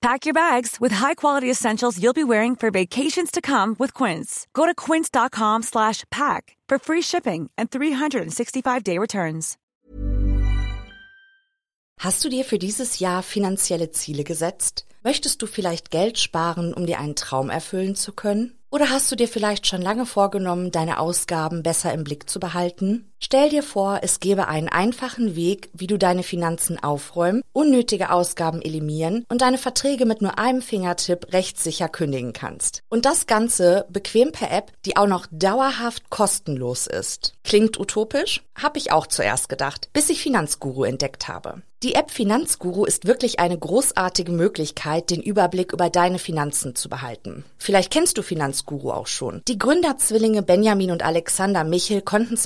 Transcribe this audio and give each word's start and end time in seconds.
Pack 0.00 0.26
your 0.26 0.34
bags 0.34 0.80
with 0.80 0.92
high-quality 0.92 1.50
essentials 1.50 2.00
you'll 2.00 2.12
be 2.12 2.22
wearing 2.22 2.54
for 2.54 2.70
vacations 2.70 3.32
to 3.32 3.40
come 3.40 3.74
with 3.80 3.94
Quince. 3.94 4.46
Go 4.54 4.64
to 4.64 4.74
quince.com 4.74 5.62
slash 5.62 6.04
pack 6.10 6.56
for 6.68 6.78
free 6.78 7.02
shipping 7.02 7.50
and 7.58 7.68
365-day 7.70 8.96
returns. 8.98 9.56
Hast 11.98 12.24
du 12.24 12.28
dir 12.28 12.44
für 12.44 12.60
dieses 12.60 13.00
Jahr 13.00 13.24
finanzielle 13.24 13.90
Ziele 13.90 14.22
gesetzt? 14.22 14.86
Möchtest 15.02 15.42
du 15.42 15.48
vielleicht 15.48 15.90
Geld 15.90 16.16
sparen, 16.16 16.72
um 16.72 16.86
dir 16.86 17.00
einen 17.00 17.16
Traum 17.16 17.50
erfüllen 17.50 17.96
zu 17.96 18.12
können? 18.12 18.56
Oder 18.70 18.90
hast 18.90 19.10
du 19.10 19.16
dir 19.16 19.26
vielleicht 19.26 19.66
schon 19.66 19.82
lange 19.82 20.06
vorgenommen, 20.06 20.70
deine 20.70 21.00
Ausgaben 21.00 21.64
besser 21.64 21.92
im 21.92 22.04
Blick 22.04 22.30
zu 22.30 22.38
behalten? 22.38 23.07
Stell 23.20 23.48
dir 23.50 23.64
vor, 23.64 23.98
es 24.02 24.20
gäbe 24.20 24.46
einen 24.46 24.68
einfachen 24.68 25.34
Weg, 25.34 25.70
wie 25.72 25.88
du 25.88 25.98
deine 25.98 26.22
Finanzen 26.22 26.82
aufräumen, 26.82 27.42
unnötige 27.52 28.10
Ausgaben 28.10 28.62
eliminieren 28.62 29.24
und 29.28 29.42
deine 29.42 29.58
Verträge 29.58 30.06
mit 30.06 30.22
nur 30.22 30.38
einem 30.38 30.62
Fingertipp 30.62 31.32
rechtssicher 31.32 31.88
kündigen 31.88 32.32
kannst. 32.32 32.82
Und 32.88 33.06
das 33.06 33.26
Ganze 33.26 33.86
bequem 33.88 34.30
per 34.30 34.52
App, 34.52 34.72
die 34.84 34.96
auch 34.96 35.08
noch 35.08 35.26
dauerhaft 35.32 36.10
kostenlos 36.10 36.86
ist. 36.86 37.34
Klingt 37.42 37.78
utopisch? 37.80 38.42
Hab 38.54 38.76
ich 38.76 38.92
auch 38.92 39.06
zuerst 39.08 39.48
gedacht, 39.48 39.90
bis 39.92 40.10
ich 40.10 40.22
Finanzguru 40.22 40.84
entdeckt 40.84 41.26
habe. 41.28 41.62
Die 41.84 41.94
App 41.94 42.10
Finanzguru 42.10 42.84
ist 42.84 43.06
wirklich 43.06 43.38
eine 43.38 43.56
großartige 43.56 44.32
Möglichkeit, 44.32 45.10
den 45.10 45.22
Überblick 45.22 45.72
über 45.72 45.90
deine 45.90 46.18
Finanzen 46.18 46.74
zu 46.74 46.88
behalten. 46.88 47.44
Vielleicht 47.56 47.92
kennst 47.92 48.18
du 48.18 48.22
Finanzguru 48.22 48.90
auch 48.90 49.06
schon. 49.06 49.42
Die 49.46 49.58
Gründerzwillinge 49.58 50.42
Benjamin 50.42 50.90
und 50.90 51.04
Alexander 51.04 51.62
Michel 51.62 52.02
konnten 52.02 52.36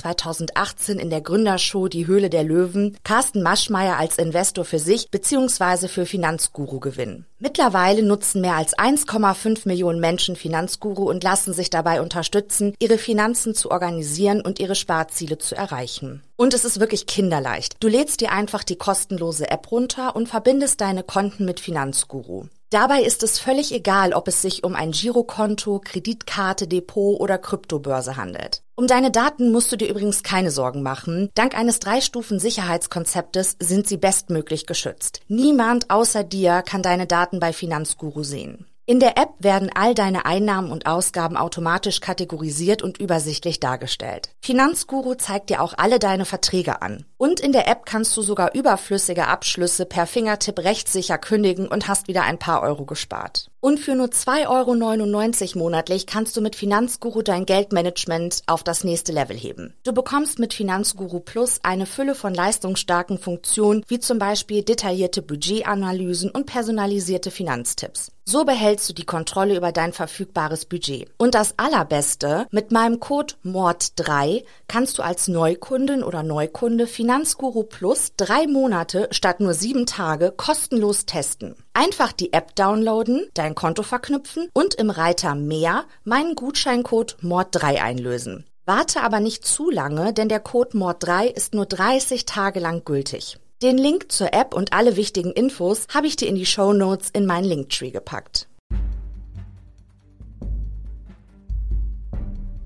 2018 0.63 0.99
in 0.99 1.09
der 1.09 1.21
Gründershow 1.21 1.87
Die 1.87 2.07
Höhle 2.07 2.29
der 2.29 2.43
Löwen 2.43 2.97
Carsten 3.03 3.41
Maschmeyer 3.41 3.97
als 3.97 4.17
Investor 4.17 4.63
für 4.63 4.79
sich 4.79 5.09
bzw. 5.11 5.87
für 5.87 6.05
Finanzguru 6.05 6.79
gewinnen. 6.79 7.25
Mittlerweile 7.39 8.03
nutzen 8.03 8.39
mehr 8.41 8.55
als 8.55 8.77
1,5 8.77 9.67
Millionen 9.67 9.99
Menschen 9.99 10.35
Finanzguru 10.35 11.09
und 11.09 11.23
lassen 11.23 11.53
sich 11.53 11.69
dabei 11.69 12.01
unterstützen, 12.01 12.73
ihre 12.79 12.97
Finanzen 12.97 13.53
zu 13.53 13.71
organisieren 13.71 14.41
und 14.41 14.59
ihre 14.59 14.75
Sparziele 14.75 15.37
zu 15.37 15.55
erreichen. 15.55 16.23
Und 16.37 16.53
es 16.53 16.63
ist 16.65 16.79
wirklich 16.79 17.05
kinderleicht. 17.05 17.75
Du 17.81 17.87
lädst 17.89 18.21
dir 18.21 18.31
einfach 18.31 18.63
die 18.63 18.77
kostenlose 18.77 19.49
App 19.51 19.71
runter 19.71 20.15
und 20.15 20.29
verbindest 20.29 20.79
deine 20.79 21.03
Konten 21.03 21.45
mit 21.45 21.59
Finanzguru. 21.59 22.45
Dabei 22.73 23.03
ist 23.03 23.21
es 23.21 23.37
völlig 23.37 23.71
egal, 23.71 24.13
ob 24.13 24.27
es 24.27 24.41
sich 24.41 24.63
um 24.63 24.73
ein 24.73 24.89
Girokonto, 24.89 25.79
Kreditkarte, 25.79 26.67
Depot 26.67 27.19
oder 27.19 27.37
Kryptobörse 27.37 28.17
handelt. 28.17 28.63
Um 28.73 28.87
deine 28.87 29.11
Daten 29.11 29.51
musst 29.51 29.71
du 29.71 29.75
dir 29.75 29.87
übrigens 29.87 30.23
keine 30.23 30.49
Sorgen 30.49 30.81
machen. 30.81 31.29
Dank 31.35 31.55
eines 31.55 31.77
Drei-Stufen-Sicherheitskonzeptes 31.77 33.57
sind 33.59 33.87
sie 33.87 33.97
bestmöglich 33.97 34.65
geschützt. 34.65 35.21
Niemand 35.27 35.91
außer 35.91 36.23
dir 36.23 36.63
kann 36.63 36.81
deine 36.81 37.05
Daten 37.05 37.39
bei 37.39 37.53
Finanzguru 37.53 38.23
sehen. 38.23 38.65
In 38.85 38.99
der 38.99 39.17
App 39.17 39.29
werden 39.39 39.71
all 39.73 39.95
deine 39.95 40.25
Einnahmen 40.25 40.69
und 40.69 40.87
Ausgaben 40.87 41.37
automatisch 41.37 42.01
kategorisiert 42.01 42.81
und 42.81 42.97
übersichtlich 42.97 43.61
dargestellt. 43.61 44.31
Finanzguru 44.41 45.15
zeigt 45.15 45.49
dir 45.49 45.61
auch 45.61 45.73
alle 45.77 45.99
deine 45.99 46.25
Verträge 46.25 46.81
an. 46.81 47.05
Und 47.15 47.39
in 47.39 47.53
der 47.53 47.69
App 47.69 47.85
kannst 47.85 48.17
du 48.17 48.21
sogar 48.21 48.53
überflüssige 48.53 49.27
Abschlüsse 49.27 49.85
per 49.85 50.05
Fingertipp 50.05 50.59
rechtssicher 50.59 51.17
kündigen 51.17 51.69
und 51.69 51.87
hast 51.87 52.09
wieder 52.09 52.23
ein 52.23 52.39
paar 52.39 52.61
Euro 52.61 52.83
gespart. 52.83 53.49
Und 53.61 53.79
für 53.79 53.95
nur 53.95 54.07
2,99 54.07 55.55
Euro 55.55 55.59
monatlich 55.59 56.05
kannst 56.05 56.35
du 56.35 56.41
mit 56.41 56.57
Finanzguru 56.57 57.21
dein 57.21 57.45
Geldmanagement 57.45 58.41
auf 58.47 58.63
das 58.65 58.83
nächste 58.83 59.13
Level 59.13 59.37
heben. 59.37 59.73
Du 59.85 59.93
bekommst 59.93 60.39
mit 60.39 60.53
Finanzguru 60.53 61.21
Plus 61.21 61.61
eine 61.63 61.85
Fülle 61.85 62.15
von 62.15 62.33
leistungsstarken 62.33 63.17
Funktionen, 63.17 63.85
wie 63.87 63.99
zum 63.99 64.19
Beispiel 64.19 64.61
detaillierte 64.61 65.21
Budgetanalysen 65.21 66.31
und 66.31 66.47
personalisierte 66.47 67.31
Finanztipps. 67.31 68.11
So 68.25 68.45
behältst 68.45 68.87
du 68.87 68.93
die 68.93 69.05
Kontrolle 69.05 69.57
über 69.57 69.73
dein 69.73 69.91
verfügbares 69.91 70.65
Budget. 70.65 71.09
Und 71.17 71.35
das 71.35 71.55
Allerbeste, 71.57 72.47
mit 72.51 72.71
meinem 72.71 73.01
Code 73.01 73.33
MORD3 73.43 74.45
kannst 74.69 74.97
du 74.97 75.03
als 75.03 75.27
Neukundin 75.27 76.03
oder 76.03 76.23
Neukunde 76.23 76.87
Finanzguru 76.87 77.63
Plus 77.63 78.13
drei 78.15 78.47
Monate 78.47 79.09
statt 79.11 79.41
nur 79.41 79.53
sieben 79.53 79.85
Tage 79.85 80.31
kostenlos 80.35 81.05
testen. 81.05 81.55
Einfach 81.73 82.13
die 82.13 82.31
App 82.31 82.55
downloaden, 82.55 83.27
dein 83.33 83.55
Konto 83.55 83.83
verknüpfen 83.83 84.49
und 84.53 84.75
im 84.75 84.89
Reiter 84.89 85.35
Mehr 85.35 85.83
meinen 86.05 86.35
Gutscheincode 86.35 87.17
MORD3 87.21 87.81
einlösen. 87.81 88.45
Warte 88.65 89.01
aber 89.01 89.19
nicht 89.19 89.45
zu 89.45 89.69
lange, 89.69 90.13
denn 90.13 90.29
der 90.29 90.39
Code 90.39 90.77
MORD3 90.77 91.25
ist 91.25 91.53
nur 91.53 91.65
30 91.65 92.25
Tage 92.25 92.61
lang 92.61 92.85
gültig. 92.85 93.37
Den 93.63 93.77
Link 93.77 94.11
zur 94.11 94.33
App 94.33 94.53
und 94.53 94.73
alle 94.73 94.97
wichtigen 94.97 95.31
Infos 95.31 95.87
habe 95.93 96.05
ich 96.05 96.17
dir 96.17 96.27
in 96.27 96.35
die 96.35 96.45
Show 96.45 96.73
Notes 96.73 97.09
in 97.11 97.25
meinen 97.25 97.45
Linktree 97.45 97.91
gepackt. 97.91 98.49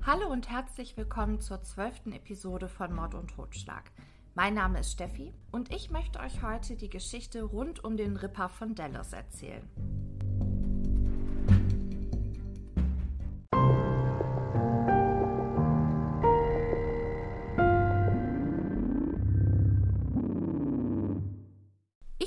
Hallo 0.04 0.26
und 0.28 0.50
herzlich 0.50 0.96
willkommen 0.96 1.40
zur 1.40 1.62
zwölften 1.62 2.10
Episode 2.10 2.68
von 2.68 2.92
Mord 2.92 3.14
und 3.14 3.30
Totschlag. 3.30 3.92
Mein 4.34 4.54
Name 4.54 4.80
ist 4.80 4.90
Steffi 4.90 5.32
und 5.52 5.72
ich 5.72 5.92
möchte 5.92 6.18
euch 6.18 6.42
heute 6.42 6.74
die 6.74 6.90
Geschichte 6.90 7.44
rund 7.44 7.84
um 7.84 7.96
den 7.96 8.16
Ripper 8.16 8.48
von 8.48 8.74
Dallas 8.74 9.12
erzählen. 9.12 9.62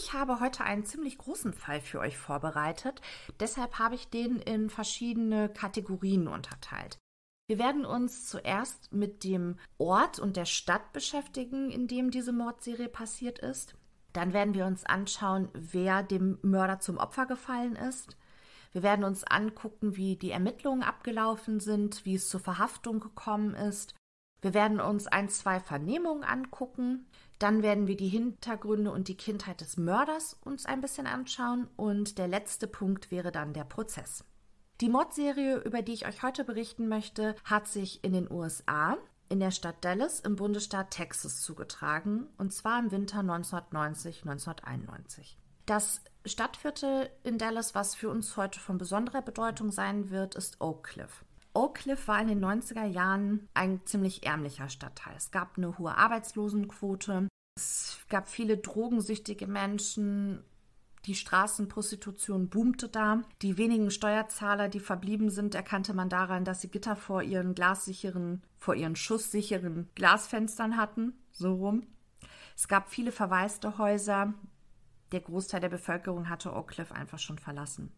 Ich 0.04 0.14
habe 0.14 0.40
heute 0.40 0.64
einen 0.64 0.84
ziemlich 0.84 1.20
großen 1.20 1.54
Fall 1.54 1.80
für 1.80 2.00
euch 2.00 2.18
vorbereitet. 2.18 3.02
Deshalb 3.40 3.78
habe 3.78 3.94
ich 3.94 4.10
den 4.10 4.38
in 4.38 4.72
verschiedene 4.72 5.48
Kategorien 5.48 6.28
unterteilt. 6.28 6.98
Wir 7.48 7.60
werden 7.60 7.86
uns 7.86 8.26
zuerst 8.28 8.92
mit 8.92 9.24
dem 9.24 9.58
Ort 9.78 10.18
und 10.18 10.38
der 10.38 10.46
Stadt 10.46 10.92
beschäftigen, 10.92 11.70
in 11.70 11.88
dem 11.88 12.10
diese 12.10 12.34
Mordserie 12.34 12.90
passiert 12.90 13.38
ist. 13.38 13.76
Dann 14.12 14.34
werden 14.34 14.56
wir 14.56 14.66
uns 14.66 14.88
anschauen, 14.88 15.50
wer 15.54 16.02
dem 16.02 16.40
Mörder 16.42 16.80
zum 16.80 16.98
Opfer 16.98 17.28
gefallen 17.28 17.76
ist. 17.76 18.18
Wir 18.72 18.82
werden 18.82 19.06
uns 19.06 19.24
angucken, 19.24 19.98
wie 19.98 20.16
die 20.16 20.32
Ermittlungen 20.32 20.82
abgelaufen 20.82 21.60
sind, 21.60 22.06
wie 22.06 22.16
es 22.16 22.28
zur 22.28 22.40
Verhaftung 22.40 23.02
gekommen 23.02 23.54
ist. 23.54 23.94
Wir 24.42 24.56
werden 24.56 24.80
uns 24.80 25.06
ein, 25.06 25.30
zwei 25.30 25.60
Vernehmungen 25.60 26.24
angucken. 26.24 27.06
Dann 27.42 27.64
werden 27.64 27.88
wir 27.88 27.98
die 27.98 28.08
Hintergründe 28.08 28.92
und 28.92 29.08
die 29.08 29.18
Kindheit 29.18 29.62
des 29.62 29.76
Mörders 29.76 30.38
uns 30.46 30.68
ein 30.68 30.80
bisschen 30.80 31.08
anschauen. 31.08 31.68
Und 31.76 32.20
der 32.20 32.28
letzte 32.28 32.68
Punkt 32.68 33.10
wäre 33.10 33.32
dann 33.32 33.54
der 33.54 33.64
Prozess. 33.64 34.24
Die 34.80 34.90
Mordserie, 34.90 35.58
über 35.58 35.82
die 35.82 35.94
ich 35.94 36.06
euch 36.06 36.22
heute 36.22 36.44
berichten 36.44 36.88
möchte, 36.88 37.36
hat 37.44 37.68
sich 37.68 38.04
in 38.04 38.14
den 38.14 38.32
USA 38.32 38.96
in 39.28 39.40
der 39.40 39.50
Stadt 39.50 39.84
Dallas 39.84 40.20
im 40.20 40.36
Bundesstaat 40.36 40.92
Texas 40.92 41.42
zugetragen, 41.42 42.28
und 42.38 42.54
zwar 42.54 42.78
im 42.78 42.92
Winter 42.92 43.22
1990-1991. 43.22 45.38
Das 45.66 46.02
Stadtviertel 46.26 47.10
in 47.24 47.40
Dallas, 47.40 47.74
was 47.74 47.96
für 47.96 48.10
uns 48.10 48.38
heute 48.38 48.60
von 48.60 48.78
besonderer 48.78 49.24
Bedeutung 49.24 49.72
sein 49.72 50.12
wird, 50.12 50.36
ist 50.36 50.62
Oak 50.62 50.84
Cliff. 50.84 51.26
Oak 51.54 51.76
Cliff 51.76 52.08
war 52.08 52.22
in 52.22 52.28
den 52.30 52.44
90er 52.44 52.86
Jahren 52.86 53.50
ein 53.54 53.82
ziemlich 53.86 54.26
ärmlicher 54.26 54.70
Stadtteil. 54.70 55.16
Es 55.18 55.32
gab 55.32 55.58
eine 55.58 55.78
hohe 55.78 55.96
Arbeitslosenquote, 55.96 57.28
es 57.58 58.00
gab 58.08 58.30
viele 58.30 58.58
drogensüchtige 58.58 59.48
Menschen, 59.48 60.44
Die 61.08 61.16
Straßenprostitution 61.16 62.50
boomte 62.50 62.88
da. 62.88 63.24
Die 63.42 63.58
wenigen 63.58 63.90
Steuerzahler, 63.90 64.70
die 64.70 64.80
verblieben 64.80 65.32
sind, 65.32 65.56
erkannte 65.56 65.96
man 65.96 66.10
daran, 66.10 66.46
dass 66.46 66.62
sie 66.62 66.70
Gitter 66.70 66.96
vor 66.96 67.24
ihren 67.24 67.56
glassicheren, 67.56 68.44
vor 68.58 68.76
ihren 68.76 68.96
schusssicheren 68.96 69.90
Glasfenstern 69.96 70.78
hatten. 70.78 71.14
So 71.32 71.56
rum. 71.56 71.88
Es 72.56 72.68
gab 72.68 72.90
viele 72.90 73.12
verwaiste 73.12 73.80
Häuser. 73.80 74.34
Der 75.12 75.22
Großteil 75.22 75.60
der 75.60 75.70
Bevölkerung 75.70 76.30
hatte 76.30 76.54
Oak 76.54 76.70
Cliff 76.70 76.92
einfach 76.92 77.20
schon 77.20 77.40
verlassen. 77.40 77.92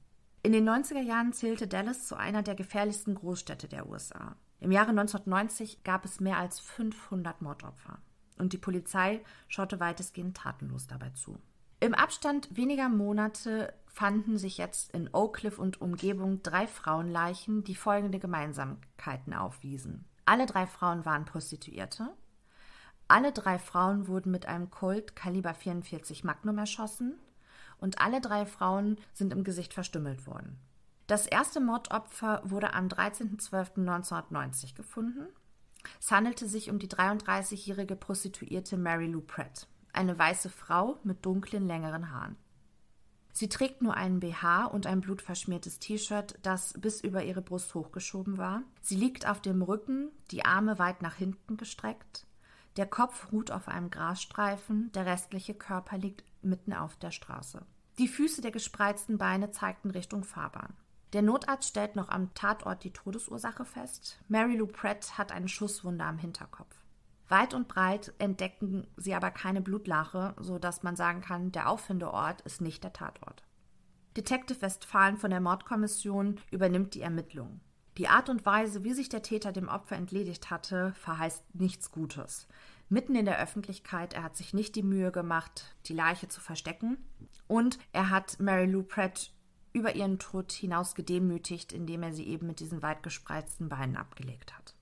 In 0.45 0.51
den 0.51 0.67
90er 0.67 0.99
Jahren 0.99 1.31
zählte 1.31 1.67
Dallas 1.67 2.05
zu 2.05 2.17
einer 2.17 2.43
der 2.43 2.55
gefährlichsten 2.55 3.15
Großstädte 3.15 3.69
der 3.69 3.87
USA. 3.87 4.35
Im 4.59 4.73
Jahre 4.73 4.89
1990 4.89 5.85
gab 5.85 6.03
es 6.03 6.19
mehr 6.19 6.37
als 6.37 6.59
500 6.59 7.41
Mordopfer. 7.41 7.99
Und 8.37 8.51
die 8.51 8.57
Polizei 8.57 9.21
schaute 9.47 9.79
weitestgehend 9.79 10.35
tatenlos 10.35 10.85
dabei 10.87 11.11
zu. 11.11 11.39
Im 11.79 11.93
Abstand 11.93 12.57
weniger 12.57 12.89
Monate 12.89 13.73
fanden 13.87 14.37
sich 14.37 14.57
jetzt 14.57 14.91
in 14.91 15.09
Oak 15.13 15.37
Cliff 15.37 15.59
und 15.59 15.79
Umgebung 15.79 16.43
drei 16.43 16.67
Frauenleichen, 16.67 17.63
die 17.63 17.75
folgende 17.75 18.19
Gemeinsamkeiten 18.19 19.33
aufwiesen. 19.33 20.03
Alle 20.25 20.45
drei 20.45 20.67
Frauen 20.67 21.05
waren 21.05 21.23
Prostituierte. 21.23 22.09
Alle 23.07 23.31
drei 23.31 23.59
Frauen 23.59 24.07
wurden 24.07 24.31
mit 24.31 24.45
einem 24.45 24.69
Colt 24.71 25.15
Kaliber 25.15 25.53
44 25.53 26.25
Magnum 26.25 26.57
erschossen 26.57 27.17
und 27.83 27.99
alle 28.01 28.21
drei 28.21 28.45
Frauen 28.45 28.97
sind 29.13 29.31
im 29.33 29.43
Gesicht 29.43 29.73
verstümmelt 29.73 30.25
worden. 30.25 30.57
Das 31.05 31.27
erste 31.27 31.59
Mordopfer 31.59 32.41
wurde 32.45 32.73
am 32.73 32.87
13.12.1990 32.87 34.73
gefunden. 34.73 35.27
Es 35.99 36.09
handelte 36.09 36.47
sich 36.47 36.71
um 36.71 36.79
die 36.79 36.87
33-jährige 36.87 37.95
Prostituierte 37.95 38.77
Mary 38.77 39.07
Lou 39.07 39.21
Pratt 39.21 39.67
eine 39.93 40.17
weiße 40.17 40.49
Frau 40.49 40.99
mit 41.03 41.25
dunklen, 41.25 41.67
längeren 41.67 42.11
Haaren. 42.11 42.35
Sie 43.31 43.49
trägt 43.49 43.81
nur 43.81 43.95
einen 43.95 44.19
BH 44.19 44.65
und 44.65 44.85
ein 44.85 45.01
blutverschmiertes 45.01 45.79
T-Shirt, 45.79 46.37
das 46.43 46.73
bis 46.73 47.01
über 47.01 47.23
ihre 47.23 47.41
Brust 47.41 47.73
hochgeschoben 47.73 48.37
war. 48.37 48.63
Sie 48.81 48.95
liegt 48.95 49.27
auf 49.27 49.41
dem 49.41 49.61
Rücken, 49.61 50.11
die 50.29 50.45
Arme 50.45 50.77
weit 50.77 51.01
nach 51.01 51.15
hinten 51.15 51.57
gestreckt. 51.57 52.27
Der 52.77 52.85
Kopf 52.85 53.31
ruht 53.31 53.51
auf 53.51 53.67
einem 53.67 53.89
Grasstreifen, 53.89 54.91
der 54.93 55.05
restliche 55.05 55.53
Körper 55.53 55.97
liegt 55.97 56.23
mitten 56.43 56.73
auf 56.73 56.95
der 56.97 57.11
Straße. 57.11 57.65
Die 57.99 58.07
Füße 58.07 58.41
der 58.41 58.51
gespreizten 58.51 59.19
Beine 59.19 59.51
zeigten 59.51 59.91
Richtung 59.91 60.23
Fahrbahn. 60.23 60.73
Der 61.13 61.21
Notarzt 61.21 61.69
stellt 61.69 61.95
noch 61.95 62.09
am 62.09 62.33
Tatort 62.33 62.83
die 62.83 62.91
Todesursache 62.91 63.65
fest. 63.65 64.19
Mary 64.27 64.55
Lou 64.55 64.65
Pratt 64.65 65.15
hat 65.19 65.31
eine 65.31 65.47
Schusswunde 65.47 66.03
am 66.03 66.17
Hinterkopf. 66.17 66.75
Weit 67.29 67.53
und 67.53 67.67
breit 67.67 68.13
entdecken 68.17 68.87
sie 68.97 69.13
aber 69.13 69.29
keine 69.29 69.61
Blutlache, 69.61 70.33
sodass 70.39 70.81
man 70.81 70.95
sagen 70.95 71.21
kann, 71.21 71.51
der 71.51 71.69
Auffindeort 71.69 72.41
ist 72.41 72.61
nicht 72.61 72.83
der 72.83 72.93
Tatort. 72.93 73.43
Detective 74.17 74.61
Westphalen 74.61 75.17
von 75.17 75.29
der 75.29 75.39
Mordkommission 75.39 76.39
übernimmt 76.49 76.95
die 76.95 77.01
Ermittlungen. 77.01 77.61
Die 77.97 78.07
Art 78.07 78.27
und 78.29 78.43
Weise, 78.45 78.83
wie 78.83 78.93
sich 78.93 79.09
der 79.09 79.21
Täter 79.21 79.51
dem 79.51 79.67
Opfer 79.67 79.95
entledigt 79.95 80.49
hatte, 80.49 80.93
verheißt 80.93 81.43
nichts 81.53 81.91
Gutes. 81.91 82.47
Mitten 82.93 83.15
in 83.15 83.25
der 83.25 83.41
Öffentlichkeit, 83.41 84.13
er 84.13 84.21
hat 84.21 84.37
sich 84.37 84.53
nicht 84.53 84.75
die 84.75 84.83
Mühe 84.83 85.11
gemacht, 85.11 85.75
die 85.87 85.95
Leiche 85.95 86.27
zu 86.27 86.39
verstecken. 86.39 86.99
Und 87.47 87.79
er 87.91 88.11
hat 88.11 88.39
Mary 88.39 88.67
Lou 88.67 88.83
Pratt 88.83 89.33
über 89.73 89.95
ihren 89.95 90.19
Tod 90.19 90.51
hinaus 90.51 90.93
gedemütigt, 90.93 91.73
indem 91.73 92.03
er 92.03 92.13
sie 92.13 92.27
eben 92.27 92.45
mit 92.45 92.59
diesen 92.59 92.83
weit 92.83 93.01
gespreizten 93.01 93.67
Beinen 93.67 93.97
abgelegt 93.97 94.55
hat. 94.55 94.75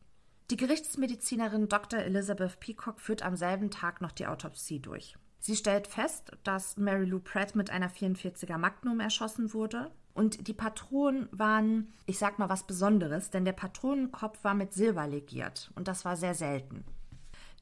Die 0.49 0.57
Gerichtsmedizinerin 0.57 1.69
Dr. 1.69 2.01
Elizabeth 2.01 2.59
Peacock 2.59 2.99
führt 2.99 3.23
am 3.23 3.37
selben 3.37 3.71
Tag 3.71 4.01
noch 4.01 4.11
die 4.11 4.27
Autopsie 4.27 4.81
durch. 4.81 5.15
Sie 5.39 5.55
stellt 5.55 5.87
fest, 5.87 6.33
dass 6.43 6.75
Mary 6.75 7.05
Lou 7.05 7.19
Pratt 7.19 7.55
mit 7.55 7.69
einer 7.69 7.89
44er 7.89 8.57
Magnum 8.57 8.99
erschossen 8.99 9.53
wurde. 9.53 9.89
Und 10.13 10.49
die 10.49 10.53
Patronen 10.53 11.29
waren, 11.31 11.93
ich 12.07 12.19
sag 12.19 12.39
mal 12.39 12.49
was 12.49 12.67
Besonderes, 12.67 13.29
denn 13.29 13.45
der 13.45 13.53
Patronenkopf 13.53 14.43
war 14.43 14.53
mit 14.53 14.73
Silber 14.73 15.07
legiert 15.07 15.71
und 15.75 15.87
das 15.87 16.03
war 16.03 16.17
sehr 16.17 16.35
selten. 16.35 16.83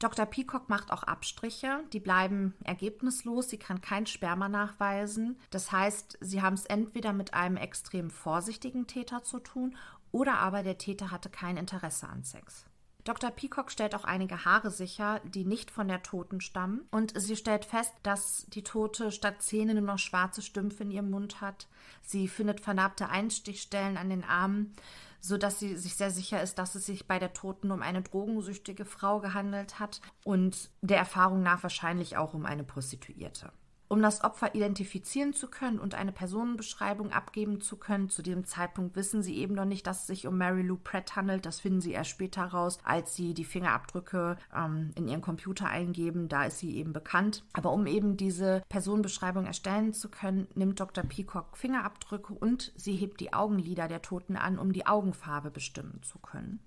Dr. 0.00 0.24
Peacock 0.24 0.70
macht 0.70 0.90
auch 0.90 1.02
Abstriche, 1.02 1.84
die 1.92 2.00
bleiben 2.00 2.54
ergebnislos, 2.64 3.50
sie 3.50 3.58
kann 3.58 3.82
kein 3.82 4.06
Sperma 4.06 4.48
nachweisen. 4.48 5.38
Das 5.50 5.70
heißt, 5.72 6.16
sie 6.22 6.40
haben 6.40 6.54
es 6.54 6.64
entweder 6.64 7.12
mit 7.12 7.34
einem 7.34 7.58
extrem 7.58 8.10
vorsichtigen 8.10 8.86
Täter 8.86 9.22
zu 9.22 9.38
tun 9.40 9.76
oder 10.10 10.38
aber 10.38 10.62
der 10.62 10.78
Täter 10.78 11.10
hatte 11.10 11.28
kein 11.28 11.58
Interesse 11.58 12.08
an 12.08 12.24
Sex. 12.24 12.64
Dr. 13.04 13.30
Peacock 13.30 13.70
stellt 13.70 13.94
auch 13.94 14.04
einige 14.04 14.44
Haare 14.44 14.70
sicher, 14.70 15.20
die 15.24 15.44
nicht 15.44 15.70
von 15.70 15.88
der 15.88 16.02
Toten 16.02 16.40
stammen. 16.40 16.86
Und 16.90 17.12
sie 17.18 17.36
stellt 17.36 17.64
fest, 17.64 17.92
dass 18.02 18.46
die 18.48 18.62
Tote 18.62 19.10
statt 19.10 19.42
Zähne 19.42 19.74
nur 19.74 19.82
noch 19.82 19.98
schwarze 19.98 20.42
Stümpfe 20.42 20.82
in 20.82 20.90
ihrem 20.90 21.10
Mund 21.10 21.40
hat. 21.40 21.66
Sie 22.02 22.28
findet 22.28 22.60
vernarbte 22.60 23.08
Einstichstellen 23.08 23.96
an 23.96 24.10
den 24.10 24.24
Armen, 24.24 24.74
sodass 25.20 25.58
sie 25.58 25.76
sich 25.76 25.96
sehr 25.96 26.10
sicher 26.10 26.42
ist, 26.42 26.58
dass 26.58 26.74
es 26.74 26.86
sich 26.86 27.06
bei 27.06 27.18
der 27.18 27.32
Toten 27.32 27.70
um 27.70 27.82
eine 27.82 28.02
drogensüchtige 28.02 28.84
Frau 28.84 29.20
gehandelt 29.20 29.78
hat 29.78 30.00
und 30.24 30.70
der 30.80 30.98
Erfahrung 30.98 31.42
nach 31.42 31.62
wahrscheinlich 31.62 32.16
auch 32.16 32.34
um 32.34 32.46
eine 32.46 32.64
Prostituierte. 32.64 33.52
Um 33.92 34.02
das 34.02 34.22
Opfer 34.22 34.54
identifizieren 34.54 35.32
zu 35.32 35.48
können 35.48 35.80
und 35.80 35.96
eine 35.96 36.12
Personenbeschreibung 36.12 37.10
abgeben 37.10 37.60
zu 37.60 37.76
können, 37.76 38.08
zu 38.08 38.22
dem 38.22 38.44
Zeitpunkt 38.44 38.94
wissen 38.94 39.20
sie 39.24 39.38
eben 39.38 39.56
noch 39.56 39.64
nicht, 39.64 39.84
dass 39.84 40.02
es 40.02 40.06
sich 40.06 40.28
um 40.28 40.38
Mary 40.38 40.62
Lou 40.62 40.76
Pratt 40.76 41.16
handelt. 41.16 41.44
Das 41.44 41.58
finden 41.58 41.80
sie 41.80 41.90
erst 41.90 42.10
später 42.10 42.44
raus, 42.44 42.78
als 42.84 43.16
sie 43.16 43.34
die 43.34 43.44
Fingerabdrücke 43.44 44.36
ähm, 44.54 44.92
in 44.94 45.08
ihren 45.08 45.22
Computer 45.22 45.66
eingeben. 45.66 46.28
Da 46.28 46.44
ist 46.44 46.60
sie 46.60 46.76
eben 46.76 46.92
bekannt. 46.92 47.42
Aber 47.52 47.72
um 47.72 47.88
eben 47.88 48.16
diese 48.16 48.62
Personenbeschreibung 48.68 49.44
erstellen 49.44 49.92
zu 49.92 50.08
können, 50.08 50.46
nimmt 50.54 50.78
Dr. 50.78 51.02
Peacock 51.02 51.56
Fingerabdrücke 51.56 52.32
und 52.32 52.72
sie 52.76 52.94
hebt 52.94 53.18
die 53.18 53.32
Augenlider 53.32 53.88
der 53.88 54.02
Toten 54.02 54.36
an, 54.36 54.60
um 54.60 54.72
die 54.72 54.86
Augenfarbe 54.86 55.50
bestimmen 55.50 56.00
zu 56.04 56.20
können. 56.20 56.60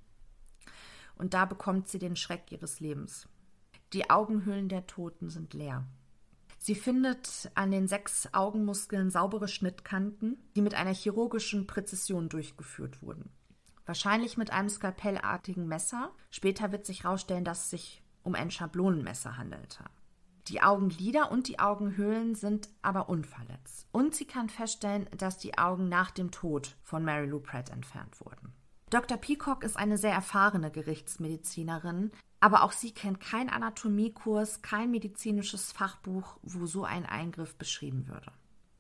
Und 1.16 1.34
da 1.34 1.46
bekommt 1.46 1.88
sie 1.88 2.00
den 2.00 2.18
Schreck 2.18 2.52
ihres 2.52 2.82
Lebens. 2.82 3.30
Die 3.94 4.10
Augenhöhlen 4.10 4.68
der 4.68 4.88
Toten 4.88 5.30
sind 5.30 5.54
leer. 5.54 5.86
Sie 6.64 6.76
findet 6.76 7.52
an 7.56 7.72
den 7.72 7.90
sechs 7.90 8.30
Augenmuskeln 8.34 9.10
saubere 9.10 9.50
Schnittkanten, 9.50 10.38
die 10.56 10.62
mit 10.62 10.76
einer 10.76 10.94
chirurgischen 10.94 11.68
Präzision 11.68 12.30
durchgeführt 12.30 13.02
wurden. 13.02 13.30
Wahrscheinlich 13.86 14.38
mit 14.38 14.52
einem 14.52 14.70
skalpellartigen 14.70 15.68
Messer. 15.68 16.14
Später 16.30 16.72
wird 16.72 16.86
sich 16.86 17.04
herausstellen, 17.04 17.44
dass 17.44 17.66
es 17.66 17.70
sich 17.70 18.02
um 18.24 18.34
ein 18.34 18.50
Schablonenmesser 18.50 19.36
handelte. 19.36 19.84
Die 20.48 20.62
Augenlider 20.62 21.34
und 21.34 21.50
die 21.50 21.60
Augenhöhlen 21.60 22.34
sind 22.34 22.70
aber 22.82 23.10
unverletzt. 23.10 23.86
Und 23.92 24.16
sie 24.16 24.26
kann 24.26 24.48
feststellen, 24.48 25.10
dass 25.18 25.38
die 25.38 25.58
Augen 25.58 25.90
nach 25.90 26.12
dem 26.12 26.32
Tod 26.32 26.78
von 26.82 27.04
Mary 27.04 27.26
Lou 27.26 27.42
Pratt 27.42 27.72
entfernt 27.72 28.22
wurden. 28.22 28.54
Dr. 28.90 29.18
Peacock 29.18 29.66
ist 29.66 29.76
eine 29.76 29.98
sehr 29.98 30.14
erfahrene 30.14 30.72
Gerichtsmedizinerin, 30.72 32.12
aber 32.44 32.64
auch 32.64 32.74
sie 32.74 32.92
kennt 32.92 33.22
keinen 33.22 33.48
Anatomiekurs, 33.48 34.62
kein 34.62 34.92
medizinisches 34.92 35.72
Fachbuch, 35.72 36.40
wo 36.42 36.66
so 36.66 36.84
ein 36.84 37.06
Eingriff 37.06 37.56
beschrieben 37.56 38.10
würde. 38.10 38.34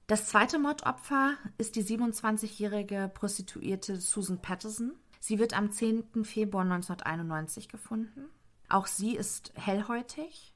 Das 0.07 0.27
zweite 0.27 0.59
Mordopfer 0.59 1.35
ist 1.57 1.77
die 1.77 1.83
27-jährige 1.85 3.09
Prostituierte 3.13 4.01
Susan 4.01 4.41
Patterson. 4.41 4.91
Sie 5.21 5.39
wird 5.39 5.57
am 5.57 5.71
10. 5.71 6.25
Februar 6.25 6.65
1991 6.65 7.69
gefunden. 7.69 8.25
Auch 8.67 8.85
sie 8.85 9.15
ist 9.15 9.53
hellhäutig, 9.55 10.53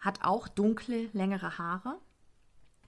hat 0.00 0.24
auch 0.24 0.48
dunkle, 0.48 1.10
längere 1.12 1.58
Haare. 1.58 1.98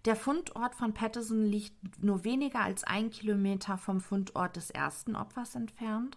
Der 0.06 0.16
Fundort 0.16 0.76
von 0.76 0.94
Patterson 0.94 1.42
liegt 1.42 2.02
nur 2.02 2.24
weniger 2.24 2.60
als 2.60 2.84
ein 2.84 3.10
Kilometer 3.10 3.76
vom 3.76 4.00
Fundort 4.00 4.56
des 4.56 4.70
ersten 4.70 5.14
Opfers 5.14 5.54
entfernt 5.56 6.16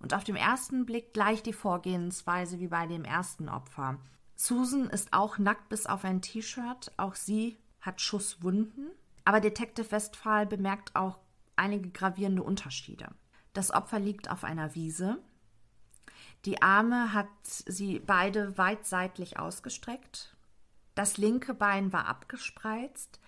und 0.00 0.14
auf 0.14 0.24
dem 0.24 0.36
ersten 0.36 0.86
Blick 0.86 1.12
gleich 1.12 1.42
die 1.42 1.52
Vorgehensweise 1.52 2.60
wie 2.60 2.68
bei 2.68 2.86
dem 2.86 3.04
ersten 3.04 3.48
Opfer. 3.48 3.98
Susan 4.34 4.88
ist 4.90 5.12
auch 5.12 5.38
nackt 5.38 5.68
bis 5.68 5.86
auf 5.86 6.04
ein 6.04 6.20
T-Shirt, 6.20 6.92
auch 6.96 7.14
sie 7.14 7.56
hat 7.80 8.00
Schusswunden, 8.00 8.90
aber 9.24 9.40
Detective 9.40 9.90
Westphal 9.90 10.46
bemerkt 10.46 10.96
auch 10.96 11.18
einige 11.56 11.90
gravierende 11.90 12.42
Unterschiede. 12.42 13.08
Das 13.52 13.70
Opfer 13.70 14.00
liegt 14.00 14.30
auf 14.30 14.44
einer 14.44 14.74
Wiese. 14.74 15.18
Die 16.44 16.60
Arme 16.60 17.12
hat 17.12 17.28
sie 17.44 18.00
beide 18.00 18.58
weit 18.58 18.84
seitlich 18.86 19.38
ausgestreckt. 19.38 20.36
Das 20.94 21.16
linke 21.16 21.54
Bein 21.54 21.92
war 21.92 22.06
abgespreizt, 22.06 23.20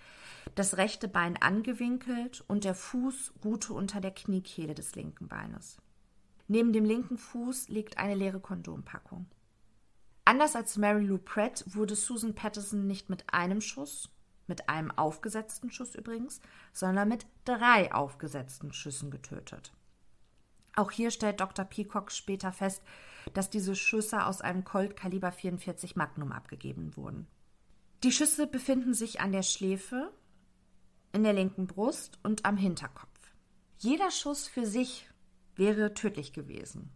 das 0.54 0.76
rechte 0.76 1.08
Bein 1.08 1.37
angewinkelt 1.37 2.44
und 2.46 2.64
der 2.64 2.75
Fuß 2.75 3.32
ruhte 3.44 3.73
unter 3.73 4.00
der 4.00 4.12
Kniekehle 4.12 4.75
des 4.75 4.94
linken 4.94 5.28
Beines. 5.28 5.78
Neben 6.48 6.72
dem 6.72 6.84
linken 6.84 7.18
Fuß 7.18 7.68
liegt 7.68 7.98
eine 7.98 8.14
leere 8.14 8.40
Kondompackung. 8.40 9.26
Anders 10.24 10.56
als 10.56 10.76
Mary 10.76 11.04
Lou 11.04 11.18
Pratt 11.18 11.64
wurde 11.66 11.94
Susan 11.94 12.34
Patterson 12.34 12.86
nicht 12.86 13.10
mit 13.10 13.32
einem 13.32 13.60
Schuss, 13.60 14.10
mit 14.46 14.68
einem 14.68 14.90
aufgesetzten 14.90 15.70
Schuss 15.70 15.94
übrigens, 15.94 16.40
sondern 16.72 17.08
mit 17.08 17.26
drei 17.44 17.92
aufgesetzten 17.92 18.72
Schüssen 18.72 19.10
getötet. 19.10 19.72
Auch 20.74 20.90
hier 20.90 21.10
stellt 21.10 21.40
Dr. 21.40 21.64
Peacock 21.64 22.12
später 22.12 22.52
fest, 22.52 22.82
dass 23.34 23.50
diese 23.50 23.74
Schüsse 23.74 24.26
aus 24.26 24.40
einem 24.40 24.64
Colt 24.64 24.96
Kaliber 24.96 25.32
44 25.32 25.96
Magnum 25.96 26.32
abgegeben 26.32 26.96
wurden. 26.96 27.26
Die 28.04 28.12
Schüsse 28.12 28.46
befinden 28.46 28.94
sich 28.94 29.20
an 29.20 29.32
der 29.32 29.42
Schläfe 29.42 30.12
in 31.12 31.24
der 31.24 31.32
linken 31.32 31.66
Brust 31.66 32.18
und 32.22 32.44
am 32.44 32.58
Hinterkopf. 32.58 33.08
Jeder 33.78 34.10
Schuss 34.10 34.46
für 34.48 34.66
sich 34.66 35.05
wäre 35.56 35.94
tödlich 35.94 36.32
gewesen. 36.32 36.92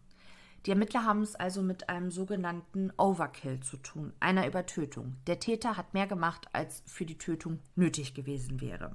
Die 0.67 0.71
Ermittler 0.71 1.05
haben 1.05 1.23
es 1.23 1.35
also 1.35 1.63
mit 1.63 1.89
einem 1.89 2.11
sogenannten 2.11 2.93
Overkill 2.99 3.61
zu 3.61 3.79
tun, 3.79 4.13
einer 4.21 4.47
Übertötung. 4.47 5.17
Der 5.27 5.41
Täter 5.41 5.77
hat 5.77 5.95
mehr 5.95 6.07
gemacht, 6.07 6.49
als 6.53 6.83
für 6.87 7.07
die 7.07 7.17
Tötung 7.17 7.61
nötig 7.77 8.15
gewesen 8.15 8.61
wäre. 8.61 8.95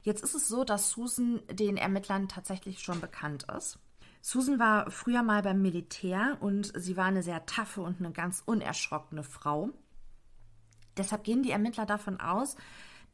Jetzt 0.00 0.22
ist 0.22 0.34
es 0.34 0.48
so, 0.48 0.64
dass 0.64 0.90
Susan 0.90 1.42
den 1.50 1.76
Ermittlern 1.76 2.28
tatsächlich 2.28 2.80
schon 2.80 3.00
bekannt 3.00 3.46
ist. 3.56 3.78
Susan 4.20 4.58
war 4.58 4.90
früher 4.90 5.22
mal 5.22 5.42
beim 5.42 5.60
Militär 5.60 6.38
und 6.40 6.72
sie 6.74 6.96
war 6.96 7.06
eine 7.06 7.22
sehr 7.22 7.44
taffe 7.44 7.82
und 7.82 8.00
eine 8.00 8.12
ganz 8.12 8.42
unerschrockene 8.46 9.22
Frau. 9.22 9.70
Deshalb 10.96 11.24
gehen 11.24 11.42
die 11.42 11.50
Ermittler 11.50 11.84
davon 11.84 12.20
aus, 12.20 12.56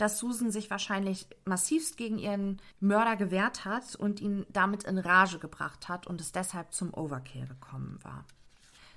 dass 0.01 0.19
Susan 0.19 0.51
sich 0.51 0.71
wahrscheinlich 0.71 1.27
massivst 1.45 1.97
gegen 1.97 2.19
ihren 2.19 2.61
Mörder 2.81 3.17
gewehrt 3.17 3.65
hat 3.65 3.95
und 3.97 4.21
ihn 4.21 4.47
damit 4.49 4.85
in 4.85 4.99
Rage 4.99 5.39
gebracht 5.39 5.89
hat 5.89 6.07
und 6.07 6.21
es 6.21 6.33
deshalb 6.33 6.73
zum 6.73 6.95
Overkill 6.95 7.47
gekommen 7.47 7.99
war. 8.03 8.25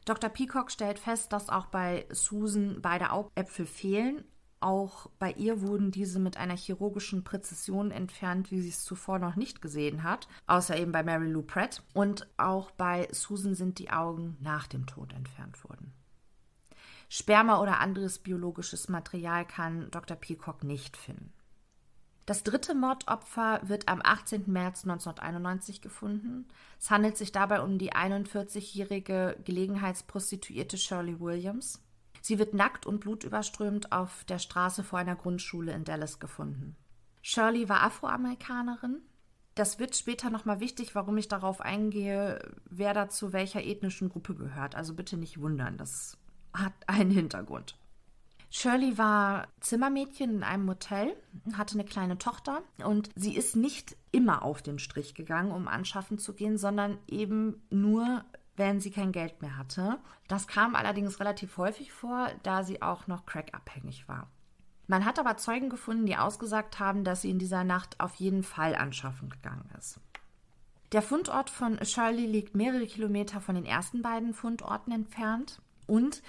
Dr. 0.06 0.30
Peacock 0.30 0.72
stellt 0.72 1.00
fest, 1.00 1.32
dass 1.34 1.50
auch 1.50 1.68
bei 1.68 2.06
Susan 2.10 2.82
beide 2.82 3.12
Augäpfel 3.12 3.66
fehlen. 3.66 4.24
Auch 4.60 5.10
bei 5.20 5.32
ihr 5.34 5.62
wurden 5.62 5.92
diese 5.92 6.20
mit 6.20 6.38
einer 6.38 6.56
chirurgischen 6.56 7.26
Präzision 7.26 7.92
entfernt, 7.92 8.50
wie 8.50 8.62
sie 8.62 8.70
es 8.70 8.86
zuvor 8.86 9.20
noch 9.20 9.36
nicht 9.36 9.62
gesehen 9.62 10.04
hat, 10.04 10.30
außer 10.48 10.78
eben 10.78 10.94
bei 10.94 11.04
Mary 11.04 11.30
Lou 11.30 11.42
Pratt. 11.42 11.84
Und 11.94 12.28
auch 12.38 12.72
bei 12.72 13.10
Susan 13.12 13.56
sind 13.56 13.80
die 13.80 13.92
Augen 13.92 14.38
nach 14.40 14.68
dem 14.68 14.86
Tod 14.86 15.12
entfernt 15.14 15.62
worden. 15.66 15.94
Sperma 17.16 17.62
oder 17.62 17.80
anderes 17.80 18.18
biologisches 18.18 18.90
Material 18.90 19.46
kann 19.46 19.92
Dr. 19.92 20.18
Peacock 20.18 20.64
nicht 20.64 20.98
finden. 20.98 21.32
Das 22.26 22.42
dritte 22.42 22.74
Mordopfer 22.74 23.62
wird 23.62 23.88
am 23.88 24.02
18. 24.04 24.52
März 24.52 24.82
1991 24.82 25.84
gefunden. 25.84 26.48
Es 26.80 26.90
handelt 26.90 27.16
sich 27.16 27.32
dabei 27.32 27.62
um 27.62 27.78
die 27.78 27.94
41-jährige 27.94 29.38
Gelegenheitsprostituierte 29.46 30.80
Shirley 30.80 31.20
Williams. 31.20 31.84
Sie 32.20 32.40
wird 32.40 32.56
nackt 32.56 32.88
und 32.88 33.02
blutüberströmt 33.02 33.92
auf 33.92 34.24
der 34.24 34.40
Straße 34.40 34.84
vor 34.84 34.98
einer 34.98 35.16
Grundschule 35.16 35.72
in 35.72 35.84
Dallas 35.84 36.20
gefunden. 36.20 36.76
Shirley 37.22 37.70
war 37.70 37.84
Afroamerikanerin. 37.84 39.04
Das 39.54 39.78
wird 39.78 39.96
später 39.96 40.32
nochmal 40.32 40.62
wichtig, 40.62 40.96
warum 40.96 41.16
ich 41.20 41.28
darauf 41.28 41.62
eingehe, 41.62 42.40
wer 42.66 42.96
da 42.96 43.08
zu 43.08 43.34
welcher 43.34 43.64
ethnischen 43.64 44.10
Gruppe 44.10 44.34
gehört. 44.34 44.74
Also 44.74 44.96
bitte 44.96 45.16
nicht 45.16 45.40
wundern, 45.40 45.78
das 45.78 46.18
hat 46.54 46.74
einen 46.88 47.12
Hintergrund. 47.12 47.76
Shirley 48.50 49.00
war 49.00 49.48
Zimmermädchen 49.62 50.30
in 50.30 50.44
einem 50.44 50.70
Hotel, 50.70 51.16
hatte 51.58 51.74
eine 51.74 51.86
kleine 51.86 52.20
Tochter 52.20 52.62
und 52.86 53.10
sie 53.16 53.36
ist 53.36 53.56
nicht 53.56 53.98
immer 54.12 54.44
auf 54.44 54.62
den 54.62 54.78
Strich 54.78 55.16
gegangen, 55.16 55.52
um 55.52 55.68
anschaffen 55.68 56.20
zu 56.20 56.34
gehen, 56.34 56.60
sondern 56.60 57.00
eben 57.08 57.64
nur, 57.72 58.24
wenn 58.56 58.80
sie 58.80 58.92
kein 58.92 59.12
Geld 59.12 59.42
mehr 59.42 59.58
hatte. 59.58 59.98
Das 60.28 60.46
kam 60.46 60.76
allerdings 60.76 61.20
relativ 61.20 61.58
häufig 61.58 61.92
vor, 61.92 62.30
da 62.44 62.64
sie 62.64 62.84
auch 62.84 63.08
noch 63.08 63.26
crackabhängig 63.26 64.08
war. 64.08 64.30
Man 64.86 65.04
hat 65.04 65.18
aber 65.18 65.38
Zeugen 65.38 65.70
gefunden, 65.70 66.06
die 66.06 66.18
ausgesagt 66.18 66.80
haben, 66.80 67.04
dass 67.04 67.24
sie 67.24 67.32
in 67.32 67.40
dieser 67.40 67.64
Nacht 67.64 68.00
auf 68.00 68.14
jeden 68.16 68.44
Fall 68.44 68.76
anschaffen 68.76 69.30
gegangen 69.30 69.68
ist. 69.80 70.00
Der 70.92 71.02
Fundort 71.02 71.50
von 71.50 71.84
Shirley 71.84 72.28
liegt 72.28 72.54
mehrere 72.54 72.86
Kilometer 72.86 73.42
von 73.42 73.56
den 73.56 73.66
ersten 73.66 74.04
beiden 74.04 74.36
Fundorten 74.36 74.92
entfernt. 74.92 75.60
Und 75.88 76.22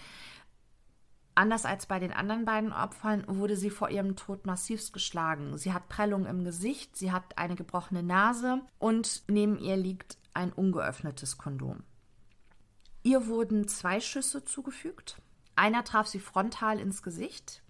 anders 1.34 1.64
als 1.64 1.86
bei 1.86 1.98
den 1.98 2.12
anderen 2.12 2.44
beiden 2.44 2.72
Opfern 2.72 3.24
wurde 3.26 3.56
sie 3.56 3.70
vor 3.70 3.90
ihrem 3.90 4.16
Tod 4.16 4.46
massivst 4.46 4.92
geschlagen. 4.92 5.56
Sie 5.58 5.72
hat 5.72 5.88
Prellungen 5.88 6.26
im 6.26 6.44
Gesicht, 6.44 6.96
sie 6.96 7.12
hat 7.12 7.38
eine 7.38 7.56
gebrochene 7.56 8.02
Nase 8.02 8.60
und 8.78 9.22
neben 9.28 9.58
ihr 9.58 9.76
liegt 9.76 10.18
ein 10.32 10.52
ungeöffnetes 10.52 11.38
Kondom. 11.38 11.82
Ihr 13.02 13.26
wurden 13.26 13.68
zwei 13.68 14.00
Schüsse 14.00 14.44
zugefügt. 14.44 15.20
Einer 15.56 15.84
traf 15.84 16.06
sie 16.06 16.20
frontal 16.20 16.80
ins 16.80 17.02
Gesicht, 17.02 17.62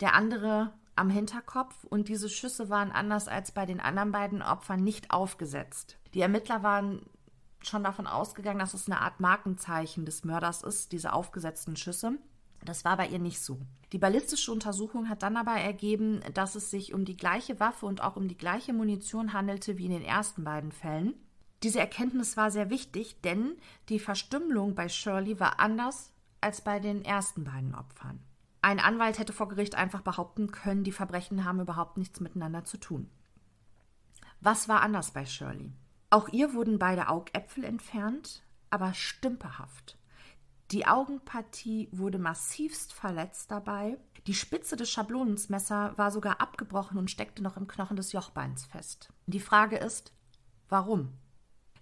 der 0.00 0.14
andere 0.14 0.72
am 0.96 1.08
Hinterkopf 1.08 1.84
und 1.84 2.08
diese 2.08 2.28
Schüsse 2.28 2.68
waren 2.68 2.92
anders 2.92 3.28
als 3.28 3.52
bei 3.52 3.64
den 3.64 3.80
anderen 3.80 4.12
beiden 4.12 4.42
Opfern 4.42 4.82
nicht 4.82 5.10
aufgesetzt. 5.12 5.98
Die 6.12 6.20
Ermittler 6.20 6.62
waren 6.62 7.06
schon 7.62 7.84
davon 7.84 8.06
ausgegangen, 8.06 8.58
dass 8.58 8.74
es 8.74 8.86
eine 8.86 9.00
Art 9.00 9.20
Markenzeichen 9.20 10.04
des 10.04 10.24
Mörders 10.24 10.62
ist, 10.62 10.92
diese 10.92 11.12
aufgesetzten 11.12 11.76
Schüsse. 11.76 12.18
Das 12.64 12.84
war 12.84 12.96
bei 12.96 13.08
ihr 13.08 13.18
nicht 13.18 13.40
so. 13.40 13.58
Die 13.92 13.98
ballistische 13.98 14.52
Untersuchung 14.52 15.08
hat 15.08 15.22
dann 15.22 15.36
aber 15.36 15.52
ergeben, 15.52 16.20
dass 16.34 16.54
es 16.54 16.70
sich 16.70 16.94
um 16.94 17.04
die 17.04 17.16
gleiche 17.16 17.58
Waffe 17.58 17.86
und 17.86 18.02
auch 18.02 18.16
um 18.16 18.28
die 18.28 18.36
gleiche 18.36 18.72
Munition 18.72 19.32
handelte 19.32 19.78
wie 19.78 19.86
in 19.86 19.92
den 19.92 20.04
ersten 20.04 20.44
beiden 20.44 20.72
Fällen. 20.72 21.14
Diese 21.62 21.80
Erkenntnis 21.80 22.36
war 22.36 22.50
sehr 22.50 22.70
wichtig, 22.70 23.20
denn 23.22 23.56
die 23.88 23.98
Verstümmelung 23.98 24.74
bei 24.74 24.88
Shirley 24.88 25.40
war 25.40 25.60
anders 25.60 26.12
als 26.40 26.62
bei 26.62 26.78
den 26.78 27.04
ersten 27.04 27.44
beiden 27.44 27.74
Opfern. 27.74 28.20
Ein 28.62 28.78
Anwalt 28.78 29.18
hätte 29.18 29.32
vor 29.32 29.48
Gericht 29.48 29.74
einfach 29.74 30.02
behaupten 30.02 30.52
können, 30.52 30.84
die 30.84 30.92
Verbrechen 30.92 31.44
haben 31.44 31.60
überhaupt 31.60 31.96
nichts 31.96 32.20
miteinander 32.20 32.64
zu 32.64 32.78
tun. 32.78 33.10
Was 34.40 34.68
war 34.68 34.82
anders 34.82 35.10
bei 35.10 35.26
Shirley? 35.26 35.72
Auch 36.10 36.28
ihr 36.28 36.54
wurden 36.54 36.78
beide 36.78 37.08
Augäpfel 37.08 37.64
entfernt, 37.64 38.42
aber 38.68 38.94
stümperhaft. 38.94 39.96
Die 40.72 40.86
Augenpartie 40.86 41.88
wurde 41.92 42.18
massivst 42.18 42.92
verletzt 42.92 43.50
dabei. 43.50 43.96
Die 44.26 44.34
Spitze 44.34 44.76
des 44.76 44.90
Schablonensmesser 44.90 45.94
war 45.96 46.10
sogar 46.10 46.40
abgebrochen 46.40 46.98
und 46.98 47.10
steckte 47.10 47.42
noch 47.42 47.56
im 47.56 47.66
Knochen 47.66 47.96
des 47.96 48.12
Jochbeins 48.12 48.66
fest. 48.66 49.08
Die 49.26 49.40
Frage 49.40 49.76
ist, 49.76 50.12
warum? 50.68 51.12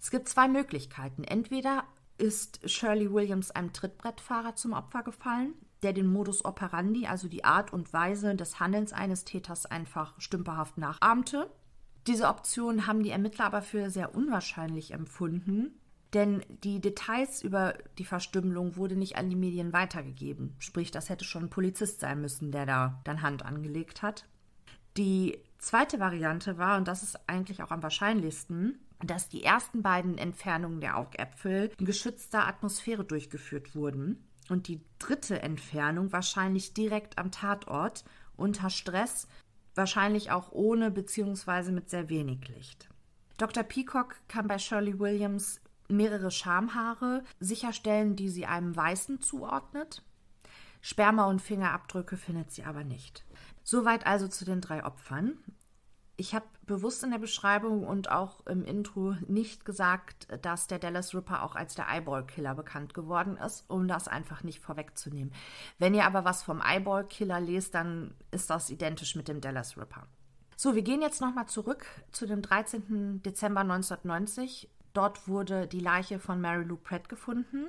Es 0.01 0.11
gibt 0.11 0.29
zwei 0.29 0.49
Möglichkeiten. 0.49 1.25
Entweder 1.25 1.85
ist 2.19 2.61
Shirley 2.69 3.13
Williams 3.13 3.51
einem 3.51 3.73
Trittbrettfahrer 3.73 4.57
zum 4.57 4.73
Opfer 4.73 5.03
gefallen, 5.03 5.55
der 5.83 5.93
den 5.93 6.07
Modus 6.07 6.45
operandi, 6.45 7.07
also 7.07 7.29
die 7.29 7.45
Art 7.45 7.73
und 7.73 7.93
Weise 7.93 8.35
des 8.35 8.61
Handelns 8.61 8.93
eines 8.93 9.25
Täters 9.25 9.67
einfach 9.67 10.21
stümperhaft 10.21 10.79
nachahmte. 10.79 11.51
Diese 12.09 12.27
Option 12.27 12.87
haben 12.87 13.03
die 13.03 13.11
Ermittler 13.11 13.45
aber 13.45 13.61
für 13.61 13.91
sehr 13.91 14.15
unwahrscheinlich 14.15 14.93
empfunden, 14.93 15.79
denn 16.15 16.43
die 16.65 16.81
Details 16.81 17.43
über 17.43 17.75
die 17.99 18.07
Verstümmelung 18.07 18.77
wurde 18.77 18.97
nicht 18.97 19.17
an 19.17 19.29
die 19.29 19.37
Medien 19.37 19.75
weitergegeben. 19.75 20.57
Sprich, 20.59 20.91
das 20.91 21.11
hätte 21.11 21.27
schon 21.27 21.45
ein 21.45 21.51
Polizist 21.51 22.01
sein 22.01 22.23
müssen, 22.23 22.51
der 22.51 22.65
da 22.65 23.01
dann 23.05 23.21
Hand 23.21 23.45
angelegt 23.45 24.01
hat. 24.01 24.25
Die 24.97 25.39
zweite 25.59 26.01
Variante 26.01 26.57
war, 26.57 26.79
und 26.79 26.89
das 26.89 27.03
ist 27.03 27.29
eigentlich 27.29 27.63
auch 27.63 27.71
am 27.71 27.83
wahrscheinlichsten, 27.83 28.79
dass 29.05 29.29
die 29.29 29.45
ersten 29.45 29.83
beiden 29.83 30.17
Entfernungen 30.17 30.81
der 30.81 30.97
Augäpfel 30.97 31.71
in 31.79 31.85
geschützter 31.85 32.49
Atmosphäre 32.49 33.05
durchgeführt 33.05 33.75
wurden 33.75 34.27
und 34.49 34.67
die 34.69 34.81
dritte 34.99 35.43
Entfernung 35.43 36.11
wahrscheinlich 36.11 36.73
direkt 36.73 37.19
am 37.19 37.31
Tatort 37.31 38.05
unter 38.35 38.71
Stress 38.71 39.29
wahrscheinlich 39.79 40.31
auch 40.31 40.53
ohne 40.53 40.91
bzw. 40.91 41.71
mit 41.71 41.89
sehr 41.89 42.11
wenig 42.11 42.47
Licht. 42.49 42.91
Dr. 43.39 43.63
Peacock 43.63 44.17
kann 44.29 44.47
bei 44.47 44.59
Shirley 44.59 44.99
Williams 44.99 45.63
mehrere 45.89 46.31
Schamhaare 46.31 47.25
sicherstellen, 47.41 48.15
die 48.15 48.29
sie 48.29 48.45
einem 48.45 48.77
Weißen 48.77 49.23
zuordnet. 49.23 50.03
Sperma 50.83 51.25
und 51.25 51.41
Fingerabdrücke 51.41 52.17
findet 52.17 52.53
sie 52.53 52.65
aber 52.65 52.85
nicht. 52.85 53.25
Soweit 53.63 54.07
also 54.07 54.29
zu 54.29 54.45
den 54.45 54.61
drei 54.61 54.85
Opfern. 54.85 55.39
Ich 56.21 56.35
habe 56.35 56.47
bewusst 56.67 57.05
in 57.05 57.13
der 57.13 57.19
Beschreibung 57.19 57.87
und 57.87 58.11
auch 58.11 58.45
im 58.47 58.65
Intro 58.65 59.15
nicht 59.29 59.65
gesagt, 59.65 60.27
dass 60.43 60.67
der 60.67 60.81
Dallas 60.81 61.15
Ripper 61.15 61.45
auch 61.45 61.55
als 61.55 61.77
der 61.77 61.89
Eyeball-Killer 61.89 62.57
bekannt 62.57 62.93
geworden 62.93 63.37
ist, 63.37 63.65
um 63.69 63.87
das 63.87 64.09
einfach 64.09 64.43
nicht 64.43 64.59
vorwegzunehmen. 64.59 65.33
Wenn 65.79 65.95
ihr 65.95 66.05
aber 66.05 66.25
was 66.25 66.43
vom 66.43 66.61
Eyeball-Killer 66.61 67.39
lest, 67.39 67.77
dann 67.77 68.15
ist 68.33 68.51
das 68.51 68.69
identisch 68.69 69.15
mit 69.15 69.29
dem 69.29 69.41
Dallas 69.41 69.77
Ripper. 69.77 70.09
So, 70.57 70.75
wir 70.75 70.83
gehen 70.83 71.03
jetzt 71.03 71.21
nochmal 71.21 71.47
zurück 71.47 71.87
zu 72.11 72.27
dem 72.27 72.43
13. 72.43 73.23
Dezember 73.23 73.61
1990. 73.61 74.69
Dort 74.95 75.29
wurde 75.29 75.69
die 75.69 75.79
Leiche 75.79 76.19
von 76.19 76.41
Mary 76.41 76.65
Lou 76.65 76.79
Pratt 76.79 77.09
gefunden. 77.09 77.69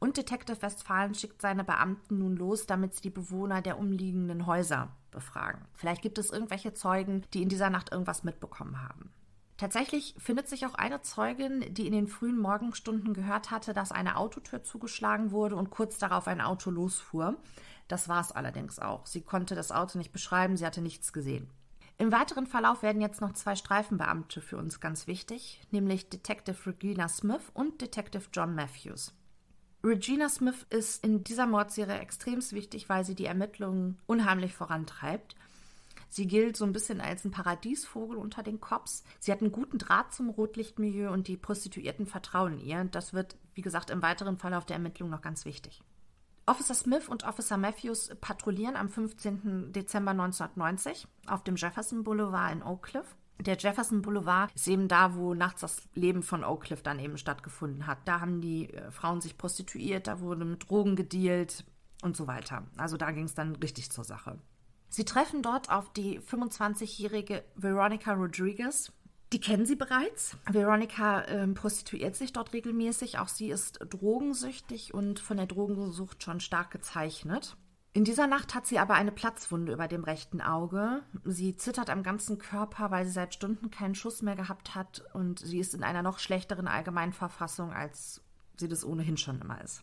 Und 0.00 0.18
Detective 0.18 0.60
Westfalen 0.60 1.14
schickt 1.14 1.40
seine 1.40 1.64
Beamten 1.64 2.18
nun 2.18 2.36
los, 2.36 2.66
damit 2.66 2.94
sie 2.94 3.00
die 3.00 3.10
Bewohner 3.10 3.62
der 3.62 3.78
umliegenden 3.78 4.44
Häuser 4.44 4.94
befragen. 5.16 5.64
Vielleicht 5.72 6.02
gibt 6.02 6.18
es 6.18 6.30
irgendwelche 6.30 6.74
Zeugen, 6.74 7.24
die 7.34 7.42
in 7.42 7.48
dieser 7.48 7.70
Nacht 7.70 7.90
irgendwas 7.90 8.22
mitbekommen 8.22 8.80
haben. 8.80 9.10
Tatsächlich 9.56 10.14
findet 10.18 10.48
sich 10.48 10.66
auch 10.66 10.74
eine 10.74 11.00
Zeugin, 11.00 11.64
die 11.72 11.86
in 11.86 11.94
den 11.94 12.06
frühen 12.06 12.38
Morgenstunden 12.38 13.14
gehört 13.14 13.50
hatte, 13.50 13.72
dass 13.72 13.90
eine 13.90 14.16
Autotür 14.16 14.62
zugeschlagen 14.62 15.30
wurde 15.30 15.56
und 15.56 15.70
kurz 15.70 15.96
darauf 15.96 16.28
ein 16.28 16.42
Auto 16.42 16.70
losfuhr. 16.70 17.36
Das 17.88 18.08
war 18.08 18.20
es 18.20 18.32
allerdings 18.32 18.78
auch. 18.78 19.06
Sie 19.06 19.22
konnte 19.22 19.54
das 19.54 19.72
Auto 19.72 19.96
nicht 19.96 20.12
beschreiben, 20.12 20.58
sie 20.58 20.66
hatte 20.66 20.82
nichts 20.82 21.14
gesehen. 21.14 21.48
Im 21.96 22.12
weiteren 22.12 22.46
Verlauf 22.46 22.82
werden 22.82 23.00
jetzt 23.00 23.22
noch 23.22 23.32
zwei 23.32 23.56
Streifenbeamte 23.56 24.42
für 24.42 24.58
uns 24.58 24.80
ganz 24.80 25.06
wichtig, 25.06 25.62
nämlich 25.70 26.10
Detective 26.10 26.66
Regina 26.66 27.08
Smith 27.08 27.50
und 27.54 27.80
Detective 27.80 28.24
John 28.34 28.54
Matthews. 28.54 29.14
Regina 29.86 30.28
Smith 30.28 30.66
ist 30.68 31.04
in 31.04 31.22
dieser 31.22 31.46
Mordserie 31.46 32.00
extrem 32.00 32.40
wichtig, 32.50 32.88
weil 32.88 33.04
sie 33.04 33.14
die 33.14 33.26
Ermittlungen 33.26 33.98
unheimlich 34.06 34.52
vorantreibt. 34.52 35.36
Sie 36.08 36.26
gilt 36.26 36.56
so 36.56 36.64
ein 36.64 36.72
bisschen 36.72 37.00
als 37.00 37.24
ein 37.24 37.30
Paradiesvogel 37.30 38.16
unter 38.16 38.42
den 38.42 38.60
Cops. 38.60 39.04
Sie 39.20 39.30
hat 39.30 39.42
einen 39.42 39.52
guten 39.52 39.78
Draht 39.78 40.12
zum 40.12 40.30
Rotlichtmilieu 40.30 41.12
und 41.12 41.28
die 41.28 41.36
Prostituierten 41.36 42.06
vertrauen 42.06 42.58
ihr. 42.58 42.84
Das 42.84 43.14
wird, 43.14 43.36
wie 43.54 43.62
gesagt, 43.62 43.90
im 43.90 44.02
weiteren 44.02 44.38
Verlauf 44.38 44.66
der 44.66 44.76
Ermittlung 44.76 45.08
noch 45.08 45.22
ganz 45.22 45.44
wichtig. 45.44 45.82
Officer 46.46 46.74
Smith 46.74 47.08
und 47.08 47.24
Officer 47.24 47.56
Matthews 47.56 48.10
patrouillieren 48.20 48.76
am 48.76 48.88
15. 48.88 49.72
Dezember 49.72 50.12
1990 50.12 51.06
auf 51.26 51.44
dem 51.44 51.56
Jefferson 51.56 52.02
Boulevard 52.02 52.52
in 52.52 52.62
Oak 52.62 52.82
Cliff. 52.82 53.16
Der 53.38 53.56
Jefferson 53.56 54.02
Boulevard 54.02 54.50
ist 54.54 54.66
eben 54.66 54.88
da, 54.88 55.14
wo 55.14 55.34
nachts 55.34 55.60
das 55.60 55.82
Leben 55.94 56.22
von 56.22 56.42
Oak 56.42 56.64
Cliff 56.64 56.82
dann 56.82 56.98
eben 56.98 57.18
stattgefunden 57.18 57.86
hat. 57.86 57.98
Da 58.06 58.20
haben 58.20 58.40
die 58.40 58.72
äh, 58.72 58.90
Frauen 58.90 59.20
sich 59.20 59.36
prostituiert, 59.36 60.06
da 60.06 60.20
wurde 60.20 60.44
mit 60.44 60.68
Drogen 60.68 60.96
gedealt 60.96 61.64
und 62.02 62.16
so 62.16 62.26
weiter. 62.26 62.64
Also 62.76 62.96
da 62.96 63.10
ging 63.10 63.24
es 63.24 63.34
dann 63.34 63.56
richtig 63.56 63.90
zur 63.90 64.04
Sache. 64.04 64.38
Sie 64.88 65.04
treffen 65.04 65.42
dort 65.42 65.70
auf 65.70 65.92
die 65.92 66.20
25-jährige 66.20 67.44
Veronica 67.56 68.14
Rodriguez. 68.14 68.92
Die 69.32 69.40
kennen 69.40 69.66
sie 69.66 69.74
bereits. 69.74 70.36
Veronica 70.48 71.22
äh, 71.22 71.46
prostituiert 71.48 72.14
sich 72.14 72.32
dort 72.32 72.52
regelmäßig. 72.52 73.18
Auch 73.18 73.28
sie 73.28 73.50
ist 73.50 73.80
drogensüchtig 73.90 74.94
und 74.94 75.18
von 75.18 75.36
der 75.36 75.46
Drogensucht 75.46 76.22
schon 76.22 76.40
stark 76.40 76.70
gezeichnet. 76.70 77.56
In 77.96 78.04
dieser 78.04 78.26
Nacht 78.26 78.54
hat 78.54 78.66
sie 78.66 78.78
aber 78.78 78.92
eine 78.92 79.10
Platzwunde 79.10 79.72
über 79.72 79.88
dem 79.88 80.04
rechten 80.04 80.42
Auge. 80.42 81.02
Sie 81.24 81.56
zittert 81.56 81.88
am 81.88 82.02
ganzen 82.02 82.36
Körper, 82.36 82.90
weil 82.90 83.06
sie 83.06 83.12
seit 83.12 83.32
Stunden 83.32 83.70
keinen 83.70 83.94
Schuss 83.94 84.20
mehr 84.20 84.36
gehabt 84.36 84.74
hat 84.74 85.02
und 85.14 85.38
sie 85.38 85.58
ist 85.58 85.72
in 85.72 85.82
einer 85.82 86.02
noch 86.02 86.18
schlechteren 86.18 86.68
Allgemeinverfassung, 86.68 87.72
als 87.72 88.22
sie 88.58 88.68
das 88.68 88.84
ohnehin 88.84 89.16
schon 89.16 89.40
immer 89.40 89.62
ist. 89.64 89.82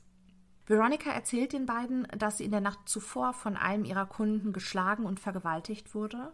Veronica 0.67 1.10
erzählt 1.10 1.53
den 1.53 1.65
beiden, 1.65 2.08
dass 2.15 2.38
sie 2.38 2.46
in 2.46 2.51
der 2.51 2.62
Nacht 2.62 2.88
zuvor 2.88 3.34
von 3.34 3.58
einem 3.58 3.84
ihrer 3.84 4.05
Kunden 4.05 4.53
geschlagen 4.53 5.08
und 5.08 5.20
vergewaltigt 5.20 5.96
wurde, 5.96 6.34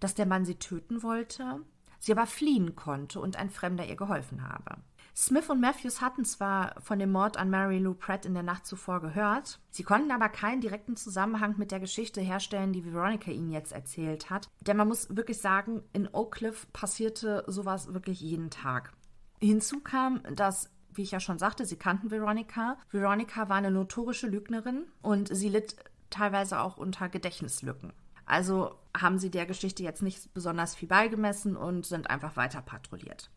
dass 0.00 0.14
der 0.14 0.24
Mann 0.24 0.46
sie 0.46 0.58
töten 0.58 1.02
wollte, 1.02 1.60
sie 1.98 2.12
aber 2.12 2.26
fliehen 2.26 2.76
konnte 2.76 3.20
und 3.20 3.36
ein 3.36 3.50
Fremder 3.50 3.84
ihr 3.84 3.96
geholfen 3.96 4.48
habe. 4.48 4.78
Smith 5.16 5.48
und 5.48 5.60
Matthews 5.60 6.00
hatten 6.00 6.24
zwar 6.24 6.74
von 6.80 6.98
dem 6.98 7.12
Mord 7.12 7.36
an 7.36 7.48
Mary 7.48 7.78
Lou 7.78 7.94
Pratt 7.94 8.26
in 8.26 8.34
der 8.34 8.42
Nacht 8.42 8.66
zuvor 8.66 9.00
gehört, 9.00 9.60
sie 9.70 9.84
konnten 9.84 10.10
aber 10.10 10.28
keinen 10.28 10.60
direkten 10.60 10.96
Zusammenhang 10.96 11.54
mit 11.56 11.70
der 11.70 11.78
Geschichte 11.78 12.20
herstellen, 12.20 12.72
die 12.72 12.84
Veronica 12.84 13.30
ihnen 13.30 13.52
jetzt 13.52 13.72
erzählt 13.72 14.28
hat. 14.28 14.48
Denn 14.60 14.76
man 14.76 14.88
muss 14.88 15.14
wirklich 15.16 15.38
sagen, 15.38 15.84
in 15.92 16.08
Oak 16.12 16.34
Cliff 16.34 16.66
passierte 16.72 17.44
sowas 17.46 17.94
wirklich 17.94 18.20
jeden 18.20 18.50
Tag. 18.50 18.92
Hinzu 19.40 19.80
kam, 19.80 20.20
dass 20.34 20.70
wie 20.96 21.02
ich 21.02 21.10
ja 21.10 21.20
schon 21.20 21.38
sagte, 21.38 21.66
sie 21.66 21.76
kannten 21.76 22.10
Veronica. 22.10 22.78
Veronica 22.90 23.48
war 23.48 23.56
eine 23.56 23.70
notorische 23.70 24.28
Lügnerin 24.28 24.86
und 25.02 25.34
sie 25.34 25.48
litt 25.48 25.76
teilweise 26.10 26.60
auch 26.60 26.76
unter 26.76 27.08
Gedächtnislücken. 27.08 27.92
Also 28.26 28.78
haben 28.96 29.18
sie 29.18 29.30
der 29.30 29.46
Geschichte 29.46 29.82
jetzt 29.82 30.02
nicht 30.02 30.32
besonders 30.32 30.74
viel 30.74 30.88
beigemessen 30.88 31.56
und 31.56 31.84
sind 31.84 32.08
einfach 32.08 32.36
weiter 32.36 32.62
patrouilliert. 32.62 33.30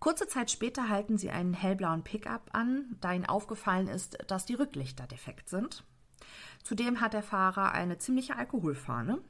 Kurze 0.00 0.26
Zeit 0.26 0.50
später 0.50 0.88
halten 0.88 1.18
sie 1.18 1.30
einen 1.30 1.52
hellblauen 1.52 2.02
Pickup 2.02 2.48
an, 2.52 2.96
da 3.02 3.12
ihnen 3.12 3.26
aufgefallen 3.26 3.86
ist, 3.86 4.16
dass 4.28 4.46
die 4.46 4.54
Rücklichter 4.54 5.06
defekt 5.06 5.50
sind. 5.50 5.84
Zudem 6.62 7.02
hat 7.02 7.12
der 7.12 7.22
Fahrer 7.22 7.72
eine 7.72 7.98
ziemliche 7.98 8.36
Alkoholfahne. 8.36 9.20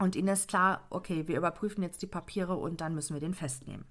Und 0.00 0.16
ihnen 0.16 0.28
ist 0.28 0.48
klar, 0.48 0.84
okay, 0.90 1.28
wir 1.28 1.36
überprüfen 1.36 1.82
jetzt 1.84 2.02
die 2.02 2.08
Papiere 2.08 2.56
und 2.56 2.80
dann 2.80 2.96
müssen 2.96 3.14
wir 3.14 3.20
den 3.20 3.34
festnehmen. 3.34 3.84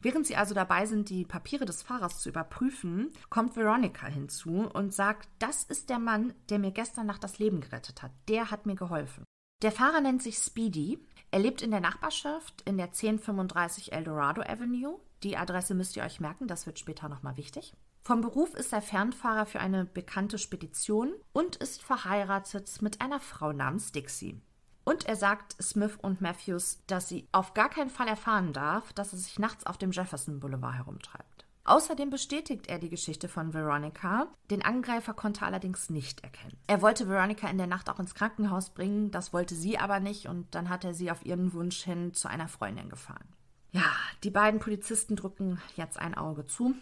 Während 0.00 0.26
sie 0.26 0.36
also 0.36 0.54
dabei 0.54 0.86
sind, 0.86 1.10
die 1.10 1.26
Papiere 1.26 1.66
des 1.66 1.82
Fahrers 1.82 2.20
zu 2.20 2.30
überprüfen, 2.30 3.10
kommt 3.28 3.56
Veronica 3.56 4.06
hinzu 4.06 4.70
und 4.72 4.94
sagt, 4.94 5.28
das 5.38 5.64
ist 5.64 5.90
der 5.90 5.98
Mann, 5.98 6.32
der 6.48 6.58
mir 6.58 6.70
gestern 6.70 7.06
Nacht 7.06 7.24
das 7.24 7.38
Leben 7.38 7.60
gerettet 7.60 8.02
hat. 8.02 8.12
Der 8.28 8.50
hat 8.50 8.64
mir 8.64 8.76
geholfen. 8.76 9.24
Der 9.62 9.72
Fahrer 9.72 10.00
nennt 10.00 10.22
sich 10.22 10.36
Speedy 10.36 10.98
er 11.36 11.42
lebt 11.42 11.60
in 11.60 11.70
der 11.70 11.80
Nachbarschaft 11.80 12.62
in 12.62 12.78
der 12.78 12.86
1035 12.86 13.92
Eldorado 13.92 14.40
Avenue. 14.40 14.98
Die 15.22 15.36
Adresse 15.36 15.74
müsst 15.74 15.94
ihr 15.94 16.02
euch 16.02 16.18
merken, 16.18 16.48
das 16.48 16.64
wird 16.64 16.78
später 16.78 17.10
nochmal 17.10 17.36
wichtig. 17.36 17.74
Vom 18.04 18.22
Beruf 18.22 18.54
ist 18.54 18.72
er 18.72 18.80
Fernfahrer 18.80 19.44
für 19.44 19.60
eine 19.60 19.84
bekannte 19.84 20.38
Spedition 20.38 21.12
und 21.34 21.56
ist 21.56 21.82
verheiratet 21.82 22.80
mit 22.80 23.02
einer 23.02 23.20
Frau 23.20 23.52
namens 23.52 23.92
Dixie. 23.92 24.40
Und 24.84 25.04
er 25.04 25.16
sagt 25.16 25.62
Smith 25.62 25.98
und 26.00 26.22
Matthews, 26.22 26.78
dass 26.86 27.10
sie 27.10 27.28
auf 27.32 27.52
gar 27.52 27.68
keinen 27.68 27.90
Fall 27.90 28.08
erfahren 28.08 28.54
darf, 28.54 28.94
dass 28.94 29.12
er 29.12 29.18
sich 29.18 29.38
nachts 29.38 29.66
auf 29.66 29.76
dem 29.76 29.90
Jefferson 29.90 30.40
Boulevard 30.40 30.76
herumtreibt. 30.76 31.35
Außerdem 31.66 32.10
bestätigt 32.10 32.68
er 32.68 32.78
die 32.78 32.88
Geschichte 32.88 33.28
von 33.28 33.52
Veronica. 33.52 34.28
Den 34.50 34.64
Angreifer 34.64 35.14
konnte 35.14 35.40
er 35.40 35.48
allerdings 35.48 35.90
nicht 35.90 36.22
erkennen. 36.22 36.56
Er 36.68 36.80
wollte 36.80 37.08
Veronica 37.08 37.48
in 37.48 37.58
der 37.58 37.66
Nacht 37.66 37.90
auch 37.90 37.98
ins 37.98 38.14
Krankenhaus 38.14 38.70
bringen, 38.70 39.10
das 39.10 39.32
wollte 39.32 39.56
sie 39.56 39.76
aber 39.76 39.98
nicht 39.98 40.28
und 40.28 40.54
dann 40.54 40.68
hat 40.68 40.84
er 40.84 40.94
sie 40.94 41.10
auf 41.10 41.26
ihren 41.26 41.52
Wunsch 41.52 41.82
hin 41.82 42.14
zu 42.14 42.28
einer 42.28 42.46
Freundin 42.46 42.88
gefahren. 42.88 43.26
Ja, 43.72 43.90
die 44.22 44.30
beiden 44.30 44.60
Polizisten 44.60 45.16
drücken 45.16 45.60
jetzt 45.76 45.98
ein 45.98 46.14
Auge 46.14 46.46
zu. 46.46 46.74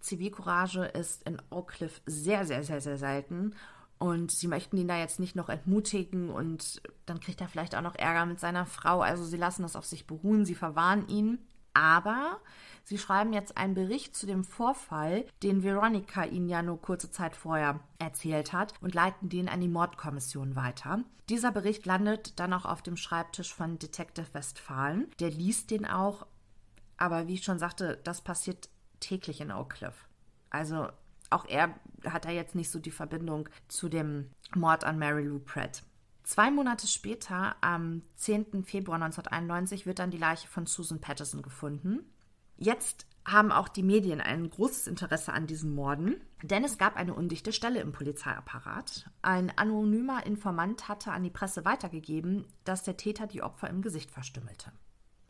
Zivilcourage 0.00 0.84
ist 0.84 1.22
in 1.22 1.40
Oak 1.50 1.68
Cliff 1.68 2.02
sehr, 2.04 2.44
sehr, 2.44 2.64
sehr, 2.64 2.80
sehr 2.80 2.98
selten. 2.98 3.54
Und 3.98 4.32
sie 4.32 4.48
möchten 4.48 4.76
ihn 4.76 4.88
da 4.88 4.98
jetzt 4.98 5.20
nicht 5.20 5.36
noch 5.36 5.48
entmutigen 5.48 6.28
und 6.28 6.82
dann 7.06 7.20
kriegt 7.20 7.40
er 7.40 7.48
vielleicht 7.48 7.76
auch 7.76 7.80
noch 7.80 7.94
Ärger 7.94 8.26
mit 8.26 8.40
seiner 8.40 8.66
Frau. 8.66 9.00
Also 9.00 9.24
sie 9.24 9.36
lassen 9.36 9.62
das 9.62 9.76
auf 9.76 9.86
sich 9.86 10.08
beruhen, 10.08 10.44
sie 10.44 10.56
verwarnen 10.56 11.08
ihn. 11.08 11.38
Aber 11.74 12.40
Sie 12.84 12.98
schreiben 12.98 13.32
jetzt 13.32 13.56
einen 13.56 13.74
Bericht 13.74 14.14
zu 14.14 14.26
dem 14.26 14.44
Vorfall, 14.44 15.24
den 15.42 15.62
Veronica 15.62 16.24
Ihnen 16.24 16.50
ja 16.50 16.62
nur 16.62 16.80
kurze 16.80 17.10
Zeit 17.10 17.34
vorher 17.34 17.80
erzählt 17.98 18.52
hat, 18.52 18.74
und 18.82 18.94
leiten 18.94 19.30
den 19.30 19.48
an 19.48 19.60
die 19.60 19.68
Mordkommission 19.68 20.54
weiter. 20.54 21.00
Dieser 21.30 21.50
Bericht 21.50 21.86
landet 21.86 22.38
dann 22.38 22.52
auch 22.52 22.66
auf 22.66 22.82
dem 22.82 22.98
Schreibtisch 22.98 23.54
von 23.54 23.78
Detective 23.78 24.26
Westphalen. 24.34 25.10
Der 25.18 25.30
liest 25.30 25.70
den 25.70 25.86
auch, 25.86 26.26
aber 26.98 27.26
wie 27.26 27.34
ich 27.34 27.44
schon 27.44 27.58
sagte, 27.58 27.98
das 28.04 28.20
passiert 28.20 28.68
täglich 29.00 29.40
in 29.40 29.50
Oak 29.50 29.70
Cliff. 29.70 30.06
Also 30.50 30.88
auch 31.30 31.46
er 31.46 31.74
hat 32.06 32.26
da 32.26 32.30
jetzt 32.30 32.54
nicht 32.54 32.70
so 32.70 32.78
die 32.78 32.90
Verbindung 32.90 33.48
zu 33.68 33.88
dem 33.88 34.30
Mord 34.54 34.84
an 34.84 34.98
Mary 34.98 35.24
Lou 35.24 35.38
Pratt. 35.38 35.82
Zwei 36.24 36.50
Monate 36.50 36.86
später, 36.86 37.54
am 37.60 38.02
10. 38.16 38.64
Februar 38.64 38.96
1991, 38.96 39.84
wird 39.84 39.98
dann 39.98 40.10
die 40.10 40.16
Leiche 40.16 40.48
von 40.48 40.64
Susan 40.64 40.98
Patterson 40.98 41.42
gefunden. 41.42 42.00
Jetzt 42.56 43.06
haben 43.26 43.52
auch 43.52 43.68
die 43.68 43.82
Medien 43.82 44.22
ein 44.22 44.48
großes 44.48 44.86
Interesse 44.86 45.34
an 45.34 45.46
diesen 45.46 45.74
Morden, 45.74 46.16
denn 46.42 46.64
es 46.64 46.78
gab 46.78 46.96
eine 46.96 47.12
undichte 47.12 47.52
Stelle 47.52 47.80
im 47.80 47.92
Polizeiapparat. 47.92 49.10
Ein 49.20 49.52
anonymer 49.56 50.24
Informant 50.24 50.88
hatte 50.88 51.12
an 51.12 51.22
die 51.22 51.30
Presse 51.30 51.66
weitergegeben, 51.66 52.46
dass 52.64 52.82
der 52.82 52.96
Täter 52.96 53.26
die 53.26 53.42
Opfer 53.42 53.68
im 53.68 53.82
Gesicht 53.82 54.10
verstümmelte. 54.10 54.72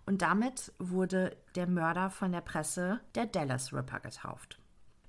Und 0.07 0.23
damit 0.23 0.73
wurde 0.79 1.37
der 1.57 1.67
Mörder 1.67 2.09
von 2.11 2.31
der 2.31 2.41
Presse 2.41 3.01
der 3.17 3.27
Dallas 3.27 3.73
Ripper 3.73 3.99
getauft. 3.99 4.61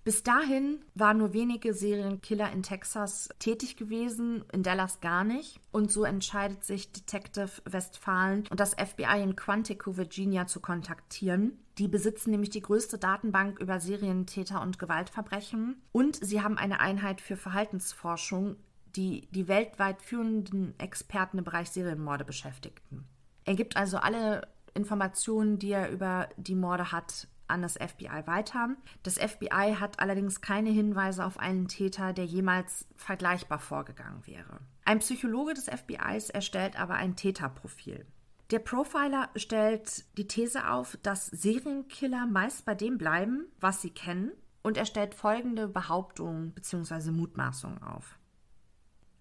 Bis 0.05 0.21
dahin 0.21 0.85
waren 0.93 1.17
nur 1.17 1.33
wenige 1.33 1.73
Serienkiller 1.73 2.51
in 2.51 2.61
Texas 2.61 3.27
tätig 3.39 3.75
gewesen, 3.75 4.45
in 4.53 4.61
Dallas 4.61 5.01
gar 5.01 5.23
nicht. 5.23 5.59
Und 5.71 5.91
so 5.91 6.03
entscheidet 6.03 6.63
sich 6.63 6.91
Detective 6.91 7.49
Westphalen 7.65 8.43
und 8.51 8.59
das 8.59 8.75
FBI 8.75 9.23
in 9.23 9.35
Quantico, 9.35 9.97
Virginia 9.97 10.45
zu 10.45 10.59
kontaktieren. 10.59 11.57
Die 11.79 11.87
besitzen 11.87 12.29
nämlich 12.29 12.51
die 12.51 12.61
größte 12.61 12.99
Datenbank 12.99 13.59
über 13.59 13.79
Serientäter 13.79 14.61
und 14.61 14.77
Gewaltverbrechen. 14.77 15.81
Und 15.91 16.23
sie 16.23 16.43
haben 16.43 16.59
eine 16.59 16.81
Einheit 16.81 17.19
für 17.19 17.35
Verhaltensforschung, 17.35 18.57
die 18.95 19.27
die 19.31 19.47
weltweit 19.47 20.03
führenden 20.03 20.79
Experten 20.79 21.39
im 21.39 21.45
Bereich 21.45 21.71
Serienmorde 21.71 22.25
beschäftigten. 22.25 23.05
Er 23.43 23.55
gibt 23.55 23.75
also 23.75 23.97
alle 23.97 24.47
Informationen, 24.75 25.57
die 25.57 25.71
er 25.71 25.89
über 25.89 26.29
die 26.37 26.53
Morde 26.53 26.91
hat, 26.91 27.27
an 27.47 27.61
das 27.61 27.73
FBI 27.73 28.25
weiter. 28.25 28.69
Das 29.03 29.17
FBI 29.17 29.75
hat 29.79 29.99
allerdings 29.99 30.41
keine 30.41 30.69
Hinweise 30.69 31.25
auf 31.25 31.39
einen 31.39 31.67
Täter, 31.67 32.13
der 32.13 32.25
jemals 32.25 32.87
vergleichbar 32.95 33.59
vorgegangen 33.59 34.25
wäre. 34.25 34.59
Ein 34.83 34.99
Psychologe 34.99 35.53
des 35.53 35.69
FBIs 35.69 36.29
erstellt 36.29 36.79
aber 36.79 36.95
ein 36.95 37.15
Täterprofil. 37.15 38.05
Der 38.51 38.59
Profiler 38.59 39.29
stellt 39.35 40.05
die 40.17 40.27
These 40.27 40.69
auf, 40.69 40.97
dass 41.01 41.27
Serienkiller 41.27 42.27
meist 42.27 42.65
bei 42.65 42.75
dem 42.75 42.97
bleiben, 42.97 43.47
was 43.59 43.81
sie 43.81 43.89
kennen, 43.89 44.31
und 44.61 44.77
er 44.77 44.85
stellt 44.85 45.13
folgende 45.13 45.67
Behauptungen 45.67 46.51
bzw. 46.53 47.11
Mutmaßungen 47.11 47.81
auf. 47.83 48.17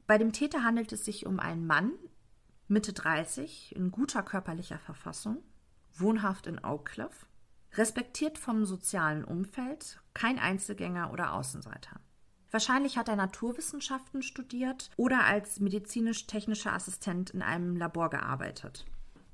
Bei 0.07 0.19
dem 0.19 0.33
Täter 0.33 0.63
handelt 0.63 0.93
es 0.93 1.05
sich 1.05 1.27
um 1.27 1.41
einen 1.41 1.67
Mann, 1.67 1.93
Mitte 2.69 2.93
30, 2.93 3.75
in 3.77 3.91
guter 3.91 4.23
körperlicher 4.23 4.79
Verfassung, 4.79 5.43
wohnhaft 5.93 6.47
in 6.47 6.63
Oak 6.65 6.87
Cliff, 6.87 7.27
respektiert 7.77 8.39
vom 8.39 8.65
sozialen 8.65 9.25
Umfeld, 9.25 10.01
kein 10.15 10.39
Einzelgänger 10.39 11.13
oder 11.13 11.35
Außenseiter. 11.35 12.01
Wahrscheinlich 12.51 12.97
hat 12.97 13.09
er 13.09 13.17
Naturwissenschaften 13.17 14.23
studiert 14.23 14.91
oder 14.97 15.25
als 15.25 15.59
medizinisch-technischer 15.59 16.73
Assistent 16.73 17.31
in 17.31 17.43
einem 17.43 17.77
Labor 17.77 18.11
gearbeitet. 18.11 18.87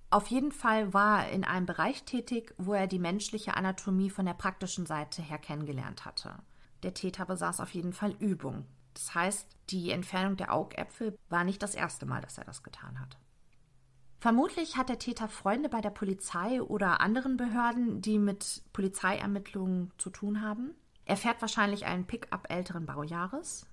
Auf 0.09 0.27
jeden 0.29 0.53
Fall 0.53 0.95
war 0.95 1.27
er 1.27 1.33
in 1.33 1.45
einem 1.45 1.67
Bereich 1.67 2.05
tätig, 2.05 2.55
wo 2.57 2.73
er 2.73 2.87
die 2.87 2.99
menschliche 2.99 3.57
Anatomie 3.57 4.11
von 4.11 4.25
der 4.25 4.35
praktischen 4.35 4.87
Seite 4.87 5.23
her 5.23 5.39
kennengelernt 5.39 6.05
hatte. 6.05 6.35
Der 6.83 6.95
Täter 6.95 7.27
besaß 7.27 7.61
auf 7.61 7.75
jeden 7.75 7.93
Fall 7.93 8.17
Übung. 8.19 8.65
Das 8.95 9.15
heißt, 9.15 9.47
die 9.69 9.91
Entfernung 9.91 10.37
der 10.37 10.53
Augäpfel 10.53 11.17
war 11.29 11.45
nicht 11.45 11.63
das 11.63 11.75
erste 11.75 12.07
Mal, 12.07 12.23
dass 12.23 12.39
er 12.39 12.45
das 12.45 12.63
getan 12.63 12.99
hat. 12.99 13.19
Vermutlich 14.21 14.77
hat 14.77 14.91
der 14.91 14.99
Täter 14.99 15.29
Freunde 15.29 15.71
bei 15.71 15.81
der 15.81 15.89
Polizei 15.89 16.61
oder 16.61 17.01
anderen 17.01 17.39
Behörden, 17.39 18.03
die 18.03 18.19
mit 18.19 18.63
Polizeiermittlungen 18.75 19.93
zu 19.97 20.11
tun 20.11 20.43
haben. 20.43 20.75
Er 21.07 21.17
fährt 21.17 21.41
wahrscheinlich 21.41 21.87
einen 21.87 22.07
Pickup 22.07 22.51
älteren 22.51 22.85
Baujahres 22.85 23.67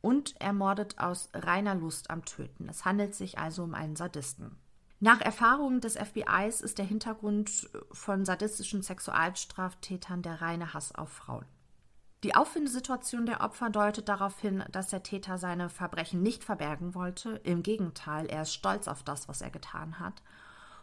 und 0.00 0.40
ermordet 0.40 0.98
aus 0.98 1.28
reiner 1.34 1.74
Lust 1.74 2.10
am 2.10 2.24
Töten. 2.24 2.70
Es 2.70 2.86
handelt 2.86 3.14
sich 3.14 3.38
also 3.38 3.64
um 3.64 3.74
einen 3.74 3.96
Sadisten. 3.96 4.56
Nach 4.98 5.20
Erfahrungen 5.20 5.82
des 5.82 5.98
FBIs 5.98 6.62
ist 6.62 6.78
der 6.78 6.86
Hintergrund 6.86 7.68
von 7.92 8.24
sadistischen 8.24 8.82
Sexualstraftätern 8.82 10.22
der 10.22 10.40
reine 10.40 10.72
Hass 10.72 10.94
auf 10.94 11.10
Frauen. 11.10 11.44
Die 12.24 12.34
Auffindesituation 12.34 13.26
der 13.26 13.42
Opfer 13.42 13.68
deutet 13.68 14.08
darauf 14.08 14.40
hin, 14.40 14.64
dass 14.72 14.88
der 14.88 15.02
Täter 15.02 15.36
seine 15.36 15.68
Verbrechen 15.68 16.22
nicht 16.22 16.42
verbergen 16.42 16.94
wollte. 16.94 17.32
Im 17.44 17.62
Gegenteil, 17.62 18.24
er 18.24 18.42
ist 18.42 18.54
stolz 18.54 18.88
auf 18.88 19.02
das, 19.02 19.28
was 19.28 19.42
er 19.42 19.50
getan 19.50 20.00
hat. 20.00 20.22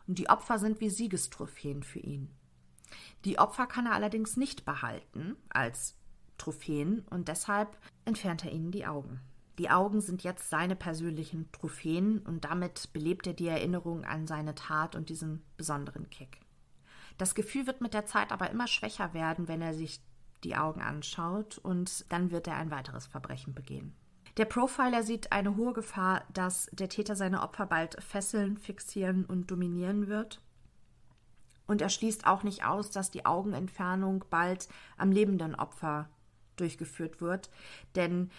Und 0.06 0.20
die 0.20 0.30
Opfer 0.30 0.60
sind 0.60 0.80
wie 0.82 0.92
Siegestrophäen 0.92 1.82
für 1.82 1.98
ihn. 1.98 2.30
Die 3.26 3.40
Opfer 3.40 3.66
kann 3.66 3.88
er 3.88 3.94
allerdings 3.94 4.38
nicht 4.38 4.66
behalten 4.66 5.36
als 5.50 5.98
Trophäen 6.38 7.08
und 7.10 7.28
deshalb 7.28 7.76
entfernt 8.06 8.46
er 8.46 8.52
ihnen 8.52 8.70
die 8.70 8.86
Augen. 8.86 9.20
Die 9.58 9.72
Augen 9.72 10.00
sind 10.00 10.22
jetzt 10.22 10.52
seine 10.52 10.76
persönlichen 10.76 11.52
Trophäen 11.52 12.20
und 12.20 12.46
damit 12.46 12.94
belebt 12.94 13.26
er 13.26 13.34
die 13.34 13.48
Erinnerung 13.48 14.06
an 14.06 14.28
seine 14.28 14.54
Tat 14.54 14.96
und 14.96 15.10
diesen 15.10 15.42
besonderen 15.58 16.08
Kick. 16.12 16.40
Das 17.18 17.34
Gefühl 17.34 17.66
wird 17.66 17.82
mit 17.82 17.96
der 17.96 18.06
Zeit 18.06 18.32
aber 18.32 18.52
immer 18.52 18.68
schwächer 18.68 19.16
werden, 19.16 19.48
wenn 19.48 19.64
er 19.64 19.74
sich 19.74 20.02
die 20.44 20.56
Augen 20.56 20.82
anschaut 20.82 21.58
und 21.58 22.12
dann 22.12 22.32
wird 22.32 22.48
er 22.48 22.56
ein 22.56 22.72
weiteres 22.72 23.08
Verbrechen 23.08 23.54
begehen. 23.54 23.94
Der 24.38 24.46
Profiler 24.46 25.04
sieht 25.04 25.32
eine 25.32 25.58
hohe 25.58 25.74
Gefahr, 25.74 26.24
dass 26.34 26.70
der 26.72 26.90
Täter 26.90 27.16
seine 27.16 27.42
Opfer 27.42 27.66
bald 27.66 28.02
fesseln, 28.02 28.58
fixieren 28.58 29.26
und 29.26 29.52
dominieren 29.52 30.08
wird. 30.08 30.42
Und 31.68 31.82
er 31.82 31.90
schließt 31.90 32.26
auch 32.26 32.44
nicht 32.44 32.66
aus, 32.66 32.92
dass 32.92 33.12
die 33.12 33.26
Augenentfernung 33.26 34.26
bald 34.30 34.68
am 34.98 35.12
lebenden 35.12 35.56
Opfer 35.56 36.10
durchgeführt 36.56 37.22
wird, 37.22 37.50
denn 37.96 38.30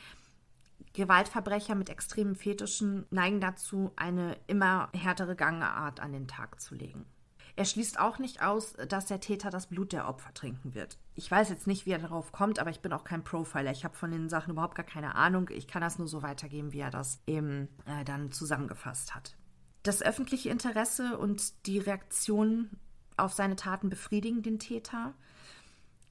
Gewaltverbrecher 0.94 1.74
mit 1.74 1.88
extremen 1.88 2.36
Fetischen 2.36 3.06
neigen 3.10 3.40
dazu, 3.40 3.92
eine 3.96 4.36
immer 4.46 4.90
härtere 4.92 5.36
Gangart 5.36 6.00
an 6.00 6.12
den 6.12 6.28
Tag 6.28 6.60
zu 6.60 6.74
legen. 6.74 7.06
Er 7.54 7.66
schließt 7.66 8.00
auch 8.00 8.18
nicht 8.18 8.42
aus, 8.42 8.74
dass 8.88 9.06
der 9.06 9.20
Täter 9.20 9.50
das 9.50 9.66
Blut 9.66 9.92
der 9.92 10.08
Opfer 10.08 10.32
trinken 10.32 10.74
wird. 10.74 10.96
Ich 11.14 11.30
weiß 11.30 11.50
jetzt 11.50 11.66
nicht, 11.66 11.84
wie 11.84 11.90
er 11.90 11.98
darauf 11.98 12.32
kommt, 12.32 12.58
aber 12.58 12.70
ich 12.70 12.80
bin 12.80 12.92
auch 12.92 13.04
kein 13.04 13.24
Profiler. 13.24 13.70
Ich 13.70 13.84
habe 13.84 13.94
von 13.94 14.10
den 14.10 14.30
Sachen 14.30 14.52
überhaupt 14.52 14.74
gar 14.74 14.86
keine 14.86 15.14
Ahnung. 15.16 15.50
Ich 15.50 15.68
kann 15.68 15.82
das 15.82 15.98
nur 15.98 16.08
so 16.08 16.22
weitergeben, 16.22 16.72
wie 16.72 16.80
er 16.80 16.90
das 16.90 17.20
eben 17.26 17.68
äh, 17.84 18.04
dann 18.04 18.32
zusammengefasst 18.32 19.14
hat. 19.14 19.36
Das 19.82 20.02
öffentliche 20.02 20.48
Interesse 20.48 21.18
und 21.18 21.66
die 21.66 21.78
Reaktion 21.78 22.70
auf 23.18 23.34
seine 23.34 23.56
Taten 23.56 23.90
befriedigen 23.90 24.42
den 24.42 24.58
Täter. 24.58 25.12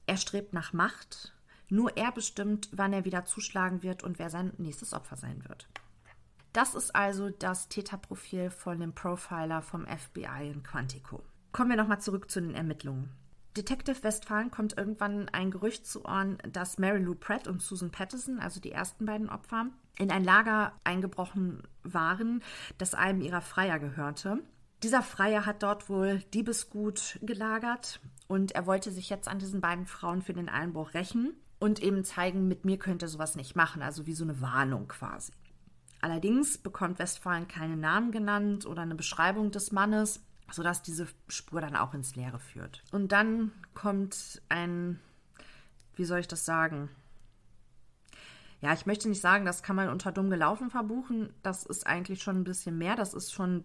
Er 0.06 0.18
strebt 0.18 0.52
nach 0.52 0.72
Macht. 0.72 1.34
Nur 1.68 1.96
er 1.96 2.12
bestimmt, 2.12 2.68
wann 2.72 2.92
er 2.92 3.04
wieder 3.04 3.24
zuschlagen 3.24 3.82
wird 3.82 4.04
und 4.04 4.18
wer 4.18 4.30
sein 4.30 4.52
nächstes 4.58 4.92
Opfer 4.92 5.16
sein 5.16 5.42
wird. 5.48 5.68
Das 6.52 6.74
ist 6.74 6.94
also 6.94 7.30
das 7.30 7.68
Täterprofil 7.68 8.50
von 8.50 8.78
dem 8.78 8.94
Profiler 8.94 9.62
vom 9.62 9.86
FBI 9.86 10.50
in 10.50 10.62
Quantico. 10.62 11.22
Kommen 11.52 11.68
wir 11.68 11.76
nochmal 11.76 12.00
zurück 12.00 12.30
zu 12.30 12.40
den 12.40 12.54
Ermittlungen. 12.54 13.10
Detective 13.56 14.02
Westphalen 14.02 14.50
kommt 14.50 14.78
irgendwann 14.78 15.28
ein 15.28 15.50
Gerücht 15.50 15.86
zu 15.86 16.06
Ohren, 16.06 16.38
dass 16.50 16.78
Mary 16.78 16.98
Lou 16.98 17.14
Pratt 17.14 17.46
und 17.46 17.60
Susan 17.60 17.90
Patterson, 17.90 18.38
also 18.40 18.58
die 18.58 18.72
ersten 18.72 19.04
beiden 19.04 19.28
Opfer, 19.28 19.66
in 19.98 20.10
ein 20.10 20.24
Lager 20.24 20.72
eingebrochen 20.84 21.62
waren, 21.82 22.42
das 22.78 22.94
einem 22.94 23.20
ihrer 23.20 23.42
Freier 23.42 23.78
gehörte. 23.78 24.38
Dieser 24.82 25.02
Freier 25.02 25.44
hat 25.44 25.62
dort 25.62 25.90
wohl 25.90 26.20
Diebesgut 26.32 27.18
gelagert 27.20 28.00
und 28.26 28.52
er 28.52 28.64
wollte 28.64 28.90
sich 28.90 29.10
jetzt 29.10 29.28
an 29.28 29.38
diesen 29.38 29.60
beiden 29.60 29.86
Frauen 29.86 30.22
für 30.22 30.32
den 30.32 30.48
Einbruch 30.48 30.94
rächen 30.94 31.34
und 31.60 31.82
eben 31.82 32.02
zeigen, 32.04 32.48
mit 32.48 32.64
mir 32.64 32.78
könnte 32.78 33.06
sowas 33.06 33.36
nicht 33.36 33.54
machen, 33.54 33.82
also 33.82 34.06
wie 34.06 34.14
so 34.14 34.24
eine 34.24 34.40
Warnung 34.40 34.88
quasi. 34.88 35.32
Allerdings 36.00 36.56
bekommt 36.56 36.98
Westphalen 36.98 37.46
keine 37.46 37.76
Namen 37.76 38.10
genannt 38.10 38.64
oder 38.64 38.82
eine 38.82 38.94
Beschreibung 38.94 39.50
des 39.50 39.70
Mannes 39.70 40.24
sodass 40.50 40.82
diese 40.82 41.06
Spur 41.28 41.60
dann 41.60 41.76
auch 41.76 41.94
ins 41.94 42.16
Leere 42.16 42.38
führt. 42.38 42.82
Und 42.92 43.12
dann 43.12 43.52
kommt 43.74 44.42
ein, 44.48 45.00
wie 45.96 46.04
soll 46.04 46.20
ich 46.20 46.28
das 46.28 46.44
sagen? 46.44 46.88
Ja, 48.60 48.72
ich 48.72 48.86
möchte 48.86 49.08
nicht 49.08 49.20
sagen, 49.20 49.44
das 49.44 49.62
kann 49.62 49.76
man 49.76 49.88
unter 49.88 50.12
dumm 50.12 50.30
gelaufen 50.30 50.70
verbuchen. 50.70 51.34
Das 51.42 51.66
ist 51.66 51.86
eigentlich 51.86 52.22
schon 52.22 52.36
ein 52.36 52.44
bisschen 52.44 52.78
mehr. 52.78 52.94
Das 52.94 53.12
ist 53.12 53.32
schon 53.32 53.64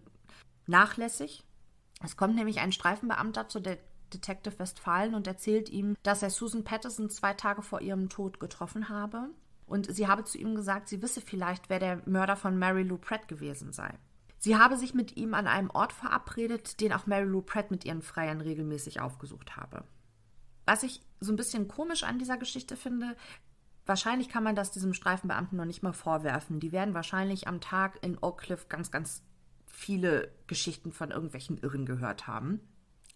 nachlässig. 0.66 1.44
Es 2.02 2.16
kommt 2.16 2.34
nämlich 2.34 2.60
ein 2.60 2.72
Streifenbeamter 2.72 3.48
zu 3.48 3.60
der 3.60 3.78
Detective 4.12 4.58
Westfalen 4.58 5.14
und 5.14 5.26
erzählt 5.26 5.68
ihm, 5.68 5.96
dass 6.02 6.22
er 6.22 6.30
Susan 6.30 6.64
Patterson 6.64 7.10
zwei 7.10 7.34
Tage 7.34 7.62
vor 7.62 7.80
ihrem 7.80 8.08
Tod 8.08 8.40
getroffen 8.40 8.88
habe. 8.88 9.30
Und 9.66 9.92
sie 9.94 10.08
habe 10.08 10.24
zu 10.24 10.38
ihm 10.38 10.54
gesagt, 10.54 10.88
sie 10.88 11.02
wisse 11.02 11.20
vielleicht, 11.20 11.68
wer 11.68 11.78
der 11.78 12.02
Mörder 12.06 12.36
von 12.36 12.58
Mary 12.58 12.82
Lou 12.82 12.96
Pratt 12.96 13.28
gewesen 13.28 13.72
sei. 13.72 13.92
Sie 14.38 14.56
habe 14.56 14.76
sich 14.76 14.94
mit 14.94 15.16
ihm 15.16 15.34
an 15.34 15.46
einem 15.46 15.70
Ort 15.70 15.92
verabredet, 15.92 16.80
den 16.80 16.92
auch 16.92 17.06
Mary 17.06 17.24
Lou 17.24 17.42
Pratt 17.42 17.70
mit 17.70 17.84
ihren 17.84 18.02
Freiern 18.02 18.40
regelmäßig 18.40 19.00
aufgesucht 19.00 19.56
habe. 19.56 19.84
Was 20.64 20.82
ich 20.82 21.00
so 21.20 21.32
ein 21.32 21.36
bisschen 21.36 21.66
komisch 21.66 22.04
an 22.04 22.18
dieser 22.18 22.36
Geschichte 22.36 22.76
finde, 22.76 23.16
wahrscheinlich 23.86 24.28
kann 24.28 24.44
man 24.44 24.54
das 24.54 24.70
diesem 24.70 24.94
Streifenbeamten 24.94 25.56
noch 25.56 25.64
nicht 25.64 25.82
mal 25.82 25.92
vorwerfen. 25.92 26.60
Die 26.60 26.72
werden 26.72 26.94
wahrscheinlich 26.94 27.48
am 27.48 27.60
Tag 27.60 27.98
in 28.04 28.18
Oak 28.20 28.42
Cliff 28.42 28.68
ganz, 28.68 28.90
ganz 28.90 29.22
viele 29.66 30.32
Geschichten 30.46 30.92
von 30.92 31.10
irgendwelchen 31.10 31.58
Irren 31.58 31.86
gehört 31.86 32.26
haben. 32.26 32.60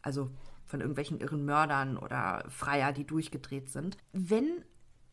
Also 0.00 0.30
von 0.64 0.80
irgendwelchen 0.80 1.20
irren 1.20 1.44
Mördern 1.44 1.98
oder 1.98 2.44
Freier, 2.48 2.92
die 2.92 3.06
durchgedreht 3.06 3.68
sind. 3.68 3.96
Wenn 4.12 4.64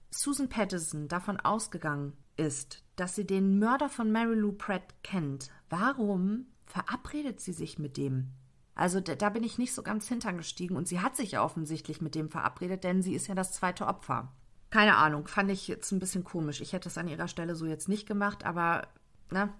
Susan 0.09 0.49
Patterson 0.49 1.07
davon 1.07 1.39
ausgegangen 1.39 2.13
ist, 2.37 2.83
dass 2.99 3.15
sie 3.15 3.25
den 3.25 3.59
Mörder 3.59 3.89
von 3.89 4.11
Mary 4.11 4.35
Lou 4.35 4.51
Pratt 4.51 4.95
kennt, 5.03 5.49
warum 5.69 6.47
verabredet 6.65 7.39
sie 7.39 7.53
sich 7.53 7.79
mit 7.79 7.97
dem? 7.97 8.31
Also 8.75 9.01
da, 9.01 9.15
da 9.15 9.29
bin 9.29 9.43
ich 9.43 9.57
nicht 9.57 9.73
so 9.73 9.83
ganz 9.83 10.07
hintergestiegen 10.07 10.77
und 10.77 10.87
sie 10.87 11.01
hat 11.01 11.15
sich 11.15 11.31
ja 11.31 11.43
offensichtlich 11.43 12.01
mit 12.01 12.15
dem 12.15 12.29
verabredet, 12.29 12.83
denn 12.83 13.01
sie 13.01 13.13
ist 13.13 13.27
ja 13.27 13.35
das 13.35 13.51
zweite 13.51 13.87
Opfer. 13.87 14.31
Keine 14.69 14.97
Ahnung, 14.97 15.27
fand 15.27 15.49
ich 15.51 15.67
jetzt 15.67 15.91
ein 15.91 15.99
bisschen 15.99 16.23
komisch. 16.23 16.61
Ich 16.61 16.73
hätte 16.73 16.89
es 16.89 16.97
an 16.97 17.07
ihrer 17.07 17.27
Stelle 17.27 17.55
so 17.55 17.65
jetzt 17.65 17.89
nicht 17.89 18.07
gemacht, 18.07 18.45
aber 18.45 18.87
ne, 19.31 19.51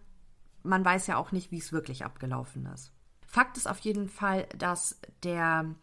man 0.64 0.86
weiß 0.86 1.08
ja 1.08 1.18
auch 1.18 1.32
nicht, 1.32 1.52
wie 1.52 1.58
es 1.58 1.74
wirklich 1.74 2.06
abgelaufen 2.06 2.66
ist. 2.68 2.94
Fakt 3.26 3.58
ist 3.58 3.68
auf 3.68 3.80
jeden 3.80 4.08
Fall, 4.08 4.48
dass 4.58 5.00
der 5.24 5.76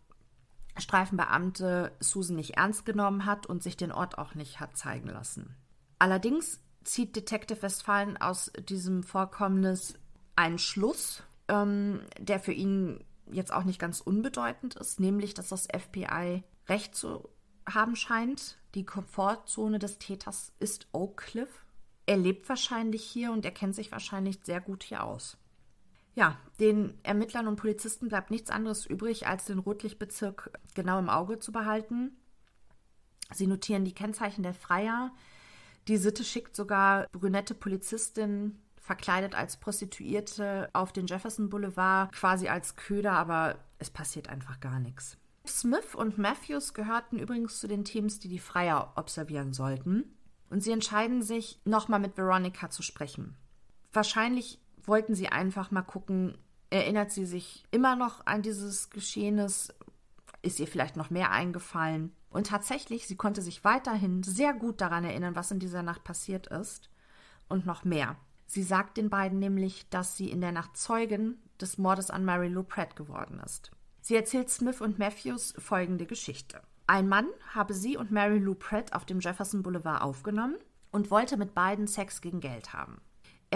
Streifenbeamte 0.78 1.92
Susan 2.00 2.36
nicht 2.36 2.56
ernst 2.56 2.84
genommen 2.86 3.24
hat 3.24 3.46
und 3.46 3.62
sich 3.62 3.76
den 3.76 3.92
Ort 3.92 4.18
auch 4.18 4.34
nicht 4.34 4.60
hat 4.60 4.76
zeigen 4.76 5.08
lassen. 5.08 5.56
Allerdings 5.98 6.60
zieht 6.86 7.16
Detective 7.16 7.62
Westphalen 7.62 8.16
aus 8.16 8.52
diesem 8.68 9.02
Vorkommnis 9.02 9.98
einen 10.36 10.58
Schluss, 10.58 11.22
ähm, 11.48 12.00
der 12.18 12.40
für 12.40 12.52
ihn 12.52 13.04
jetzt 13.30 13.52
auch 13.52 13.64
nicht 13.64 13.78
ganz 13.78 14.00
unbedeutend 14.00 14.76
ist, 14.76 15.00
nämlich 15.00 15.34
dass 15.34 15.48
das 15.48 15.66
FBI 15.66 16.44
recht 16.68 16.94
zu 16.94 17.28
haben 17.68 17.96
scheint. 17.96 18.58
Die 18.74 18.84
Komfortzone 18.84 19.78
des 19.78 19.98
Täters 19.98 20.52
ist 20.58 20.86
Oak 20.92 21.18
Cliff. 21.18 21.64
Er 22.06 22.16
lebt 22.16 22.48
wahrscheinlich 22.48 23.02
hier 23.02 23.32
und 23.32 23.44
er 23.44 23.50
kennt 23.50 23.74
sich 23.74 23.90
wahrscheinlich 23.90 24.38
sehr 24.44 24.60
gut 24.60 24.84
hier 24.84 25.02
aus. 25.02 25.36
Ja, 26.14 26.38
den 26.60 26.98
Ermittlern 27.02 27.48
und 27.48 27.56
Polizisten 27.56 28.08
bleibt 28.08 28.30
nichts 28.30 28.50
anderes 28.50 28.86
übrig, 28.86 29.26
als 29.26 29.46
den 29.46 29.58
Rotlichtbezirk 29.58 30.50
genau 30.74 30.98
im 30.98 31.10
Auge 31.10 31.40
zu 31.40 31.52
behalten. 31.52 32.16
Sie 33.34 33.46
notieren 33.46 33.84
die 33.84 33.92
Kennzeichen 33.92 34.42
der 34.42 34.54
Freier. 34.54 35.12
Die 35.88 35.96
Sitte 35.96 36.24
schickt 36.24 36.56
sogar 36.56 37.06
brünette 37.12 37.54
Polizistinnen 37.54 38.60
verkleidet 38.86 39.34
als 39.34 39.56
Prostituierte 39.56 40.70
auf 40.72 40.92
den 40.92 41.06
Jefferson 41.06 41.50
Boulevard, 41.50 42.12
quasi 42.12 42.48
als 42.48 42.76
Köder, 42.76 43.12
aber 43.12 43.58
es 43.78 43.90
passiert 43.90 44.28
einfach 44.28 44.60
gar 44.60 44.78
nichts. 44.78 45.18
Smith 45.46 45.94
und 45.94 46.18
Matthews 46.18 46.72
gehörten 46.72 47.18
übrigens 47.18 47.58
zu 47.58 47.66
den 47.66 47.84
Teams, 47.84 48.20
die 48.20 48.28
die 48.28 48.38
Freier 48.38 48.92
observieren 48.96 49.52
sollten. 49.52 50.16
Und 50.50 50.62
sie 50.62 50.70
entscheiden 50.70 51.22
sich, 51.22 51.60
nochmal 51.64 51.98
mit 51.98 52.16
Veronica 52.16 52.70
zu 52.70 52.82
sprechen. 52.82 53.36
Wahrscheinlich 53.92 54.60
wollten 54.84 55.16
sie 55.16 55.28
einfach 55.28 55.72
mal 55.72 55.82
gucken, 55.82 56.38
erinnert 56.70 57.10
sie 57.10 57.26
sich 57.26 57.64
immer 57.72 57.96
noch 57.96 58.24
an 58.26 58.42
dieses 58.42 58.90
Geschehenes? 58.90 59.74
Ist 60.46 60.60
ihr 60.60 60.68
vielleicht 60.68 60.94
noch 60.94 61.10
mehr 61.10 61.32
eingefallen? 61.32 62.14
Und 62.30 62.46
tatsächlich, 62.46 63.08
sie 63.08 63.16
konnte 63.16 63.42
sich 63.42 63.64
weiterhin 63.64 64.22
sehr 64.22 64.54
gut 64.54 64.80
daran 64.80 65.02
erinnern, 65.02 65.34
was 65.34 65.50
in 65.50 65.58
dieser 65.58 65.82
Nacht 65.82 66.04
passiert 66.04 66.46
ist. 66.46 66.88
Und 67.48 67.66
noch 67.66 67.82
mehr. 67.82 68.14
Sie 68.46 68.62
sagt 68.62 68.96
den 68.96 69.10
beiden 69.10 69.40
nämlich, 69.40 69.88
dass 69.90 70.16
sie 70.16 70.30
in 70.30 70.40
der 70.40 70.52
Nacht 70.52 70.76
Zeugin 70.76 71.36
des 71.60 71.78
Mordes 71.78 72.10
an 72.10 72.24
Mary 72.24 72.46
Lou 72.46 72.62
Pratt 72.62 72.94
geworden 72.94 73.42
ist. 73.44 73.72
Sie 74.00 74.14
erzählt 74.14 74.48
Smith 74.48 74.80
und 74.80 75.00
Matthews 75.00 75.52
folgende 75.58 76.06
Geschichte. 76.06 76.62
Ein 76.86 77.08
Mann 77.08 77.26
habe 77.52 77.74
sie 77.74 77.96
und 77.96 78.12
Mary 78.12 78.38
Lou 78.38 78.54
Pratt 78.54 78.92
auf 78.92 79.04
dem 79.04 79.18
Jefferson 79.18 79.64
Boulevard 79.64 80.00
aufgenommen 80.00 80.58
und 80.92 81.10
wollte 81.10 81.36
mit 81.36 81.54
beiden 81.54 81.88
Sex 81.88 82.20
gegen 82.20 82.38
Geld 82.38 82.72
haben. 82.72 83.00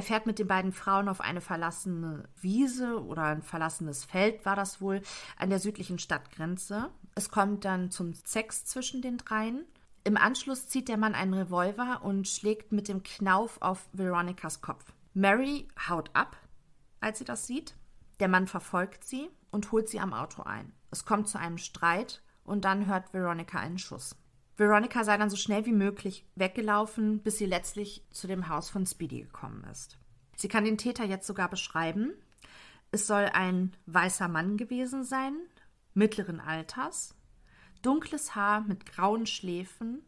Er 0.01 0.05
fährt 0.05 0.25
mit 0.25 0.39
den 0.39 0.47
beiden 0.47 0.73
Frauen 0.73 1.11
auf 1.11 1.21
eine 1.21 1.43
verlassene 1.43 2.27
Wiese 2.41 3.05
oder 3.05 3.25
ein 3.25 3.43
verlassenes 3.43 4.07
Feld 4.07 4.47
war 4.47 4.57
das 4.57 4.81
wohl 4.81 5.03
an 5.37 5.51
der 5.51 5.59
südlichen 5.59 5.99
Stadtgrenze. 5.99 6.89
Es 7.15 7.31
kommt 7.31 7.67
dann 7.67 7.91
zum 7.91 8.15
Sex 8.15 8.65
zwischen 8.65 9.03
den 9.03 9.19
dreien. 9.19 9.67
Im 10.05 10.17
Anschluss 10.17 10.69
zieht 10.69 10.89
der 10.89 10.97
Mann 10.97 11.15
einen 11.15 11.35
Revolver 11.35 12.01
und 12.03 12.27
schlägt 12.27 12.73
mit 12.73 12.89
dem 12.89 13.03
Knauf 13.03 13.61
auf 13.61 13.91
Veronicas 13.93 14.63
Kopf. 14.63 14.87
Mary 15.13 15.69
haut 15.87 16.09
ab, 16.15 16.35
als 17.03 17.19
sie 17.19 17.27
das 17.27 17.47
sieht. 17.47 17.75
Der 18.21 18.29
Mann 18.29 18.47
verfolgt 18.47 19.05
sie 19.05 19.29
und 19.51 19.71
holt 19.71 19.91
sie 19.91 20.01
am 20.01 20.15
Auto 20.15 20.45
ein. 20.45 20.73
Es 20.91 21.05
kommt 21.05 21.29
zu 21.29 21.39
einem 21.39 21.59
Streit 21.59 22.23
und 22.43 22.65
dann 22.65 22.87
hört 22.87 23.13
Veronica 23.13 23.59
einen 23.59 23.79
Schuss. 23.79 24.17
Veronica 24.61 25.05
sei 25.05 25.17
dann 25.17 25.31
so 25.31 25.37
schnell 25.37 25.65
wie 25.65 25.73
möglich 25.73 26.27
weggelaufen, 26.35 27.23
bis 27.23 27.39
sie 27.39 27.47
letztlich 27.47 28.05
zu 28.11 28.27
dem 28.27 28.51
Haus 28.51 28.69
von 28.69 28.85
Speedy 28.85 29.23
gekommen 29.23 29.65
ist. 29.73 29.99
Sie 30.37 30.49
kann 30.49 30.67
den 30.67 30.77
Täter 30.77 31.05
jetzt 31.05 31.27
sogar 31.27 31.49
beschreiben. 31.49 32.13
Es 32.91 33.07
soll 33.07 33.31
ein 33.33 33.75
weißer 33.87 34.29
Mann 34.29 34.59
gewesen 34.59 35.03
sein, 35.03 35.35
mittleren 35.95 36.41
Alters, 36.41 37.15
dunkles 37.81 38.35
Haar 38.35 38.61
mit 38.61 38.85
grauen 38.85 39.25
Schläfen 39.25 40.03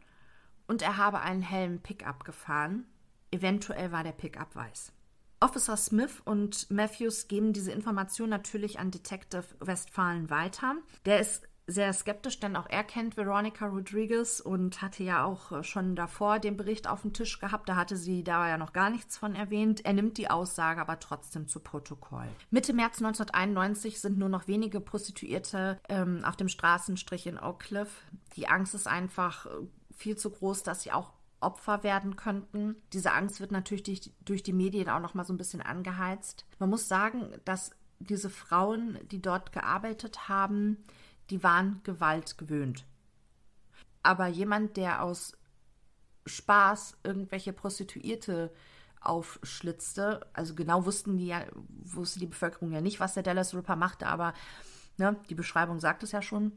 und 0.66 0.82
er 0.82 0.98
habe 0.98 1.20
einen 1.20 1.42
hellen 1.42 1.80
Pickup 1.80 2.24
gefahren. 2.24 2.84
Eventuell 3.30 3.90
war 3.90 4.04
der 4.04 4.12
Pickup 4.12 4.54
weiß. 4.54 4.92
Officer 5.40 5.78
Smith 5.78 6.20
und 6.26 6.70
Matthews 6.70 7.26
geben 7.26 7.54
diese 7.54 7.72
Information 7.72 8.28
natürlich 8.28 8.78
an 8.78 8.90
Detective 8.90 9.44
Westphalen 9.60 10.28
weiter. 10.28 10.76
Der 11.06 11.20
ist 11.20 11.48
sehr 11.66 11.92
skeptisch, 11.92 12.40
denn 12.40 12.56
auch 12.56 12.66
er 12.68 12.84
kennt 12.84 13.16
Veronica 13.16 13.66
Rodriguez 13.66 14.40
und 14.40 14.82
hatte 14.82 15.04
ja 15.04 15.24
auch 15.24 15.52
äh, 15.52 15.62
schon 15.62 15.94
davor 15.94 16.38
den 16.38 16.56
Bericht 16.56 16.88
auf 16.88 17.02
dem 17.02 17.12
Tisch 17.12 17.38
gehabt. 17.38 17.68
Da 17.68 17.76
hatte 17.76 17.96
sie 17.96 18.24
da 18.24 18.48
ja 18.48 18.58
noch 18.58 18.72
gar 18.72 18.90
nichts 18.90 19.16
von 19.16 19.34
erwähnt. 19.34 19.84
Er 19.84 19.92
nimmt 19.92 20.18
die 20.18 20.30
Aussage 20.30 20.80
aber 20.80 20.98
trotzdem 20.98 21.46
zu 21.46 21.60
Protokoll. 21.60 22.28
Mitte 22.50 22.72
März 22.72 22.98
1991 22.98 24.00
sind 24.00 24.18
nur 24.18 24.28
noch 24.28 24.48
wenige 24.48 24.80
Prostituierte 24.80 25.80
ähm, 25.88 26.24
auf 26.24 26.36
dem 26.36 26.48
Straßenstrich 26.48 27.26
in 27.26 27.38
Oak 27.38 27.60
Cliff. 27.60 28.02
Die 28.36 28.48
Angst 28.48 28.74
ist 28.74 28.88
einfach 28.88 29.46
äh, 29.46 29.50
viel 29.96 30.16
zu 30.16 30.30
groß, 30.30 30.64
dass 30.64 30.82
sie 30.82 30.92
auch 30.92 31.12
Opfer 31.40 31.82
werden 31.82 32.16
könnten. 32.16 32.76
Diese 32.92 33.12
Angst 33.12 33.40
wird 33.40 33.52
natürlich 33.52 33.82
durch, 33.82 34.12
durch 34.24 34.42
die 34.42 34.52
Medien 34.52 34.88
auch 34.88 35.00
noch 35.00 35.14
mal 35.14 35.24
so 35.24 35.32
ein 35.32 35.38
bisschen 35.38 35.60
angeheizt. 35.60 36.46
Man 36.58 36.70
muss 36.70 36.88
sagen, 36.88 37.32
dass 37.44 37.72
diese 37.98 38.30
Frauen, 38.30 38.98
die 39.10 39.22
dort 39.22 39.52
gearbeitet 39.52 40.28
haben, 40.28 40.84
die 41.32 41.42
waren 41.42 41.80
Gewalt 41.82 42.36
gewöhnt. 42.36 42.84
Aber 44.02 44.26
jemand, 44.26 44.76
der 44.76 45.02
aus 45.02 45.32
Spaß 46.26 46.98
irgendwelche 47.04 47.54
Prostituierte 47.54 48.52
aufschlitzte, 49.00 50.26
also 50.34 50.54
genau 50.54 50.84
wussten 50.84 51.16
die 51.16 51.28
ja, 51.28 51.46
wusste 51.84 52.20
die 52.20 52.26
Bevölkerung 52.26 52.70
ja 52.70 52.82
nicht, 52.82 53.00
was 53.00 53.14
der 53.14 53.22
Dallas 53.22 53.54
Ripper 53.54 53.76
machte, 53.76 54.06
aber 54.06 54.34
ne, 54.98 55.16
die 55.30 55.34
Beschreibung 55.34 55.80
sagt 55.80 56.02
es 56.02 56.12
ja 56.12 56.20
schon. 56.20 56.52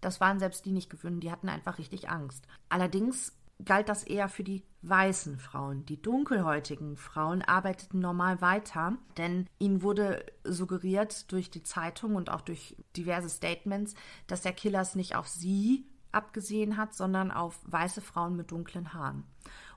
Das 0.00 0.20
waren 0.20 0.38
selbst 0.38 0.64
die 0.64 0.72
nicht 0.72 0.88
gewöhnt, 0.88 1.22
die 1.22 1.32
hatten 1.32 1.48
einfach 1.48 1.78
richtig 1.78 2.08
Angst. 2.08 2.46
Allerdings 2.68 3.36
galt 3.64 3.88
das 3.88 4.04
eher 4.04 4.28
für 4.28 4.44
die 4.44 4.62
weißen 4.82 5.38
Frauen. 5.38 5.86
Die 5.86 6.00
dunkelhäutigen 6.00 6.96
Frauen 6.96 7.42
arbeiteten 7.42 8.00
normal 8.00 8.40
weiter, 8.40 8.98
denn 9.16 9.46
ihnen 9.58 9.82
wurde 9.82 10.26
suggeriert 10.44 11.30
durch 11.30 11.50
die 11.50 11.62
Zeitung 11.62 12.16
und 12.16 12.30
auch 12.30 12.40
durch 12.40 12.76
diverse 12.96 13.28
Statements, 13.28 13.94
dass 14.26 14.42
der 14.42 14.52
Killer 14.52 14.80
es 14.80 14.94
nicht 14.94 15.14
auf 15.14 15.28
sie 15.28 15.86
abgesehen 16.10 16.76
hat, 16.76 16.94
sondern 16.94 17.30
auf 17.30 17.60
weiße 17.64 18.00
Frauen 18.00 18.36
mit 18.36 18.50
dunklen 18.50 18.92
Haaren. 18.92 19.24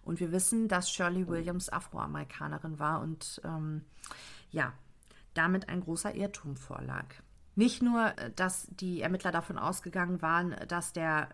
Und 0.04 0.20
wir 0.20 0.32
wissen, 0.32 0.68
dass 0.68 0.92
Shirley 0.92 1.28
Williams 1.28 1.70
Afroamerikanerin 1.70 2.80
war 2.80 3.02
und 3.02 3.42
ähm, 3.44 3.86
ja, 4.52 4.74
damit 5.34 5.70
ein 5.70 5.82
großer 5.82 6.16
Irrtum 6.16 6.58
vorlag. 6.58 7.06
Nicht 7.56 7.82
nur, 7.82 8.12
dass 8.36 8.68
die 8.70 9.02
Ermittler 9.02 9.32
davon 9.32 9.58
ausgegangen 9.58 10.22
waren, 10.22 10.56
dass 10.68 10.94
der 10.94 11.30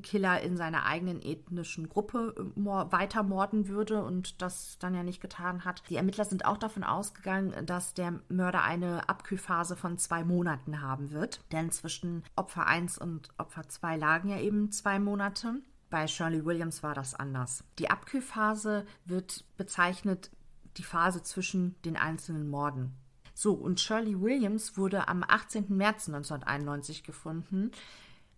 Killer 0.00 0.40
in 0.40 0.56
seiner 0.56 0.86
eigenen 0.86 1.20
ethnischen 1.20 1.88
Gruppe 1.88 2.34
äh, 2.38 2.60
weiter 2.64 3.22
morden 3.22 3.68
würde 3.68 4.02
und 4.02 4.40
das 4.40 4.78
dann 4.78 4.94
ja 4.94 5.02
nicht 5.02 5.20
getan 5.20 5.64
hat. 5.64 5.82
Die 5.90 5.96
Ermittler 5.96 6.24
sind 6.24 6.46
auch 6.46 6.56
davon 6.56 6.84
ausgegangen, 6.84 7.66
dass 7.66 7.92
der 7.92 8.20
Mörder 8.28 8.62
eine 8.62 9.08
Abkühlphase 9.08 9.76
von 9.76 9.98
zwei 9.98 10.24
Monaten 10.24 10.80
haben 10.80 11.10
wird. 11.10 11.40
Denn 11.52 11.70
zwischen 11.70 12.22
Opfer 12.36 12.66
1 12.66 12.96
und 12.96 13.28
Opfer 13.36 13.68
2 13.68 13.96
lagen 13.96 14.28
ja 14.28 14.38
eben 14.38 14.70
zwei 14.70 14.98
Monate. 14.98 15.56
Bei 15.90 16.06
Shirley 16.06 16.44
Williams 16.46 16.82
war 16.82 16.94
das 16.94 17.14
anders. 17.14 17.64
Die 17.78 17.90
Abkühlphase 17.90 18.86
wird 19.04 19.44
bezeichnet 19.58 20.30
die 20.78 20.84
Phase 20.84 21.22
zwischen 21.22 21.74
den 21.82 21.98
einzelnen 21.98 22.48
Morden. 22.48 22.94
So, 23.34 23.54
und 23.54 23.80
Shirley 23.80 24.20
Williams 24.20 24.76
wurde 24.76 25.08
am 25.08 25.24
18. 25.26 25.66
März 25.68 26.08
1991 26.08 27.02
gefunden 27.02 27.72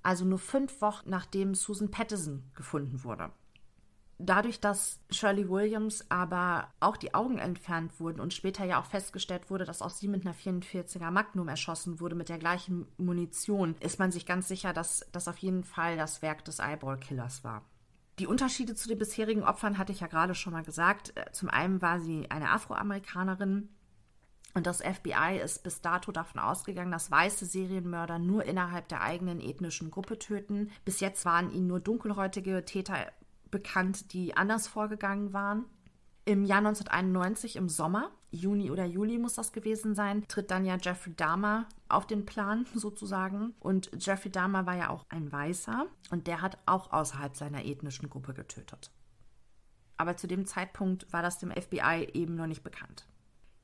also 0.04 0.24
nur 0.24 0.38
fünf 0.38 0.80
Wochen 0.80 1.10
nachdem 1.10 1.54
Susan 1.54 1.90
Pattison 1.90 2.44
gefunden 2.54 3.02
wurde. 3.02 3.32
Dadurch, 4.18 4.60
dass 4.60 5.00
Shirley 5.10 5.48
Williams 5.48 6.08
aber 6.08 6.68
auch 6.78 6.96
die 6.96 7.14
Augen 7.14 7.38
entfernt 7.38 7.98
wurden 7.98 8.20
und 8.20 8.32
später 8.32 8.64
ja 8.64 8.80
auch 8.80 8.86
festgestellt 8.86 9.50
wurde, 9.50 9.64
dass 9.64 9.82
auch 9.82 9.90
sie 9.90 10.06
mit 10.06 10.24
einer 10.24 10.34
44er 10.34 11.10
Magnum 11.10 11.48
erschossen 11.48 11.98
wurde 11.98 12.14
mit 12.14 12.28
der 12.28 12.38
gleichen 12.38 12.86
Munition, 12.96 13.74
ist 13.80 13.98
man 13.98 14.12
sich 14.12 14.24
ganz 14.24 14.46
sicher, 14.46 14.72
dass 14.72 15.04
das 15.10 15.26
auf 15.26 15.38
jeden 15.38 15.64
Fall 15.64 15.96
das 15.96 16.22
Werk 16.22 16.44
des 16.44 16.60
Eyeball-Killers 16.60 17.42
war. 17.42 17.64
Die 18.20 18.28
Unterschiede 18.28 18.76
zu 18.76 18.88
den 18.88 18.98
bisherigen 18.98 19.42
Opfern 19.42 19.78
hatte 19.78 19.90
ich 19.90 19.98
ja 19.98 20.06
gerade 20.06 20.36
schon 20.36 20.52
mal 20.52 20.62
gesagt. 20.62 21.12
Zum 21.32 21.48
einen 21.50 21.82
war 21.82 21.98
sie 21.98 22.30
eine 22.30 22.50
Afroamerikanerin, 22.50 23.68
und 24.54 24.68
das 24.68 24.82
FBI 24.82 25.40
ist 25.42 25.64
bis 25.64 25.80
dato 25.80 26.12
davon 26.12 26.40
ausgegangen, 26.40 26.92
dass 26.92 27.10
weiße 27.10 27.44
Serienmörder 27.44 28.20
nur 28.20 28.44
innerhalb 28.44 28.88
der 28.88 29.02
eigenen 29.02 29.40
ethnischen 29.40 29.90
Gruppe 29.90 30.18
töten. 30.18 30.70
Bis 30.84 31.00
jetzt 31.00 31.24
waren 31.24 31.50
ihnen 31.50 31.66
nur 31.66 31.80
dunkelhäutige 31.80 32.64
Täter 32.64 32.96
bekannt, 33.50 34.12
die 34.12 34.36
anders 34.36 34.68
vorgegangen 34.68 35.32
waren. 35.32 35.64
Im 36.24 36.44
Jahr 36.44 36.58
1991, 36.58 37.56
im 37.56 37.68
Sommer, 37.68 38.10
Juni 38.30 38.70
oder 38.70 38.84
Juli 38.84 39.18
muss 39.18 39.34
das 39.34 39.52
gewesen 39.52 39.94
sein, 39.94 40.26
tritt 40.28 40.50
dann 40.50 40.64
ja 40.64 40.76
Jeffrey 40.80 41.14
Dahmer 41.14 41.66
auf 41.88 42.06
den 42.06 42.24
Plan 42.24 42.64
sozusagen. 42.74 43.54
Und 43.58 43.90
Jeffrey 43.98 44.30
Dahmer 44.30 44.66
war 44.66 44.76
ja 44.76 44.90
auch 44.90 45.04
ein 45.08 45.30
Weißer 45.32 45.86
und 46.10 46.28
der 46.28 46.42
hat 46.42 46.58
auch 46.64 46.92
außerhalb 46.92 47.36
seiner 47.36 47.64
ethnischen 47.64 48.08
Gruppe 48.08 48.34
getötet. 48.34 48.92
Aber 49.96 50.16
zu 50.16 50.28
dem 50.28 50.46
Zeitpunkt 50.46 51.12
war 51.12 51.22
das 51.22 51.38
dem 51.38 51.50
FBI 51.50 52.10
eben 52.14 52.36
noch 52.36 52.46
nicht 52.46 52.62
bekannt. 52.62 53.06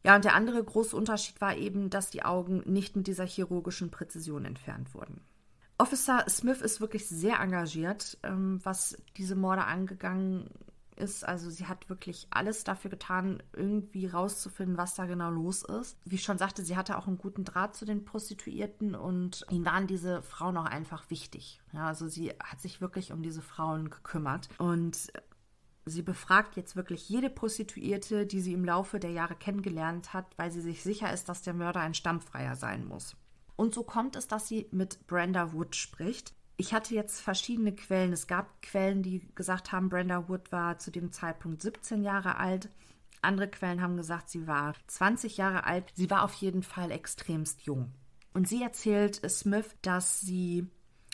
Ja, 0.03 0.17
und 0.17 0.25
der 0.25 0.35
andere 0.35 0.63
große 0.63 0.97
Unterschied 0.97 1.41
war 1.41 1.57
eben, 1.57 1.91
dass 1.91 2.11
die 2.11 2.25
Augen 2.25 2.63
nicht 2.65 2.97
mit 2.97 3.07
dieser 3.07 3.27
chirurgischen 3.27 3.91
Präzision 3.91 4.45
entfernt 4.45 4.95
wurden. 4.95 5.21
Officer 5.79 6.25
Smith 6.29 6.61
ist 6.61 6.81
wirklich 6.81 7.09
sehr 7.09 7.41
engagiert, 7.41 8.19
ähm, 8.23 8.61
was 8.63 8.97
diese 9.17 9.35
Morde 9.35 9.65
angegangen 9.65 10.51
ist. 10.97 11.27
Also 11.27 11.51
sie 11.51 11.67
hat 11.67 11.89
wirklich 11.89 12.27
alles 12.31 12.65
dafür 12.65 12.91
getan, 12.91 13.43
irgendwie 13.55 14.07
rauszufinden, 14.07 14.77
was 14.77 14.95
da 14.95 15.07
genau 15.07 15.31
los 15.31 15.63
ist. 15.63 15.97
Wie 16.05 16.17
ich 16.17 16.23
schon 16.23 16.39
sagte, 16.39 16.63
sie 16.63 16.77
hatte 16.77 16.99
auch 16.99 17.07
einen 17.07 17.19
guten 17.19 17.45
Draht 17.45 17.75
zu 17.75 17.85
den 17.85 18.05
Prostituierten 18.05 18.95
und 18.95 19.47
ihnen 19.51 19.65
waren 19.65 19.87
diese 19.87 20.23
Frauen 20.23 20.57
auch 20.59 20.67
einfach 20.67 21.09
wichtig. 21.09 21.61
Ja, 21.73 21.87
also 21.87 22.09
sie 22.09 22.31
hat 22.43 22.61
sich 22.61 22.81
wirklich 22.81 23.13
um 23.13 23.23
diese 23.23 23.43
Frauen 23.43 23.91
gekümmert. 23.91 24.49
Und 24.59 25.11
Sie 25.91 26.03
befragt 26.03 26.57
jetzt 26.57 26.77
wirklich 26.77 27.09
jede 27.09 27.29
Prostituierte, 27.31 28.27
die 28.27 28.41
sie 28.41 28.53
im 28.53 28.65
Laufe 28.65 28.99
der 29.01 29.11
Jahre 29.11 29.35
kennengelernt 29.35 30.15
hat, 30.15 30.27
weil 30.37 30.51
sie 30.51 30.61
sich 30.61 30.83
sicher 30.83 31.13
ist, 31.13 31.29
dass 31.29 31.43
der 31.43 31.55
Mörder 31.55 31.81
ein 31.81 31.95
Stammfreier 31.95 32.57
sein 32.57 32.87
muss. 32.87 33.17
Und 33.57 33.75
so 33.75 33.83
kommt 33.83 34.17
es, 34.17 34.27
dass 34.27 34.49
sie 34.49 34.69
mit 34.71 35.07
Brenda 35.07 35.53
Wood 35.53 35.77
spricht. 35.77 36.35
Ich 36.57 36.73
hatte 36.73 36.95
jetzt 36.95 37.21
verschiedene 37.21 37.75
Quellen. 37.75 38.13
Es 38.13 38.27
gab 38.27 38.63
Quellen, 38.63 39.03
die 39.03 39.27
gesagt 39.35 39.73
haben, 39.73 39.89
Brenda 39.89 40.29
Wood 40.29 40.53
war 40.53 40.79
zu 40.79 40.91
dem 40.91 41.13
Zeitpunkt 41.13 41.61
17 41.61 42.03
Jahre 42.03 42.37
alt. 42.37 42.71
Andere 43.23 43.49
Quellen 43.49 43.83
haben 43.83 43.97
gesagt, 43.97 44.31
sie 44.31 44.47
war 44.47 44.75
20 44.87 45.37
Jahre 45.37 45.65
alt. 45.65 45.93
Sie 45.95 46.09
war 46.09 46.23
auf 46.23 46.35
jeden 46.35 46.63
Fall 46.63 46.91
extremst 46.91 47.63
jung. 47.63 47.93
Und 48.33 48.49
sie 48.49 48.63
erzählt 48.63 49.21
Smith, 49.29 49.77
dass 49.83 50.21
sie 50.21 50.67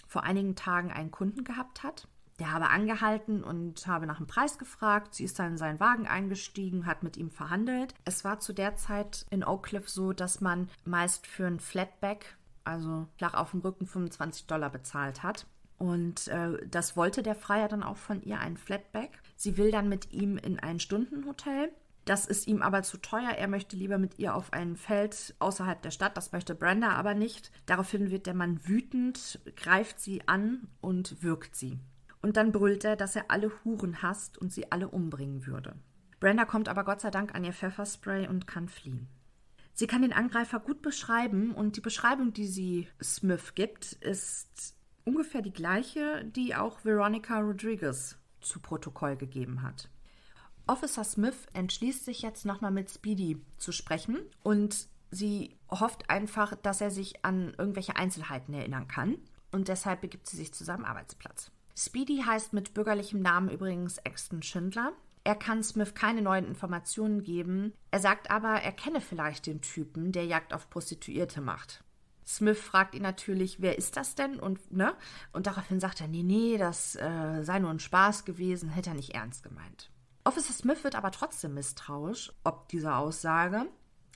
vor 0.07 0.23
einigen 0.23 0.55
Tagen 0.55 0.93
einen 0.93 1.11
Kunden 1.11 1.43
gehabt 1.43 1.83
hat 1.83 2.07
der 2.39 2.53
habe 2.53 2.69
angehalten 2.69 3.43
und 3.43 3.87
habe 3.87 4.07
nach 4.07 4.19
dem 4.19 4.27
Preis 4.27 4.59
gefragt. 4.59 5.15
Sie 5.15 5.25
ist 5.25 5.39
dann 5.39 5.53
in 5.53 5.57
seinen 5.57 5.81
Wagen 5.81 6.07
eingestiegen, 6.07 6.87
hat 6.87 7.03
mit 7.03 7.17
ihm 7.17 7.31
verhandelt. 7.31 7.95
Es 8.05 8.25
war 8.25 8.41
zu 8.41 8.53
der 8.53 8.77
Zeit 8.77 9.27
in 9.31 9.45
Oak 9.45 9.65
Cliff 9.65 9.89
so, 9.89 10.13
dass 10.13 10.41
man 10.41 10.69
meist 10.85 11.27
für 11.27 11.47
ein 11.47 11.61
Flatback, 11.61 12.37
also 12.65 13.07
flach 13.17 13.35
auf 13.35 13.53
dem 13.53 13.61
Rücken, 13.61 13.87
25 13.87 14.47
Dollar 14.47 14.71
bezahlt 14.71 15.23
hat. 15.23 15.47
Und 15.79 16.29
äh, 16.29 16.67
das 16.69 16.97
wollte 16.97 17.23
der 17.23 17.35
Freier 17.35 17.69
dann 17.69 17.83
auch 17.83 17.97
von 17.97 18.23
ihr, 18.23 18.41
ein 18.41 18.57
Flatback. 18.57 19.11
Sie 19.37 19.57
will 19.57 19.71
dann 19.71 19.89
mit 19.89 20.13
ihm 20.13 20.39
in 20.39 20.59
ein 20.59 20.81
Stundenhotel. 20.81 21.71
Das 22.07 22.25
ist 22.25 22.47
ihm 22.47 22.63
aber 22.63 22.83
zu 22.83 22.99
teuer. 22.99 23.31
Er 23.31 23.49
möchte 23.49 23.77
lieber 23.77 23.99
mit 23.99 24.19
ihr 24.19 24.35
auf 24.35 24.53
ein 24.53 24.77
Feld 24.77 25.35
außerhalb 25.39 25.83
der 25.83 25.91
Stadt. 25.91 26.17
Das 26.17 26.33
möchte 26.33 26.55
Brenda 26.55 26.93
aber 26.93 27.15
nicht. 27.15 27.51
Daraufhin 27.67 28.11
wird 28.11 28.27
der 28.27 28.35
Mann 28.35 28.61
wütend, 28.67 29.41
greift 29.57 30.01
sie 30.01 30.27
an 30.29 30.69
und 30.81 31.23
wirkt 31.23 31.57
sie. 31.57 31.81
Und 32.27 32.37
dann 32.37 32.51
brüllt 32.51 32.83
er, 32.83 32.97
dass 32.97 33.15
er 33.15 33.31
alle 33.31 33.53
Huren 33.63 34.03
hasst 34.03 34.37
und 34.37 34.53
sie 34.53 34.73
alle 34.73 34.89
umbringen 34.89 35.47
würde. 35.47 35.77
Brenda 36.19 36.45
kommt 36.45 36.69
aber 36.69 36.83
Gott 36.83 37.01
sei 37.01 37.13
Dank 37.13 37.33
an 37.37 37.45
ihr 37.45 37.53
Pfefferspray 37.53 38.27
und 38.27 38.49
kann 38.49 38.69
fliehen. 38.69 39.07
Sie 39.75 39.87
kann 39.87 40.03
den 40.03 40.13
Angreifer 40.13 40.59
gut 40.59 40.83
beschreiben 40.83 41.55
und 41.55 41.77
die 41.77 41.81
Beschreibung, 41.81 42.33
die 42.33 42.49
sie 42.49 42.89
Smith 43.01 43.55
gibt, 43.55 43.93
ist 43.93 44.75
ungefähr 45.05 45.41
die 45.41 45.53
gleiche, 45.53 46.25
die 46.25 46.57
auch 46.57 46.85
Veronica 46.85 47.39
Rodriguez 47.39 48.19
zu 48.41 48.59
Protokoll 48.59 49.15
gegeben 49.15 49.63
hat. 49.63 49.89
Officer 50.67 51.05
Smith 51.05 51.47
entschließt 51.53 52.05
sich 52.05 52.23
jetzt 52.23 52.45
nochmal 52.45 52.73
mit 52.73 52.91
Speedy 52.91 53.41
zu 53.57 53.71
sprechen 53.71 54.19
und 54.43 54.89
sie 55.13 55.55
hofft 55.71 56.11
einfach, 56.11 56.57
dass 56.57 56.81
er 56.81 56.91
sich 56.91 57.25
an 57.25 57.55
irgendwelche 57.57 57.95
Einzelheiten 57.95 58.53
erinnern 58.53 58.89
kann 58.89 59.17
und 59.53 59.69
deshalb 59.69 60.01
begibt 60.01 60.29
sie 60.29 60.37
sich 60.37 60.53
zu 60.53 60.65
seinem 60.65 60.85
Arbeitsplatz. 60.85 61.53
Speedy 61.79 62.23
heißt 62.25 62.55
mit 62.55 62.73
bürgerlichem 62.73 63.21
Namen 63.21 63.51
übrigens 63.51 63.99
Exton 63.99 64.43
Schindler. 64.43 64.93
Er 65.25 65.35
kann 65.35 65.63
Smith 65.63 65.95
keine 65.95 66.23
neuen 66.23 66.47
Informationen 66.47 67.23
geben. 67.23 67.75
Er 67.91 68.01
sagt 68.01 68.31
aber, 68.31 68.63
er 68.63 68.73
kenne 68.73 69.01
vielleicht 69.01 69.47
den 69.47 69.61
Typen, 69.61 70.13
der 70.13 70.25
Jagd 70.25 70.55
auf 70.55 70.71
Prostituierte 70.71 71.41
macht. 71.41 71.85
Smith 72.27 72.59
fragt 72.59 72.95
ihn 72.95 73.03
natürlich, 73.03 73.61
wer 73.61 73.77
ist 73.77 73.97
das 73.97 74.15
denn? 74.15 74.41
Und, 74.41 74.73
ne? 74.73 74.95
und 75.33 75.47
daraufhin 75.47 75.79
sagt 75.79 76.01
er, 76.01 76.09
nee, 76.09 76.23
nee, 76.23 76.59
das 76.59 76.97
äh, 76.97 77.43
sei 77.43 77.59
nur 77.59 77.71
ein 77.71 77.79
Spaß 77.79 78.25
gewesen, 78.25 78.71
hätte 78.71 78.91
er 78.91 78.97
nicht 78.97 79.15
ernst 79.15 79.43
gemeint. 79.43 79.91
Officer 80.25 80.53
Smith 80.53 80.83
wird 80.83 80.97
aber 80.97 81.13
trotzdem 81.13 81.55
misstrauisch, 81.55 82.33
ob 82.43 82.69
dieser 82.69 82.99
Aussage. 82.99 83.67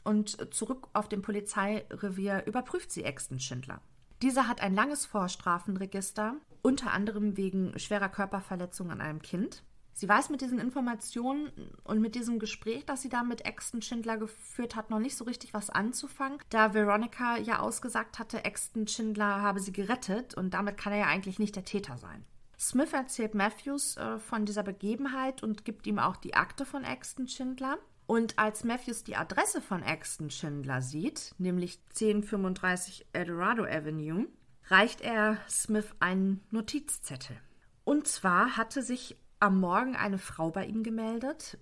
Und 0.02 0.52
zurück 0.54 0.88
auf 0.92 1.08
dem 1.08 1.22
Polizeirevier 1.22 2.46
überprüft 2.46 2.90
sie 2.90 3.04
Exton 3.04 3.38
Schindler. 3.38 3.80
Dieser 4.22 4.48
hat 4.48 4.60
ein 4.60 4.74
langes 4.74 5.06
Vorstrafenregister, 5.06 6.36
unter 6.62 6.92
anderem 6.92 7.36
wegen 7.36 7.78
schwerer 7.78 8.08
Körperverletzung 8.08 8.90
an 8.90 9.00
einem 9.00 9.22
Kind. 9.22 9.62
Sie 9.92 10.08
weiß 10.08 10.30
mit 10.30 10.40
diesen 10.40 10.58
Informationen 10.58 11.50
und 11.84 12.00
mit 12.00 12.14
diesem 12.14 12.38
Gespräch, 12.38 12.86
das 12.86 13.02
sie 13.02 13.10
da 13.10 13.22
mit 13.22 13.44
Exton 13.44 13.82
Schindler 13.82 14.16
geführt 14.16 14.74
hat, 14.74 14.88
noch 14.88 14.98
nicht 14.98 15.16
so 15.16 15.24
richtig 15.24 15.52
was 15.52 15.68
anzufangen, 15.68 16.38
da 16.48 16.72
Veronica 16.72 17.36
ja 17.36 17.58
ausgesagt 17.58 18.18
hatte, 18.18 18.44
Exton 18.44 18.86
Schindler 18.86 19.42
habe 19.42 19.60
sie 19.60 19.72
gerettet 19.72 20.34
und 20.34 20.54
damit 20.54 20.78
kann 20.78 20.94
er 20.94 21.00
ja 21.00 21.06
eigentlich 21.06 21.38
nicht 21.38 21.54
der 21.54 21.64
Täter 21.64 21.98
sein. 21.98 22.24
Smith 22.58 22.92
erzählt 22.92 23.34
Matthews 23.34 23.96
äh, 23.96 24.18
von 24.18 24.44
dieser 24.44 24.62
Begebenheit 24.62 25.42
und 25.42 25.64
gibt 25.64 25.86
ihm 25.86 25.98
auch 25.98 26.16
die 26.16 26.34
Akte 26.34 26.66
von 26.66 26.84
Exton 26.84 27.26
Schindler. 27.26 27.78
Und 28.06 28.38
als 28.38 28.64
Matthews 28.64 29.04
die 29.04 29.16
Adresse 29.16 29.62
von 29.62 29.82
Exton 29.82 30.30
Schindler 30.30 30.82
sieht, 30.82 31.34
nämlich 31.38 31.78
1035 31.90 33.06
Eldorado 33.12 33.64
Avenue, 33.64 34.26
reicht 34.70 35.00
er 35.00 35.38
Smith 35.48 35.94
einen 35.98 36.42
Notizzettel. 36.50 37.36
Und 37.84 38.06
zwar 38.06 38.56
hatte 38.56 38.82
sich 38.82 39.16
am 39.40 39.58
Morgen 39.58 39.96
eine 39.96 40.18
Frau 40.18 40.50
bei 40.50 40.66
ihm 40.66 40.82
gemeldet, 40.82 41.58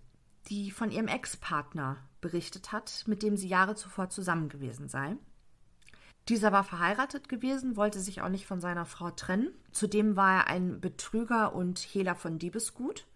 die 0.49 0.71
von 0.71 0.91
ihrem 0.91 1.09
Ex-Partner 1.09 1.97
berichtet 2.21 2.73
hat, 2.73 3.05
mit 3.07 3.23
dem 3.23 3.37
sie 3.37 3.49
Jahre 3.49 3.77
zuvor 3.77 4.11
zusammen 4.11 4.49
gewesen 4.49 4.89
sei. 4.89 5.17
Dieser 6.29 6.53
war 6.53 6.65
verheiratet 6.65 7.29
gewesen, 7.29 7.77
wollte 7.77 8.01
sich 8.01 8.21
auch 8.21 8.29
nicht 8.29 8.47
von 8.47 8.61
seiner 8.61 8.85
Frau 8.85 9.11
trennen. 9.11 9.55
Zudem 9.73 10.17
war 10.17 10.41
er 10.41 10.47
ein 10.49 10.81
Betrüger 10.81 11.55
und 11.55 11.79
Hehler 11.79 12.15
von 12.15 12.39
Diebesgut. 12.39 13.07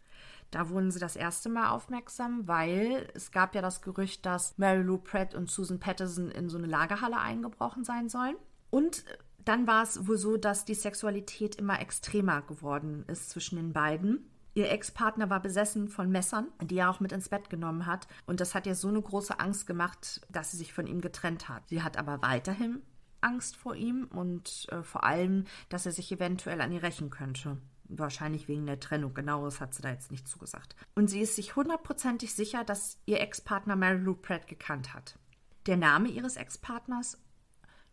Da 0.51 0.71
wurden 0.71 0.91
sie 0.91 1.01
das 1.01 1.17
erste 1.17 1.49
Mal 1.49 1.71
aufmerksam, 1.71 2.47
weil 2.49 3.11
es 3.15 3.31
gab 3.31 3.55
ja 3.55 3.61
das 3.61 3.83
Gerücht, 3.83 4.25
dass 4.25 4.57
Mary 4.57 4.83
Lou 4.83 4.99
Pratt 4.99 5.35
und 5.35 5.51
Susan 5.51 5.81
Patterson 5.81 6.31
in 6.31 6.49
so 6.49 6.57
eine 6.57 6.67
Lagerhalle 6.67 7.19
eingebrochen 7.19 7.85
sein 7.85 8.09
sollen. 8.09 8.37
Und 8.71 9.05
dann 9.45 9.67
war 9.67 9.83
es 9.83 10.07
wohl 10.07 10.19
so, 10.19 10.37
dass 10.37 10.65
die 10.65 10.75
Sexualität 10.75 11.57
immer 11.57 11.81
extremer 11.81 12.43
geworden 12.43 13.05
ist 13.09 13.31
zwischen 13.31 13.57
den 13.57 13.73
beiden. 13.73 14.29
Ihr 14.55 14.71
Ex-Partner 14.71 15.31
war 15.31 15.41
besessen 15.41 15.89
von 15.89 16.11
Messern, 16.11 16.49
die 16.63 16.77
er 16.77 16.91
auch 16.91 17.01
mit 17.01 17.13
ins 17.13 17.31
Bett 17.31 17.49
genommen 17.49 17.87
hat. 17.87 18.07
Und 18.27 18.41
das 18.41 18.55
hat 18.55 18.67
ihr 18.67 18.75
so 18.75 18.89
eine 18.89 19.01
große 19.01 19.41
Angst 19.41 19.67
gemacht, 19.67 20.21
dass 20.29 20.51
sie 20.51 20.59
sich 20.59 20.75
von 20.75 20.87
ihm 20.87 21.01
getrennt 21.01 21.49
hat. 21.49 21.69
Sie 21.69 21.83
hat 21.83 21.97
aber 21.97 22.21
weiterhin 22.21 22.83
Angst 23.23 23.57
vor 23.57 23.75
ihm 23.75 24.05
und 24.05 24.67
äh, 24.71 24.83
vor 24.83 25.05
allem, 25.05 25.45
dass 25.71 25.87
er 25.87 25.93
sich 25.93 26.13
eventuell 26.13 26.61
an 26.61 26.73
ihr 26.73 26.83
rächen 26.83 27.09
könnte. 27.09 27.57
Wahrscheinlich 27.85 28.49
wegen 28.49 28.67
der 28.67 28.81
Trennung. 28.81 29.15
Genaues 29.15 29.61
hat 29.61 29.75
sie 29.75 29.83
da 29.83 29.91
jetzt 29.91 30.11
nicht 30.11 30.29
zugesagt. 30.29 30.77
Und 30.95 31.09
sie 31.09 31.21
ist 31.21 31.37
sich 31.37 31.57
hundertprozentig 31.57 32.35
sicher, 32.35 32.65
dass 32.65 32.99
ihr 33.07 33.21
Ex-Partner 33.21 33.77
Mary 33.77 33.99
Lou 33.99 34.15
Pratt 34.15 34.47
gekannt 34.49 34.93
hat. 34.93 35.19
Der 35.67 35.77
Name 35.77 36.09
ihres 36.09 36.37
Ex-Partners? 36.37 37.19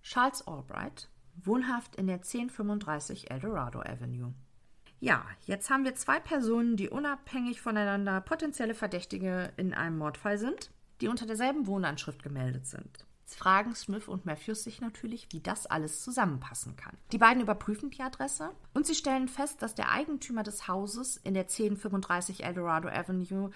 Charles 0.02 0.48
Albright, 0.48 1.09
wohnhaft 1.45 1.95
in 1.95 2.08
der 2.08 2.17
1035 2.17 3.32
Eldorado 3.32 3.82
Avenue. 3.82 4.34
Ja, 4.99 5.25
jetzt 5.45 5.69
haben 5.69 5.86
wir 5.86 5.95
zwei 5.95 6.19
Personen, 6.19 6.75
die 6.75 6.89
unabhängig 6.89 7.62
voneinander 7.62 8.19
potenzielle 8.21 8.75
Verdächtige 8.75 9.54
in 9.56 9.73
einem 9.73 9.97
Mordfall 9.97 10.38
sind, 10.38 10.71
die 10.99 11.08
unter 11.08 11.25
derselben 11.25 11.67
Wohnanschrift 11.67 12.21
gemeldet 12.21 12.67
sind. 12.67 13.06
Jetzt 13.21 13.38
fragen 13.38 13.75
Smith 13.75 14.08
und 14.08 14.25
Matthews 14.25 14.63
sich 14.63 14.82
natürlich, 14.82 15.28
wie 15.32 15.39
das 15.39 15.67
alles 15.67 16.02
zusammenpassen 16.04 16.75
kann. 16.75 16.97
Die 17.12 17.19
beiden 17.19 17.43
überprüfen 17.43 17.91
die 17.91 18.02
Adresse 18.02 18.52
und 18.73 18.88
sie 18.88 18.95
stellen 18.95 19.28
fest, 19.28 19.62
dass 19.62 19.75
der 19.75 19.91
Eigentümer 19.91 20.43
des 20.43 20.67
Hauses 20.67 21.17
in 21.17 21.36
der 21.36 21.43
1035 21.43 22.43
Eldorado 22.43 22.89
Avenue 22.89 23.52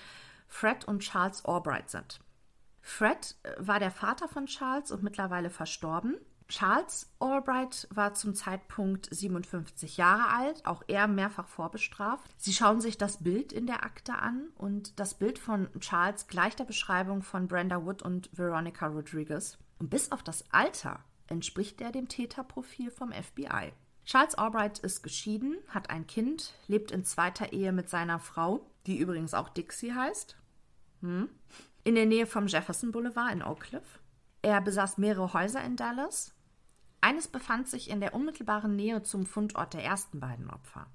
Fred 0.48 0.86
und 0.86 1.00
Charles 1.00 1.44
Albright 1.44 1.90
sind. 1.90 2.20
Fred 2.82 3.36
äh, 3.42 3.56
war 3.58 3.80
der 3.80 3.90
Vater 3.92 4.28
von 4.28 4.46
Charles 4.46 4.92
und 4.92 5.02
mittlerweile 5.02 5.50
verstorben. 5.50 6.18
Charles 6.48 7.12
Albright 7.20 7.88
war 7.92 8.14
zum 8.14 8.36
Zeitpunkt 8.36 9.08
57 9.14 9.98
Jahre 9.98 10.30
alt, 10.30 10.66
auch 10.66 10.84
er 10.88 11.08
mehrfach 11.08 11.48
vorbestraft. 11.48 12.30
Sie 12.38 12.54
schauen 12.54 12.82
sich 12.82 12.98
das 12.98 13.24
Bild 13.24 13.54
in 13.54 13.66
der 13.66 13.84
Akte 13.84 14.16
an 14.16 14.50
und 14.56 15.00
das 15.00 15.14
Bild 15.14 15.40
von 15.40 15.70
Charles 15.80 16.28
gleicht 16.28 16.60
der 16.60 16.66
Beschreibung 16.66 17.22
von 17.22 17.48
Brenda 17.48 17.84
Wood 17.84 18.02
und 18.02 18.30
Veronica 18.38 18.88
Rodriguez. 18.88 19.58
Und 19.80 19.90
bis 19.90 20.12
auf 20.12 20.24
das 20.24 20.46
Alter 20.52 21.00
entspricht 21.28 21.82
er 21.82 21.92
dem 21.92 22.08
Täterprofil 22.08 22.92
vom 22.92 23.12
FBI. 23.12 23.74
Charles 24.06 24.36
Albright 24.36 24.80
ist 24.80 25.02
geschieden, 25.02 25.58
hat 25.70 25.90
ein 25.90 26.08
Kind, 26.08 26.54
lebt 26.68 26.92
in 26.92 27.06
zweiter 27.06 27.54
Ehe 27.54 27.72
mit 27.72 27.90
seiner 27.90 28.20
Frau, 28.20 28.70
die 28.86 28.98
übrigens 28.98 29.34
auch 29.34 29.50
Dixie 29.50 29.94
heißt, 29.94 30.36
hm. 31.02 31.30
in 31.84 31.96
der 31.96 32.06
Nähe 32.06 32.26
vom 32.26 32.48
Jefferson 32.48 32.92
Boulevard 32.92 33.32
in 33.32 33.42
Oak 33.42 33.62
Cliff. 33.62 34.00
Er 34.44 34.60
besaß 34.60 34.98
mehrere 34.98 35.34
Häuser 35.34 35.64
in 35.64 35.78
Dallas. 35.78 36.36
Eines 37.00 37.30
befand 37.30 37.70
sich 37.70 37.90
in 37.90 38.02
der 38.02 38.14
unmittelbaren 38.14 38.76
Nähe 38.76 39.02
zum 39.02 39.26
Fundort 39.26 39.74
der 39.74 39.84
ersten 39.84 40.20
beiden 40.20 40.50
Opfer. 40.50 40.86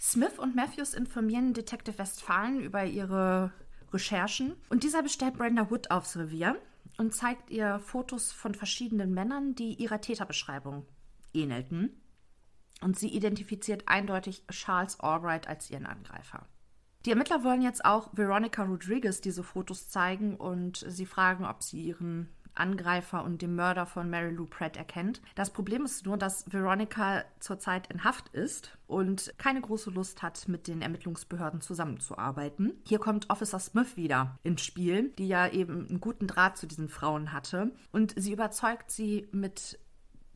Smith 0.00 0.38
und 0.38 0.56
Matthews 0.56 0.94
informieren 0.94 1.52
Detective 1.52 1.98
Westphalen 1.98 2.58
über 2.58 2.84
ihre 2.84 3.52
Recherchen 3.92 4.54
und 4.70 4.82
dieser 4.82 5.02
bestellt 5.02 5.36
Brenda 5.36 5.70
Wood 5.70 5.90
aufs 5.90 6.16
Revier 6.16 6.56
und 6.96 7.14
zeigt 7.14 7.50
ihr 7.50 7.80
Fotos 7.80 8.32
von 8.32 8.54
verschiedenen 8.54 9.12
Männern, 9.12 9.54
die 9.54 9.74
ihrer 9.74 10.00
Täterbeschreibung 10.00 10.86
ähnelten. 11.34 12.00
Und 12.80 12.98
sie 12.98 13.08
identifiziert 13.08 13.88
eindeutig 13.88 14.42
Charles 14.50 14.98
Albright 15.00 15.48
als 15.48 15.70
ihren 15.70 15.84
Angreifer. 15.84 16.46
Die 17.04 17.10
Ermittler 17.10 17.44
wollen 17.44 17.60
jetzt 17.60 17.84
auch 17.84 18.08
Veronica 18.14 18.62
Rodriguez 18.62 19.20
diese 19.20 19.42
Fotos 19.42 19.90
zeigen 19.90 20.36
und 20.36 20.82
sie 20.88 21.06
fragen, 21.06 21.44
ob 21.44 21.62
sie 21.62 21.82
ihren 21.82 22.30
Angreifer 22.54 23.24
und 23.24 23.42
dem 23.42 23.54
Mörder 23.54 23.86
von 23.86 24.10
Mary 24.10 24.30
Lou 24.30 24.46
Pratt 24.46 24.76
erkennt. 24.76 25.20
Das 25.34 25.50
Problem 25.50 25.84
ist 25.84 26.06
nur, 26.06 26.16
dass 26.16 26.52
Veronica 26.52 27.24
zurzeit 27.38 27.86
in 27.92 28.04
Haft 28.04 28.28
ist 28.28 28.78
und 28.86 29.32
keine 29.38 29.60
große 29.60 29.90
Lust 29.90 30.22
hat, 30.22 30.48
mit 30.48 30.66
den 30.66 30.82
Ermittlungsbehörden 30.82 31.60
zusammenzuarbeiten. 31.60 32.74
Hier 32.86 32.98
kommt 32.98 33.30
Officer 33.30 33.58
Smith 33.58 33.96
wieder 33.96 34.38
ins 34.42 34.62
Spiel, 34.62 35.10
die 35.18 35.28
ja 35.28 35.48
eben 35.48 35.88
einen 35.88 36.00
guten 36.00 36.26
Draht 36.26 36.56
zu 36.56 36.66
diesen 36.66 36.88
Frauen 36.88 37.32
hatte. 37.32 37.72
Und 37.92 38.14
sie 38.16 38.32
überzeugt 38.32 38.90
sie, 38.90 39.28
mit 39.32 39.78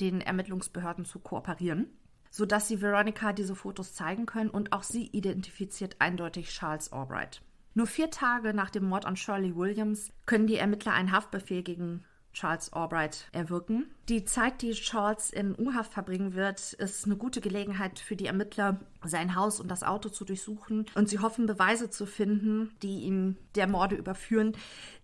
den 0.00 0.20
Ermittlungsbehörden 0.20 1.04
zu 1.04 1.20
kooperieren 1.20 1.88
sodass 2.34 2.66
sie 2.66 2.82
Veronica 2.82 3.32
diese 3.32 3.54
Fotos 3.54 3.94
zeigen 3.94 4.26
können 4.26 4.50
und 4.50 4.72
auch 4.72 4.82
sie 4.82 5.06
identifiziert 5.06 5.94
eindeutig 6.00 6.48
Charles 6.48 6.92
Albright. 6.92 7.42
Nur 7.74 7.86
vier 7.86 8.10
Tage 8.10 8.54
nach 8.54 8.70
dem 8.70 8.84
Mord 8.84 9.04
an 9.04 9.16
Shirley 9.16 9.56
Williams 9.56 10.12
können 10.26 10.46
die 10.46 10.56
Ermittler 10.56 10.92
einen 10.92 11.12
Haftbefehl 11.12 11.62
gegen 11.62 12.04
Charles 12.32 12.72
Albright 12.72 13.28
erwirken. 13.32 13.86
Die 14.08 14.24
Zeit, 14.24 14.60
die 14.60 14.72
Charles 14.72 15.30
in 15.30 15.56
U-Haft 15.58 15.92
verbringen 15.92 16.34
wird, 16.34 16.72
ist 16.74 17.06
eine 17.06 17.16
gute 17.16 17.40
Gelegenheit 17.40 17.98
für 18.00 18.16
die 18.16 18.26
Ermittler, 18.26 18.80
sein 19.04 19.36
Haus 19.36 19.60
und 19.60 19.68
das 19.70 19.84
Auto 19.84 20.08
zu 20.08 20.24
durchsuchen. 20.24 20.86
Und 20.94 21.08
sie 21.08 21.20
hoffen, 21.20 21.46
Beweise 21.46 21.90
zu 21.90 22.06
finden, 22.06 22.74
die 22.82 23.02
ihn 23.02 23.38
der 23.54 23.68
Morde 23.68 23.96
überführen, 23.96 24.56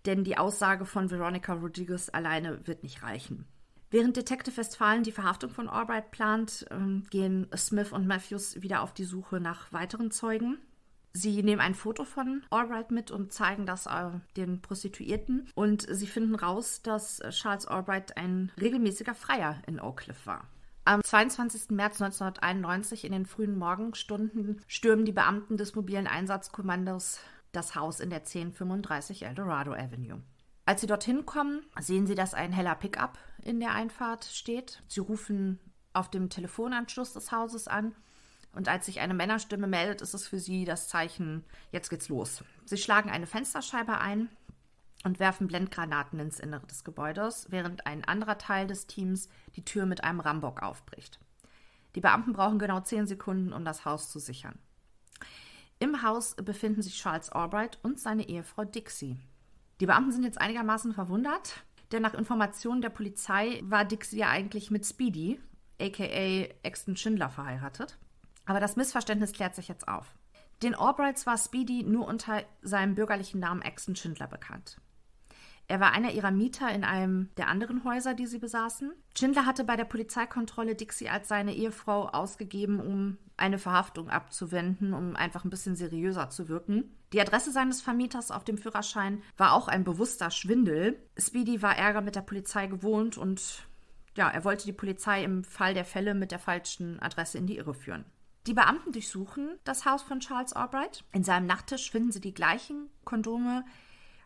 denn 0.05 0.23
die 0.23 0.37
Aussage 0.37 0.85
von 0.85 1.09
Veronica 1.09 1.53
Rodriguez 1.53 2.09
alleine 2.09 2.67
wird 2.67 2.83
nicht 2.83 3.01
reichen. 3.01 3.47
Während 3.89 4.15
Detective 4.15 4.55
Westfalen 4.55 5.03
die 5.03 5.11
Verhaftung 5.11 5.49
von 5.49 5.67
Albright 5.67 6.11
plant, 6.11 6.65
ähm, 6.71 7.03
gehen 7.09 7.47
Smith 7.55 7.91
und 7.91 8.07
Matthews 8.07 8.61
wieder 8.61 8.81
auf 8.81 8.93
die 8.93 9.03
Suche 9.03 9.41
nach 9.41 9.73
weiteren 9.73 10.11
Zeugen. 10.11 10.59
Sie 11.13 11.43
nehmen 11.43 11.61
ein 11.61 11.75
Foto 11.75 12.05
von 12.05 12.43
Albright 12.49 12.91
mit 12.91 13.11
und 13.11 13.33
zeigen 13.33 13.65
das 13.65 13.85
äh, 13.85 14.11
den 14.37 14.61
Prostituierten. 14.61 15.49
Und 15.55 15.85
sie 15.89 16.07
finden 16.07 16.35
raus, 16.35 16.81
dass 16.81 17.19
äh, 17.19 17.31
Charles 17.31 17.67
Albright 17.67 18.17
ein 18.17 18.51
regelmäßiger 18.59 19.15
Freier 19.15 19.61
in 19.67 19.81
Oak 19.81 19.97
Cliff 19.97 20.25
war. 20.25 20.47
Am 20.85 21.03
22. 21.03 21.71
März 21.71 22.01
1991 22.01 23.05
in 23.05 23.11
den 23.11 23.25
frühen 23.25 23.57
Morgenstunden 23.57 24.61
stürmen 24.67 25.05
die 25.05 25.11
Beamten 25.11 25.57
des 25.57 25.75
mobilen 25.75 26.07
Einsatzkommandos 26.07 27.19
das 27.51 27.75
Haus 27.75 27.99
in 27.99 28.09
der 28.09 28.19
1035 28.19 29.23
Eldorado 29.25 29.73
Avenue. 29.73 30.21
Als 30.65 30.81
sie 30.81 30.87
dorthin 30.87 31.25
kommen, 31.25 31.61
sehen 31.79 32.07
sie, 32.07 32.15
dass 32.15 32.33
ein 32.33 32.53
heller 32.53 32.75
Pickup 32.75 33.19
in 33.43 33.59
der 33.59 33.73
Einfahrt 33.73 34.25
steht. 34.25 34.81
Sie 34.87 35.01
rufen 35.01 35.59
auf 35.93 36.09
dem 36.09 36.29
Telefonanschluss 36.29 37.13
des 37.13 37.31
Hauses 37.31 37.67
an 37.67 37.93
und 38.53 38.67
als 38.67 38.85
sich 38.85 38.99
eine 38.99 39.13
Männerstimme 39.13 39.67
meldet, 39.67 40.01
ist 40.01 40.13
es 40.13 40.27
für 40.27 40.39
sie 40.39 40.65
das 40.65 40.87
Zeichen, 40.87 41.43
jetzt 41.71 41.89
geht's 41.89 42.09
los. 42.09 42.43
Sie 42.65 42.77
schlagen 42.77 43.09
eine 43.09 43.27
Fensterscheibe 43.27 43.97
ein 43.99 44.29
und 45.03 45.19
werfen 45.19 45.47
Blendgranaten 45.47 46.19
ins 46.19 46.39
Innere 46.39 46.67
des 46.67 46.83
Gebäudes, 46.83 47.47
während 47.49 47.85
ein 47.85 48.03
anderer 48.03 48.37
Teil 48.37 48.67
des 48.67 48.87
Teams 48.87 49.29
die 49.55 49.65
Tür 49.65 49.85
mit 49.85 50.03
einem 50.03 50.19
Rambock 50.19 50.61
aufbricht. 50.61 51.19
Die 51.95 52.01
Beamten 52.01 52.33
brauchen 52.33 52.59
genau 52.59 52.81
zehn 52.81 53.07
Sekunden, 53.07 53.53
um 53.53 53.65
das 53.65 53.85
Haus 53.85 54.09
zu 54.09 54.19
sichern. 54.19 54.57
Im 55.79 56.03
Haus 56.03 56.35
befinden 56.35 56.81
sich 56.81 57.01
Charles 57.01 57.29
Albright 57.31 57.79
und 57.81 57.99
seine 57.99 58.27
Ehefrau 58.27 58.65
Dixie. 58.65 59.17
Die 59.79 59.87
Beamten 59.87 60.11
sind 60.11 60.23
jetzt 60.23 60.39
einigermaßen 60.39 60.93
verwundert, 60.93 61.63
denn 61.91 62.03
nach 62.03 62.13
Informationen 62.13 62.81
der 62.81 62.91
Polizei 62.91 63.61
war 63.63 63.83
Dixie 63.83 64.19
ja 64.19 64.29
eigentlich 64.29 64.69
mit 64.69 64.85
Speedy, 64.85 65.39
aka 65.81 66.53
Exton 66.63 66.95
Schindler, 66.95 67.29
verheiratet. 67.29 67.97
Aber 68.45 68.59
das 68.59 68.75
Missverständnis 68.75 69.33
klärt 69.33 69.55
sich 69.55 69.67
jetzt 69.67 69.87
auf. 69.87 70.13
Den 70.63 70.75
Albrights 70.75 71.25
war 71.25 71.37
Speedy 71.37 71.83
nur 71.83 72.07
unter 72.07 72.43
seinem 72.61 72.95
bürgerlichen 72.95 73.39
Namen 73.39 73.61
Exton 73.61 73.95
Schindler 73.95 74.27
bekannt. 74.27 74.77
Er 75.67 75.79
war 75.79 75.93
einer 75.93 76.11
ihrer 76.11 76.31
Mieter 76.31 76.69
in 76.69 76.83
einem 76.83 77.29
der 77.37 77.47
anderen 77.47 77.83
Häuser, 77.85 78.13
die 78.13 78.27
sie 78.27 78.39
besaßen. 78.39 78.91
Schindler 79.17 79.45
hatte 79.45 79.63
bei 79.63 79.77
der 79.77 79.85
Polizeikontrolle 79.85 80.75
Dixie 80.75 81.07
als 81.07 81.29
seine 81.29 81.55
Ehefrau 81.55 82.09
ausgegeben, 82.09 82.79
um 82.79 83.17
eine 83.37 83.57
Verhaftung 83.57 84.09
abzuwenden, 84.09 84.93
um 84.93 85.15
einfach 85.15 85.45
ein 85.45 85.49
bisschen 85.49 85.77
seriöser 85.77 86.29
zu 86.29 86.49
wirken. 86.49 86.95
Die 87.13 87.21
Adresse 87.21 87.51
seines 87.51 87.81
Vermieters 87.81 88.31
auf 88.31 88.43
dem 88.43 88.57
Führerschein 88.57 89.23
war 89.37 89.53
auch 89.53 89.67
ein 89.67 89.83
bewusster 89.83 90.29
Schwindel. 90.29 91.01
Speedy 91.17 91.61
war 91.61 91.77
Ärger 91.77 92.01
mit 92.01 92.15
der 92.15 92.21
Polizei 92.21 92.67
gewohnt 92.67 93.17
und 93.17 93.65
ja, 94.17 94.29
er 94.29 94.43
wollte 94.43 94.65
die 94.65 94.73
Polizei 94.73 95.23
im 95.23 95.43
Fall 95.43 95.73
der 95.73 95.85
Fälle 95.85 96.13
mit 96.13 96.31
der 96.31 96.39
falschen 96.39 96.99
Adresse 97.01 97.37
in 97.37 97.47
die 97.47 97.57
Irre 97.57 97.73
führen. 97.73 98.03
Die 98.47 98.53
Beamten 98.53 98.91
durchsuchen 98.91 99.59
das 99.63 99.85
Haus 99.85 100.01
von 100.01 100.19
Charles 100.19 100.53
Albright. 100.53 101.03
In 101.11 101.23
seinem 101.23 101.45
Nachttisch 101.45 101.91
finden 101.91 102.11
sie 102.11 102.21
die 102.21 102.33
gleichen 102.33 102.89
Kondome, 103.03 103.63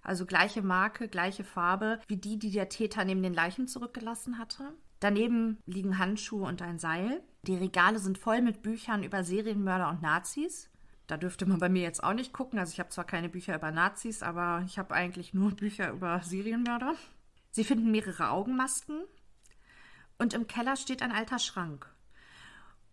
also 0.01 0.25
gleiche 0.25 0.61
Marke, 0.61 1.07
gleiche 1.09 1.43
Farbe, 1.43 1.99
wie 2.07 2.17
die, 2.17 2.39
die 2.39 2.51
der 2.51 2.69
Täter 2.69 3.03
neben 3.03 3.23
den 3.23 3.33
Leichen 3.33 3.67
zurückgelassen 3.67 4.37
hatte. 4.37 4.73
Daneben 5.01 5.57
liegen 5.65 5.97
Handschuhe 5.97 6.47
und 6.47 6.61
ein 6.61 6.79
Seil. 6.79 7.21
Die 7.43 7.55
Regale 7.55 7.99
sind 7.99 8.17
voll 8.17 8.41
mit 8.41 8.61
Büchern 8.61 9.03
über 9.03 9.23
Serienmörder 9.23 9.89
und 9.89 10.01
Nazis. 10.01 10.69
Da 11.07 11.17
dürfte 11.17 11.45
man 11.45 11.59
bei 11.59 11.69
mir 11.69 11.83
jetzt 11.83 12.03
auch 12.03 12.13
nicht 12.13 12.33
gucken. 12.33 12.57
Also 12.57 12.71
ich 12.71 12.79
habe 12.79 12.89
zwar 12.89 13.05
keine 13.05 13.29
Bücher 13.29 13.55
über 13.55 13.71
Nazis, 13.71 14.23
aber 14.23 14.63
ich 14.65 14.79
habe 14.79 14.95
eigentlich 14.95 15.33
nur 15.33 15.51
Bücher 15.55 15.91
über 15.91 16.21
Serienmörder. 16.23 16.95
Sie 17.51 17.63
finden 17.63 17.91
mehrere 17.91 18.29
Augenmasken 18.29 19.03
und 20.17 20.33
im 20.33 20.47
Keller 20.47 20.77
steht 20.77 21.01
ein 21.01 21.11
alter 21.11 21.39
Schrank. 21.39 21.89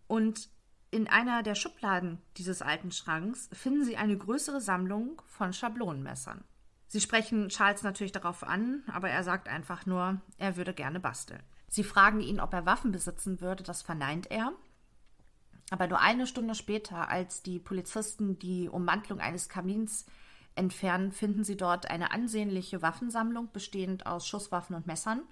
Und 0.07 0.49
in 0.93 1.07
einer 1.07 1.41
der 1.41 1.55
Schubladen 1.55 2.21
dieses 2.37 2.61
alten 2.61 2.91
Schranks 2.91 3.49
finden 3.51 3.83
Sie 3.83 3.97
eine 3.97 4.15
größere 4.15 4.61
Sammlung 4.61 5.21
von 5.25 5.51
Schablonenmessern. 5.51 6.43
Sie 6.87 7.01
sprechen 7.01 7.49
Charles 7.49 7.81
natürlich 7.81 8.11
darauf 8.11 8.43
an, 8.43 8.83
aber 8.91 9.09
er 9.09 9.23
sagt 9.23 9.49
einfach 9.49 9.87
nur, 9.87 10.21
er 10.37 10.55
würde 10.55 10.75
gerne 10.75 10.99
basteln. 10.99 11.41
Sie 11.67 11.83
fragen 11.83 12.21
ihn, 12.21 12.39
ob 12.39 12.53
er 12.53 12.67
Waffen 12.67 12.91
besitzen 12.91 13.41
würde, 13.41 13.63
das 13.63 13.81
verneint 13.81 14.29
er. 14.29 14.53
Aber 15.71 15.87
nur 15.87 15.99
eine 15.99 16.27
Stunde 16.27 16.53
später, 16.53 17.09
als 17.09 17.41
die 17.41 17.57
Polizisten 17.57 18.37
die 18.37 18.69
Ummantlung 18.69 19.19
eines 19.19 19.49
Kamins 19.49 20.05
entfernen, 20.53 21.11
finden 21.11 21.43
sie 21.43 21.57
dort 21.57 21.89
eine 21.89 22.11
ansehnliche 22.11 22.83
Waffensammlung, 22.83 23.49
bestehend 23.51 24.05
aus 24.05 24.27
Schusswaffen 24.27 24.75
und 24.75 24.85
Messern. 24.85 25.23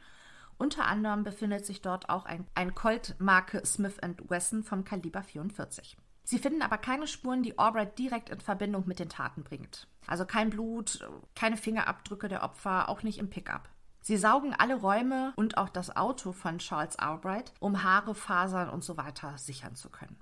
Unter 0.61 0.85
anderem 0.85 1.23
befindet 1.23 1.65
sich 1.65 1.81
dort 1.81 2.11
auch 2.11 2.25
ein, 2.25 2.45
ein 2.53 2.75
Colt-Marke 2.75 3.65
Smith 3.65 3.97
Wesson 4.27 4.61
vom 4.61 4.83
Kaliber 4.83 5.23
44. 5.23 5.97
Sie 6.23 6.37
finden 6.37 6.61
aber 6.61 6.77
keine 6.77 7.07
Spuren, 7.07 7.41
die 7.41 7.57
Albright 7.57 7.97
direkt 7.97 8.29
in 8.29 8.39
Verbindung 8.39 8.83
mit 8.85 8.99
den 8.99 9.09
Taten 9.09 9.41
bringt. 9.41 9.87
Also 10.05 10.23
kein 10.23 10.51
Blut, 10.51 11.03
keine 11.35 11.57
Fingerabdrücke 11.57 12.27
der 12.27 12.43
Opfer, 12.43 12.89
auch 12.89 13.01
nicht 13.01 13.17
im 13.17 13.31
Pickup. 13.31 13.69
Sie 14.01 14.17
saugen 14.17 14.53
alle 14.53 14.75
Räume 14.75 15.33
und 15.35 15.57
auch 15.57 15.69
das 15.69 15.95
Auto 15.95 16.31
von 16.31 16.59
Charles 16.59 16.95
Albright, 16.99 17.53
um 17.59 17.81
Haare, 17.81 18.13
Fasern 18.13 18.69
und 18.69 18.83
so 18.83 18.97
weiter 18.97 19.39
sichern 19.39 19.73
zu 19.73 19.89
können. 19.89 20.19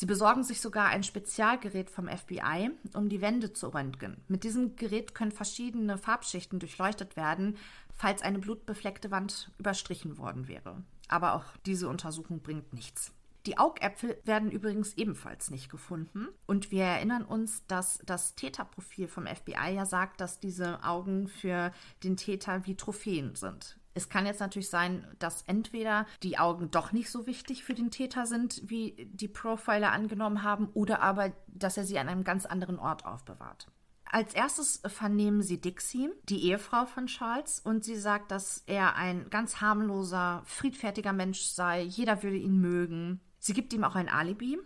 Sie 0.00 0.06
besorgen 0.06 0.44
sich 0.44 0.62
sogar 0.62 0.86
ein 0.86 1.02
Spezialgerät 1.02 1.90
vom 1.90 2.08
FBI, 2.08 2.70
um 2.94 3.10
die 3.10 3.20
Wände 3.20 3.52
zu 3.52 3.68
röntgen. 3.68 4.24
Mit 4.28 4.44
diesem 4.44 4.74
Gerät 4.76 5.14
können 5.14 5.30
verschiedene 5.30 5.98
Farbschichten 5.98 6.58
durchleuchtet 6.58 7.16
werden, 7.16 7.58
falls 8.00 8.22
eine 8.22 8.38
blutbefleckte 8.38 9.10
Wand 9.10 9.50
überstrichen 9.58 10.16
worden 10.16 10.48
wäre. 10.48 10.82
Aber 11.08 11.34
auch 11.34 11.44
diese 11.66 11.86
Untersuchung 11.86 12.40
bringt 12.40 12.72
nichts. 12.72 13.12
Die 13.44 13.58
Augäpfel 13.58 14.18
werden 14.24 14.50
übrigens 14.50 14.94
ebenfalls 14.94 15.50
nicht 15.50 15.70
gefunden. 15.70 16.28
Und 16.46 16.70
wir 16.70 16.84
erinnern 16.84 17.26
uns, 17.26 17.66
dass 17.66 17.98
das 18.06 18.36
Täterprofil 18.36 19.06
vom 19.06 19.26
FBI 19.26 19.74
ja 19.74 19.84
sagt, 19.84 20.22
dass 20.22 20.40
diese 20.40 20.82
Augen 20.82 21.28
für 21.28 21.72
den 22.02 22.16
Täter 22.16 22.66
wie 22.66 22.74
Trophäen 22.74 23.34
sind. 23.34 23.78
Es 23.92 24.08
kann 24.08 24.24
jetzt 24.24 24.40
natürlich 24.40 24.70
sein, 24.70 25.06
dass 25.18 25.42
entweder 25.42 26.06
die 26.22 26.38
Augen 26.38 26.70
doch 26.70 26.92
nicht 26.92 27.10
so 27.10 27.26
wichtig 27.26 27.64
für 27.64 27.74
den 27.74 27.90
Täter 27.90 28.24
sind, 28.24 28.62
wie 28.64 29.10
die 29.12 29.28
Profiler 29.28 29.92
angenommen 29.92 30.42
haben, 30.42 30.70
oder 30.72 31.02
aber, 31.02 31.32
dass 31.48 31.76
er 31.76 31.84
sie 31.84 31.98
an 31.98 32.08
einem 32.08 32.24
ganz 32.24 32.46
anderen 32.46 32.78
Ort 32.78 33.04
aufbewahrt. 33.04 33.66
Als 34.12 34.34
erstes 34.34 34.82
vernehmen 34.86 35.40
sie 35.40 35.60
Dixie, 35.60 36.10
die 36.24 36.42
Ehefrau 36.46 36.84
von 36.84 37.06
Charles, 37.06 37.60
und 37.60 37.84
sie 37.84 37.94
sagt, 37.94 38.32
dass 38.32 38.64
er 38.66 38.96
ein 38.96 39.30
ganz 39.30 39.60
harmloser, 39.60 40.42
friedfertiger 40.46 41.12
Mensch 41.12 41.42
sei, 41.42 41.82
jeder 41.82 42.24
würde 42.24 42.36
ihn 42.36 42.60
mögen. 42.60 43.20
Sie 43.38 43.52
gibt 43.52 43.72
ihm 43.72 43.84
auch 43.84 43.94
ein 43.94 44.08
Alibi. 44.08 44.58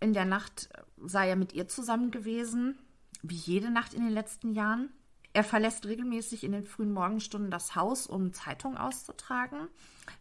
In 0.00 0.12
der 0.12 0.26
Nacht 0.26 0.68
sei 0.98 1.30
er 1.30 1.36
mit 1.36 1.54
ihr 1.54 1.66
zusammen 1.66 2.10
gewesen, 2.10 2.78
wie 3.22 3.36
jede 3.36 3.70
Nacht 3.70 3.94
in 3.94 4.04
den 4.04 4.12
letzten 4.12 4.52
Jahren. 4.52 4.92
Er 5.32 5.44
verlässt 5.44 5.86
regelmäßig 5.86 6.44
in 6.44 6.52
den 6.52 6.66
frühen 6.66 6.92
Morgenstunden 6.92 7.50
das 7.50 7.74
Haus, 7.74 8.06
um 8.06 8.34
Zeitungen 8.34 8.76
auszutragen. 8.76 9.68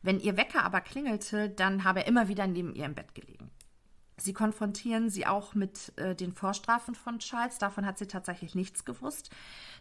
Wenn 0.02 0.22
ihr 0.22 0.38
Wecker 0.38 0.64
aber 0.64 0.80
klingelte, 0.80 1.50
dann 1.50 1.84
habe 1.84 2.00
er 2.00 2.08
immer 2.08 2.30
wieder 2.30 2.48
neben 2.48 2.74
ihr 2.74 2.86
im 2.86 2.96
Bett 2.96 3.14
gelegen. 3.14 3.52
Sie 4.24 4.32
konfrontieren 4.32 5.10
sie 5.10 5.28
auch 5.28 5.54
mit 5.54 5.92
äh, 5.98 6.16
den 6.16 6.32
Vorstrafen 6.32 6.96
von 6.96 7.20
Charles. 7.20 7.58
Davon 7.58 7.86
hat 7.86 7.98
sie 7.98 8.08
tatsächlich 8.08 8.56
nichts 8.56 8.86
gewusst. 8.86 9.30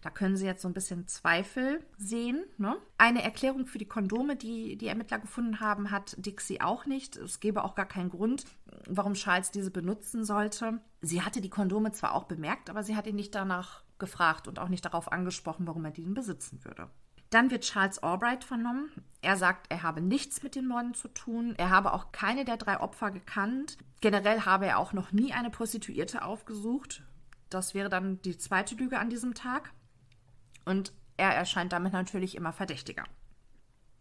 Da 0.02 0.10
können 0.10 0.36
Sie 0.36 0.44
jetzt 0.44 0.62
so 0.62 0.68
ein 0.68 0.74
bisschen 0.74 1.06
Zweifel 1.06 1.80
sehen. 1.96 2.42
Ne? 2.58 2.76
Eine 2.98 3.22
Erklärung 3.22 3.66
für 3.66 3.78
die 3.78 3.86
Kondome, 3.86 4.34
die 4.34 4.76
die 4.76 4.88
Ermittler 4.88 5.20
gefunden 5.20 5.60
haben, 5.60 5.92
hat 5.92 6.16
Dixie 6.18 6.60
auch 6.60 6.86
nicht. 6.86 7.14
Es 7.14 7.38
gäbe 7.38 7.62
auch 7.62 7.76
gar 7.76 7.86
keinen 7.86 8.10
Grund, 8.10 8.44
warum 8.88 9.14
Charles 9.14 9.52
diese 9.52 9.70
benutzen 9.70 10.24
sollte. 10.24 10.80
Sie 11.02 11.22
hatte 11.22 11.40
die 11.40 11.50
Kondome 11.50 11.92
zwar 11.92 12.12
auch 12.12 12.24
bemerkt, 12.24 12.68
aber 12.68 12.82
sie 12.82 12.96
hat 12.96 13.06
ihn 13.06 13.14
nicht 13.14 13.36
danach 13.36 13.84
gefragt 14.00 14.48
und 14.48 14.58
auch 14.58 14.68
nicht 14.68 14.84
darauf 14.84 15.12
angesprochen, 15.12 15.68
warum 15.68 15.84
er 15.84 15.92
die 15.92 16.02
besitzen 16.02 16.64
würde. 16.64 16.90
Dann 17.32 17.50
wird 17.50 17.64
Charles 17.64 17.98
Albright 17.98 18.44
vernommen. 18.44 18.92
Er 19.22 19.38
sagt, 19.38 19.66
er 19.70 19.82
habe 19.82 20.02
nichts 20.02 20.42
mit 20.42 20.54
den 20.54 20.68
Morden 20.68 20.92
zu 20.92 21.08
tun. 21.08 21.54
Er 21.56 21.70
habe 21.70 21.94
auch 21.94 22.12
keine 22.12 22.44
der 22.44 22.58
drei 22.58 22.78
Opfer 22.78 23.10
gekannt. 23.10 23.78
Generell 24.02 24.42
habe 24.42 24.66
er 24.66 24.78
auch 24.78 24.92
noch 24.92 25.12
nie 25.12 25.32
eine 25.32 25.48
Prostituierte 25.48 26.26
aufgesucht. 26.26 27.02
Das 27.48 27.72
wäre 27.72 27.88
dann 27.88 28.20
die 28.20 28.36
zweite 28.36 28.74
Lüge 28.74 28.98
an 28.98 29.08
diesem 29.08 29.32
Tag. 29.32 29.72
Und 30.66 30.92
er 31.16 31.30
erscheint 31.34 31.72
damit 31.72 31.94
natürlich 31.94 32.34
immer 32.34 32.52
verdächtiger. 32.52 33.04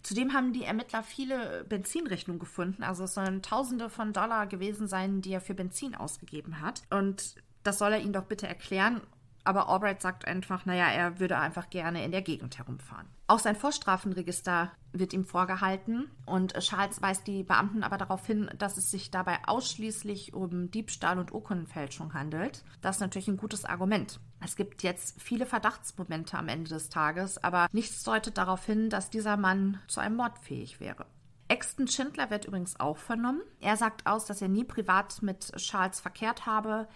Zudem 0.04 0.34
haben 0.34 0.52
die 0.52 0.66
Ermittler 0.66 1.02
viele 1.02 1.64
Benzinrechnungen 1.64 2.40
gefunden. 2.40 2.84
Also 2.84 3.06
es 3.06 3.14
sollen 3.14 3.42
Tausende 3.42 3.90
von 3.90 4.12
Dollar 4.12 4.46
gewesen 4.46 4.88
sein, 4.90 5.22
die 5.22 5.32
er 5.32 5.42
für 5.42 5.54
Benzin 5.54 5.96
ausgegeben 5.96 6.60
hat. 6.60 6.82
Und 6.90 7.36
das 7.64 7.78
soll 7.78 7.94
er 7.94 8.02
ihnen 8.02 8.12
doch 8.12 8.26
bitte 8.26 8.48
erklären. 8.48 9.00
Aber 9.44 9.70
Albright 9.70 10.02
sagt 10.02 10.28
einfach, 10.28 10.66
naja, 10.66 10.88
er 10.88 11.20
würde 11.20 11.38
einfach 11.38 11.70
gerne 11.70 12.04
in 12.04 12.12
der 12.12 12.22
Gegend 12.22 12.58
herumfahren. 12.58 13.08
Auch 13.28 13.40
sein 13.40 13.56
Vorstrafenregister 13.56 14.72
wird 14.92 15.14
ihm 15.14 15.26
vorgehalten 15.26 16.12
und 16.26 16.54
Charles 16.60 17.02
weist 17.02 17.26
die 17.28 17.44
Beamten 17.44 17.84
aber 17.84 17.98
darauf 17.98 18.26
hin, 18.26 18.52
dass 18.58 18.78
es 18.78 18.92
sich 18.92 19.10
dabei 19.10 19.40
ausschließlich 19.46 20.34
um 20.34 20.70
Diebstahl 20.70 21.18
und 21.18 21.32
Urkundenfälschung 21.32 22.14
handelt. 22.14 22.64
Das 22.82 22.98
ist 22.98 23.02
natürlich 23.02 23.30
ein 23.30 23.38
gutes 23.38 23.64
Argument. 23.64 24.20
Es 24.44 24.56
gibt 24.56 24.84
jetzt 24.84 25.22
viele 25.22 25.46
Verdachtsmomente 25.46 26.38
am 26.38 26.50
Ende 26.50 26.70
des 26.70 26.90
Tages, 26.90 27.42
aber 27.44 27.68
nichts 27.72 28.04
deutet 28.04 28.38
darauf 28.38 28.66
hin, 28.66 28.90
dass 28.90 29.10
dieser 29.10 29.38
Mann 29.38 29.80
zu 29.88 30.02
einem 30.02 30.18
Mord 30.18 30.38
fähig 30.40 30.80
wäre. 30.80 31.06
Exton 31.52 31.88
Schindler 31.88 32.30
wird 32.30 32.46
übrigens 32.46 32.80
auch 32.80 32.98
vernommen. 32.98 33.42
Er 33.60 33.76
sagt 33.76 34.08
aus, 34.08 34.26
dass 34.26 34.42
er 34.42 34.48
nie 34.48 34.64
privat 34.64 35.22
mit 35.22 35.52
Charles 35.58 36.00
verkehrt 36.00 36.46
habe. 36.46 36.88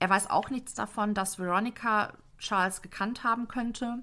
Er 0.00 0.10
weiß 0.10 0.30
auch 0.30 0.50
nichts 0.50 0.74
davon, 0.74 1.14
dass 1.14 1.38
Veronica 1.38 2.14
Charles 2.38 2.82
gekannt 2.82 3.22
haben 3.22 3.48
könnte. 3.48 4.02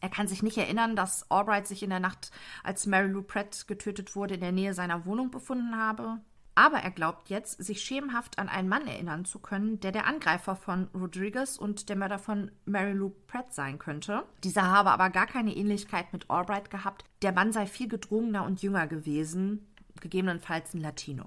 Er 0.00 0.08
kann 0.08 0.26
sich 0.26 0.42
nicht 0.42 0.56
erinnern, 0.58 0.96
dass 0.96 1.30
Albright 1.30 1.68
sich 1.68 1.82
in 1.82 1.90
der 1.90 2.00
Nacht, 2.00 2.32
als 2.64 2.86
Mary 2.86 3.08
Lou 3.08 3.22
Pratt 3.22 3.68
getötet 3.68 4.16
wurde, 4.16 4.34
in 4.34 4.40
der 4.40 4.50
Nähe 4.50 4.74
seiner 4.74 5.04
Wohnung 5.06 5.30
befunden 5.30 5.76
habe. 5.76 6.18
Aber 6.54 6.78
er 6.78 6.90
glaubt 6.90 7.28
jetzt, 7.28 7.62
sich 7.62 7.82
schemenhaft 7.82 8.38
an 8.38 8.48
einen 8.48 8.68
Mann 8.68 8.86
erinnern 8.86 9.24
zu 9.24 9.38
können, 9.38 9.80
der 9.80 9.92
der 9.92 10.06
Angreifer 10.06 10.56
von 10.56 10.88
Rodriguez 10.94 11.56
und 11.56 11.88
der 11.88 11.96
Mörder 11.96 12.18
von 12.18 12.50
Mary 12.64 12.92
Lou 12.92 13.10
Pratt 13.26 13.54
sein 13.54 13.78
könnte. 13.78 14.24
Dieser 14.44 14.64
habe 14.64 14.90
aber 14.90 15.10
gar 15.10 15.26
keine 15.26 15.54
Ähnlichkeit 15.54 16.12
mit 16.12 16.30
Albright 16.30 16.70
gehabt. 16.70 17.04
Der 17.22 17.32
Mann 17.32 17.52
sei 17.52 17.66
viel 17.66 17.88
gedrungener 17.88 18.44
und 18.44 18.62
jünger 18.62 18.86
gewesen, 18.86 19.66
gegebenenfalls 20.00 20.74
ein 20.74 20.80
Latino. 20.80 21.26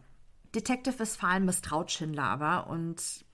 Detective 0.54 1.00
Westphalen 1.00 1.46
misstraut 1.46 1.92
Schindler 1.92 2.24
aber 2.24 2.68
und 2.68 3.25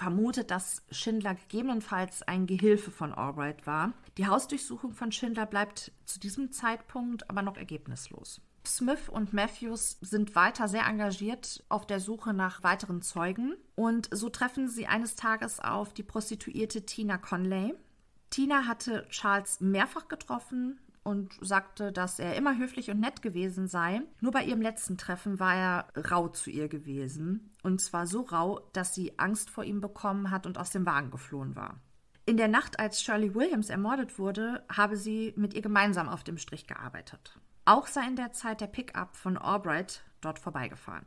vermutet, 0.00 0.50
dass 0.50 0.82
Schindler 0.90 1.34
gegebenenfalls 1.34 2.22
ein 2.22 2.46
Gehilfe 2.46 2.90
von 2.90 3.12
Albright 3.12 3.66
war. 3.66 3.92
Die 4.16 4.26
Hausdurchsuchung 4.26 4.94
von 4.94 5.12
Schindler 5.12 5.44
bleibt 5.44 5.92
zu 6.06 6.18
diesem 6.18 6.52
Zeitpunkt 6.52 7.28
aber 7.28 7.42
noch 7.42 7.58
ergebnislos. 7.58 8.40
Smith 8.66 9.10
und 9.10 9.34
Matthews 9.34 9.98
sind 10.00 10.34
weiter 10.34 10.68
sehr 10.68 10.86
engagiert 10.86 11.62
auf 11.68 11.86
der 11.86 12.00
Suche 12.00 12.32
nach 12.32 12.62
weiteren 12.62 13.02
Zeugen 13.02 13.56
und 13.74 14.08
so 14.10 14.30
treffen 14.30 14.68
sie 14.68 14.86
eines 14.86 15.16
Tages 15.16 15.60
auf 15.60 15.92
die 15.92 16.02
Prostituierte 16.02 16.86
Tina 16.86 17.18
Conley. 17.18 17.74
Tina 18.30 18.66
hatte 18.66 19.06
Charles 19.10 19.60
mehrfach 19.60 20.08
getroffen 20.08 20.80
und 21.02 21.34
sagte, 21.40 21.92
dass 21.92 22.18
er 22.18 22.36
immer 22.36 22.56
höflich 22.58 22.90
und 22.90 23.00
nett 23.00 23.22
gewesen 23.22 23.68
sei. 23.68 24.02
Nur 24.20 24.32
bei 24.32 24.44
ihrem 24.44 24.60
letzten 24.60 24.98
Treffen 24.98 25.40
war 25.40 25.54
er 25.54 26.10
rau 26.10 26.28
zu 26.28 26.50
ihr 26.50 26.68
gewesen. 26.68 27.54
Und 27.62 27.80
zwar 27.80 28.06
so 28.06 28.22
rau, 28.22 28.60
dass 28.72 28.94
sie 28.94 29.18
Angst 29.18 29.50
vor 29.50 29.64
ihm 29.64 29.80
bekommen 29.80 30.30
hat 30.30 30.46
und 30.46 30.58
aus 30.58 30.70
dem 30.70 30.86
Wagen 30.86 31.10
geflohen 31.10 31.56
war. 31.56 31.80
In 32.26 32.36
der 32.36 32.48
Nacht, 32.48 32.78
als 32.78 33.02
Shirley 33.02 33.34
Williams 33.34 33.70
ermordet 33.70 34.18
wurde, 34.18 34.64
habe 34.70 34.96
sie 34.96 35.32
mit 35.36 35.54
ihr 35.54 35.62
gemeinsam 35.62 36.08
auf 36.08 36.22
dem 36.22 36.38
Strich 36.38 36.66
gearbeitet. 36.66 37.38
Auch 37.64 37.86
sei 37.86 38.06
in 38.06 38.16
der 38.16 38.32
Zeit 38.32 38.60
der 38.60 38.66
Pickup 38.66 39.16
von 39.16 39.36
Albright 39.36 40.02
dort 40.20 40.38
vorbeigefahren. 40.38 41.06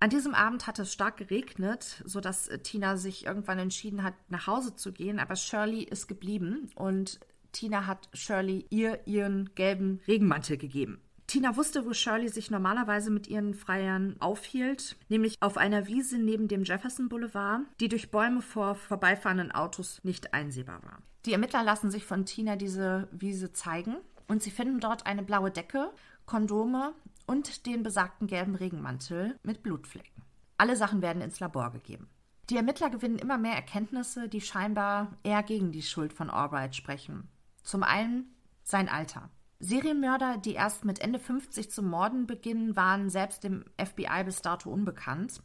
An 0.00 0.10
diesem 0.10 0.34
Abend 0.34 0.66
hatte 0.66 0.82
es 0.82 0.92
stark 0.92 1.16
geregnet, 1.16 2.02
sodass 2.04 2.48
Tina 2.64 2.96
sich 2.96 3.26
irgendwann 3.26 3.60
entschieden 3.60 4.02
hat, 4.02 4.14
nach 4.30 4.48
Hause 4.48 4.74
zu 4.74 4.92
gehen, 4.92 5.20
aber 5.20 5.36
Shirley 5.36 5.82
ist 5.82 6.08
geblieben 6.08 6.70
und 6.74 7.20
Tina 7.52 7.86
hat 7.86 8.08
Shirley 8.12 8.66
ihr 8.70 9.06
ihren 9.06 9.54
gelben 9.54 10.00
Regenmantel 10.08 10.56
gegeben. 10.56 11.00
Tina 11.26 11.56
wusste, 11.56 11.86
wo 11.86 11.92
Shirley 11.92 12.28
sich 12.28 12.50
normalerweise 12.50 13.10
mit 13.10 13.26
ihren 13.26 13.54
Freiern 13.54 14.16
aufhielt, 14.18 14.96
nämlich 15.08 15.36
auf 15.40 15.56
einer 15.56 15.86
Wiese 15.86 16.18
neben 16.18 16.48
dem 16.48 16.64
Jefferson 16.64 17.08
Boulevard, 17.08 17.62
die 17.80 17.88
durch 17.88 18.10
Bäume 18.10 18.42
vor 18.42 18.74
vorbeifahrenden 18.74 19.52
Autos 19.52 20.00
nicht 20.02 20.34
einsehbar 20.34 20.82
war. 20.82 20.98
Die 21.24 21.32
Ermittler 21.32 21.62
lassen 21.62 21.90
sich 21.90 22.04
von 22.04 22.26
Tina 22.26 22.56
diese 22.56 23.08
Wiese 23.12 23.52
zeigen 23.52 23.96
und 24.28 24.42
sie 24.42 24.50
finden 24.50 24.80
dort 24.80 25.06
eine 25.06 25.22
blaue 25.22 25.50
Decke, 25.50 25.90
Kondome 26.26 26.92
und 27.26 27.66
den 27.66 27.82
besagten 27.82 28.26
gelben 28.26 28.54
Regenmantel 28.54 29.38
mit 29.42 29.62
Blutflecken. 29.62 30.22
Alle 30.58 30.76
Sachen 30.76 31.00
werden 31.00 31.22
ins 31.22 31.40
Labor 31.40 31.70
gegeben. 31.70 32.08
Die 32.50 32.56
Ermittler 32.56 32.90
gewinnen 32.90 33.18
immer 33.18 33.38
mehr 33.38 33.54
Erkenntnisse, 33.54 34.28
die 34.28 34.40
scheinbar 34.40 35.16
eher 35.22 35.42
gegen 35.42 35.72
die 35.72 35.82
Schuld 35.82 36.12
von 36.12 36.28
Albright 36.28 36.76
sprechen. 36.76 37.28
Zum 37.62 37.82
einen 37.82 38.34
sein 38.62 38.88
Alter. 38.88 39.30
Serienmörder, 39.60 40.38
die 40.38 40.54
erst 40.54 40.84
mit 40.84 40.98
Ende 40.98 41.18
50 41.18 41.70
zu 41.70 41.82
morden 41.82 42.26
beginnen, 42.26 42.74
waren 42.74 43.10
selbst 43.10 43.44
dem 43.44 43.64
FBI 43.78 44.24
bis 44.24 44.42
dato 44.42 44.70
unbekannt. 44.70 45.40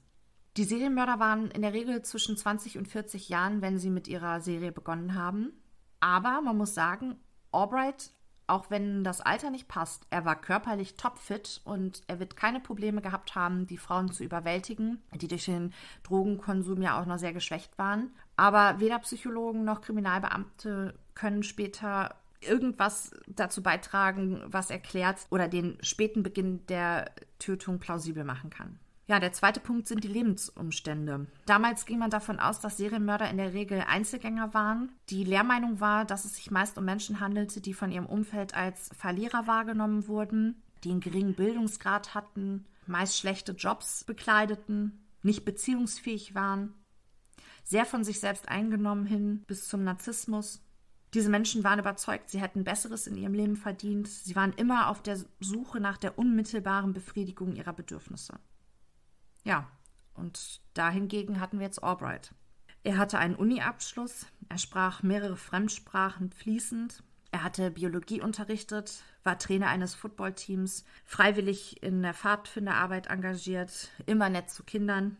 Die 0.57 0.63
Serienmörder 0.63 1.19
waren 1.19 1.51
in 1.51 1.61
der 1.61 1.73
Regel 1.73 2.01
zwischen 2.01 2.35
20 2.35 2.79
und 2.79 2.87
40 2.87 3.29
Jahren, 3.29 3.61
wenn 3.61 3.77
sie 3.77 3.91
mit 3.91 4.07
ihrer 4.07 4.41
Serie 4.41 4.71
begonnen 4.71 5.13
haben. 5.13 5.51
Aber 5.99 6.41
man 6.41 6.57
muss 6.57 6.73
sagen, 6.73 7.17
Albright 7.51 8.11
auch 8.47 8.69
wenn 8.69 9.03
das 9.03 9.19
Alter 9.19 9.49
nicht 9.49 9.67
passt, 9.67 10.07
er 10.09 10.23
war 10.23 10.39
körperlich 10.39 10.95
topfit 10.95 11.61
und 11.65 12.01
er 12.07 12.19
wird 12.19 12.37
keine 12.37 12.61
Probleme 12.61 13.01
gehabt 13.01 13.35
haben, 13.35 13.67
die 13.67 13.77
Frauen 13.77 14.11
zu 14.11 14.23
überwältigen, 14.23 15.03
die 15.13 15.27
durch 15.27 15.45
den 15.45 15.73
Drogenkonsum 16.03 16.81
ja 16.81 16.99
auch 16.99 17.05
noch 17.05 17.17
sehr 17.17 17.33
geschwächt 17.33 17.77
waren. 17.77 18.15
Aber 18.37 18.79
weder 18.79 18.99
Psychologen 18.99 19.65
noch 19.65 19.81
Kriminalbeamte 19.81 20.97
können 21.17 21.43
später 21.43 22.15
irgendwas 22.39 23.11
dazu 23.27 23.63
beitragen, 23.63 24.41
was 24.45 24.69
erklärt 24.69 25.25
oder 25.31 25.47
den 25.47 25.77
späten 25.81 26.21
Beginn 26.21 26.65
der 26.67 27.11
Tötung 27.39 27.79
plausibel 27.79 28.23
machen 28.23 28.51
kann. 28.51 28.79
Ja, 29.07 29.19
der 29.19 29.31
zweite 29.31 29.61
Punkt 29.61 29.87
sind 29.87 30.03
die 30.03 30.09
Lebensumstände. 30.09 31.27
Damals 31.45 31.85
ging 31.85 31.97
man 31.97 32.09
davon 32.09 32.39
aus, 32.39 32.59
dass 32.59 32.77
Serienmörder 32.77 33.29
in 33.29 33.37
der 33.37 33.53
Regel 33.53 33.83
Einzelgänger 33.87 34.53
waren. 34.53 34.91
Die 35.09 35.23
Lehrmeinung 35.23 35.79
war, 35.79 36.03
dass 36.03 36.25
es 36.25 36.35
sich 36.35 36.51
meist 36.51 36.77
um 36.77 36.83
Menschen 36.85 37.21
handelte, 37.21 37.61
die 37.61 37.73
von 37.73 37.91
ihrem 37.91 38.05
Umfeld 38.05 38.53
als 38.53 38.89
Verlierer 38.97 39.47
wahrgenommen 39.47 40.07
wurden, 40.07 40.61
die 40.83 40.91
einen 40.91 40.99
geringen 40.99 41.35
Bildungsgrad 41.35 42.13
hatten, 42.15 42.65
meist 42.85 43.17
schlechte 43.17 43.53
Jobs 43.53 44.03
bekleideten, 44.03 45.07
nicht 45.23 45.45
beziehungsfähig 45.45 46.35
waren, 46.35 46.73
sehr 47.63 47.85
von 47.85 48.03
sich 48.03 48.19
selbst 48.19 48.49
eingenommen 48.49 49.05
hin 49.05 49.43
bis 49.47 49.67
zum 49.67 49.83
Narzissmus. 49.83 50.61
Diese 51.13 51.29
Menschen 51.29 51.63
waren 51.63 51.79
überzeugt, 51.79 52.29
sie 52.29 52.41
hätten 52.41 52.63
Besseres 52.63 53.07
in 53.07 53.17
ihrem 53.17 53.33
Leben 53.33 53.55
verdient. 53.55 54.07
Sie 54.07 54.35
waren 54.35 54.53
immer 54.53 54.89
auf 54.89 55.01
der 55.01 55.17
Suche 55.39 55.79
nach 55.79 55.97
der 55.97 56.19
unmittelbaren 56.19 56.93
Befriedigung 56.93 57.55
ihrer 57.55 57.73
Bedürfnisse. 57.73 58.39
Ja, 59.43 59.67
und 60.13 60.61
dahingegen 60.73 61.39
hatten 61.39 61.59
wir 61.59 61.65
jetzt 61.65 61.83
Albright. 61.83 62.33
Er 62.83 62.97
hatte 62.97 63.19
einen 63.19 63.35
Uni-Abschluss, 63.35 64.27
er 64.49 64.57
sprach 64.57 65.03
mehrere 65.03 65.37
Fremdsprachen 65.37 66.31
fließend, 66.31 67.03
er 67.31 67.43
hatte 67.43 67.71
Biologie 67.71 68.21
unterrichtet, 68.21 69.03
war 69.23 69.37
Trainer 69.37 69.67
eines 69.67 69.95
Footballteams, 69.95 70.85
freiwillig 71.03 71.83
in 71.83 72.01
der 72.01 72.13
Pfadfinderarbeit 72.13 73.07
engagiert, 73.07 73.91
immer 74.05 74.29
nett 74.29 74.49
zu 74.49 74.63
Kindern. 74.63 75.17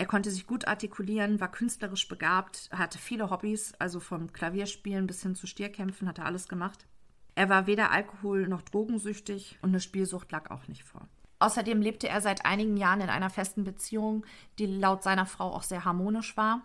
Er 0.00 0.06
konnte 0.06 0.30
sich 0.30 0.46
gut 0.46 0.66
artikulieren, 0.66 1.40
war 1.40 1.50
künstlerisch 1.50 2.08
begabt, 2.08 2.70
hatte 2.72 2.96
viele 2.96 3.28
Hobbys, 3.28 3.74
also 3.78 4.00
vom 4.00 4.32
Klavierspielen 4.32 5.06
bis 5.06 5.22
hin 5.22 5.34
zu 5.34 5.46
Stierkämpfen 5.46 6.08
hat 6.08 6.16
er 6.16 6.24
alles 6.24 6.48
gemacht. 6.48 6.86
Er 7.34 7.50
war 7.50 7.66
weder 7.66 7.90
Alkohol 7.90 8.48
noch 8.48 8.62
drogensüchtig 8.62 9.58
und 9.60 9.68
eine 9.68 9.80
Spielsucht 9.80 10.32
lag 10.32 10.50
auch 10.50 10.68
nicht 10.68 10.84
vor. 10.84 11.06
Außerdem 11.38 11.82
lebte 11.82 12.08
er 12.08 12.22
seit 12.22 12.46
einigen 12.46 12.78
Jahren 12.78 13.02
in 13.02 13.10
einer 13.10 13.28
festen 13.28 13.62
Beziehung, 13.62 14.24
die 14.58 14.64
laut 14.64 15.02
seiner 15.02 15.26
Frau 15.26 15.52
auch 15.52 15.64
sehr 15.64 15.84
harmonisch 15.84 16.34
war. 16.34 16.62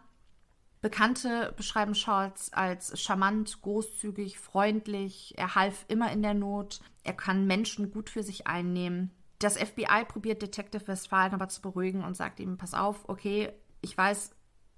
Bekannte 0.79 1.53
beschreiben 1.57 1.91
Charles 1.91 2.53
als 2.53 2.97
charmant, 3.01 3.61
großzügig, 3.61 4.39
freundlich. 4.39 5.33
Er 5.35 5.55
half 5.55 5.83
immer 5.89 6.09
in 6.09 6.21
der 6.21 6.35
Not. 6.35 6.79
Er 7.03 7.13
kann 7.13 7.47
Menschen 7.47 7.91
gut 7.91 8.09
für 8.09 8.23
sich 8.23 8.47
einnehmen. 8.47 9.11
Das 9.39 9.57
FBI 9.57 10.05
probiert 10.07 10.41
Detective 10.41 10.87
Westphalen 10.87 11.33
aber 11.33 11.49
zu 11.49 11.61
beruhigen 11.61 12.03
und 12.03 12.15
sagt 12.15 12.39
ihm: 12.39 12.57
Pass 12.57 12.73
auf, 12.73 13.07
okay, 13.09 13.51
ich 13.81 13.97
weiß, 13.97 14.31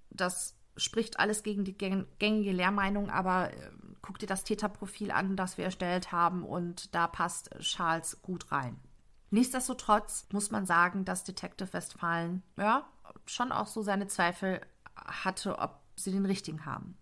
das 0.10 0.56
spricht 0.78 1.20
alles 1.20 1.44
gegen 1.44 1.64
die 1.64 1.78
gängige 1.78 2.52
Lehrmeinung, 2.52 3.10
aber 3.10 3.52
äh, 3.54 3.72
guck 4.02 4.20
dir 4.20 4.28
das 4.28 4.44
Täterprofil 4.44 5.12
an, 5.12 5.36
das 5.36 5.58
wir 5.58 5.66
erstellt 5.66 6.12
haben 6.12 6.44
und 6.44 6.94
da 6.94 7.08
passt 7.08 7.50
Charles 7.60 8.22
gut 8.22 8.52
rein. 8.52 8.80
Nichtsdestotrotz 9.30 10.28
muss 10.32 10.52
man 10.52 10.66
sagen, 10.66 11.04
dass 11.04 11.24
Detective 11.24 11.74
Westphalen 11.74 12.44
ja 12.58 12.88
schon 13.26 13.52
auch 13.52 13.68
so 13.68 13.82
seine 13.82 14.08
Zweifel 14.08 14.62
hatte, 14.96 15.60
ob 15.60 15.82
sie 15.96 16.12
den 16.12 16.26
richtigen 16.26 16.66
haben. 16.66 16.98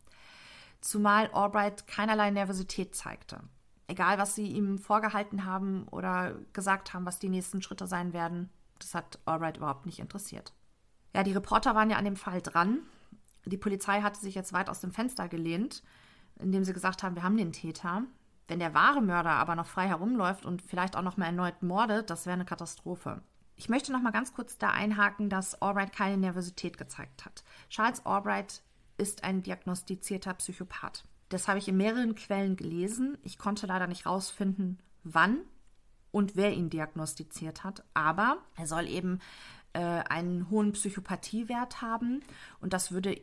Zumal 0.81 1.29
Albright 1.33 1.87
keinerlei 1.87 2.31
Nervosität 2.31 2.95
zeigte. 2.95 3.41
Egal, 3.87 4.17
was 4.17 4.35
sie 4.35 4.47
ihm 4.47 4.79
vorgehalten 4.79 5.45
haben 5.45 5.87
oder 5.89 6.35
gesagt 6.53 6.93
haben, 6.93 7.05
was 7.05 7.19
die 7.19 7.29
nächsten 7.29 7.61
Schritte 7.61 7.85
sein 7.87 8.13
werden, 8.13 8.49
das 8.79 8.95
hat 8.95 9.19
Albright 9.25 9.57
überhaupt 9.57 9.85
nicht 9.85 9.99
interessiert. 9.99 10.53
Ja, 11.13 11.23
die 11.23 11.33
Reporter 11.33 11.75
waren 11.75 11.89
ja 11.89 11.97
an 11.97 12.05
dem 12.05 12.15
Fall 12.15 12.41
dran. 12.41 12.79
Die 13.45 13.57
Polizei 13.57 14.01
hatte 14.01 14.19
sich 14.19 14.35
jetzt 14.35 14.53
weit 14.53 14.69
aus 14.69 14.81
dem 14.81 14.91
Fenster 14.91 15.29
gelehnt, 15.29 15.83
indem 16.39 16.63
sie 16.63 16.73
gesagt 16.73 17.03
haben, 17.03 17.15
wir 17.15 17.23
haben 17.23 17.37
den 17.37 17.53
Täter. 17.53 18.03
Wenn 18.47 18.59
der 18.59 18.73
wahre 18.73 19.01
Mörder 19.01 19.31
aber 19.31 19.55
noch 19.55 19.67
frei 19.67 19.87
herumläuft 19.87 20.45
und 20.45 20.61
vielleicht 20.61 20.95
auch 20.95 21.01
noch 21.01 21.17
mal 21.17 21.27
erneut 21.27 21.63
mordet, 21.63 22.09
das 22.09 22.25
wäre 22.25 22.33
eine 22.33 22.45
Katastrophe. 22.45 23.21
Ich 23.55 23.69
möchte 23.69 23.91
noch 23.91 24.01
mal 24.01 24.11
ganz 24.11 24.33
kurz 24.33 24.57
da 24.57 24.71
einhaken, 24.71 25.29
dass 25.29 25.61
Albright 25.61 25.93
keine 25.93 26.17
Nervosität 26.17 26.77
gezeigt 26.77 27.23
hat. 27.23 27.43
Charles 27.69 28.05
Albright 28.05 28.61
ist 28.97 29.23
ein 29.23 29.43
diagnostizierter 29.43 30.33
Psychopath. 30.33 31.05
Das 31.29 31.47
habe 31.47 31.59
ich 31.59 31.67
in 31.67 31.77
mehreren 31.77 32.15
Quellen 32.15 32.55
gelesen. 32.55 33.17
Ich 33.23 33.37
konnte 33.37 33.65
leider 33.67 33.87
nicht 33.87 34.05
rausfinden, 34.05 34.79
wann 35.03 35.39
und 36.11 36.35
wer 36.35 36.53
ihn 36.53 36.69
diagnostiziert 36.69 37.63
hat. 37.63 37.83
Aber 37.93 38.37
er 38.55 38.67
soll 38.67 38.87
eben 38.87 39.19
äh, 39.73 39.79
einen 39.79 40.49
hohen 40.49 40.71
Psychopathiewert 40.71 41.81
haben 41.81 42.23
und 42.59 42.73
das 42.73 42.91
würde 42.91 43.19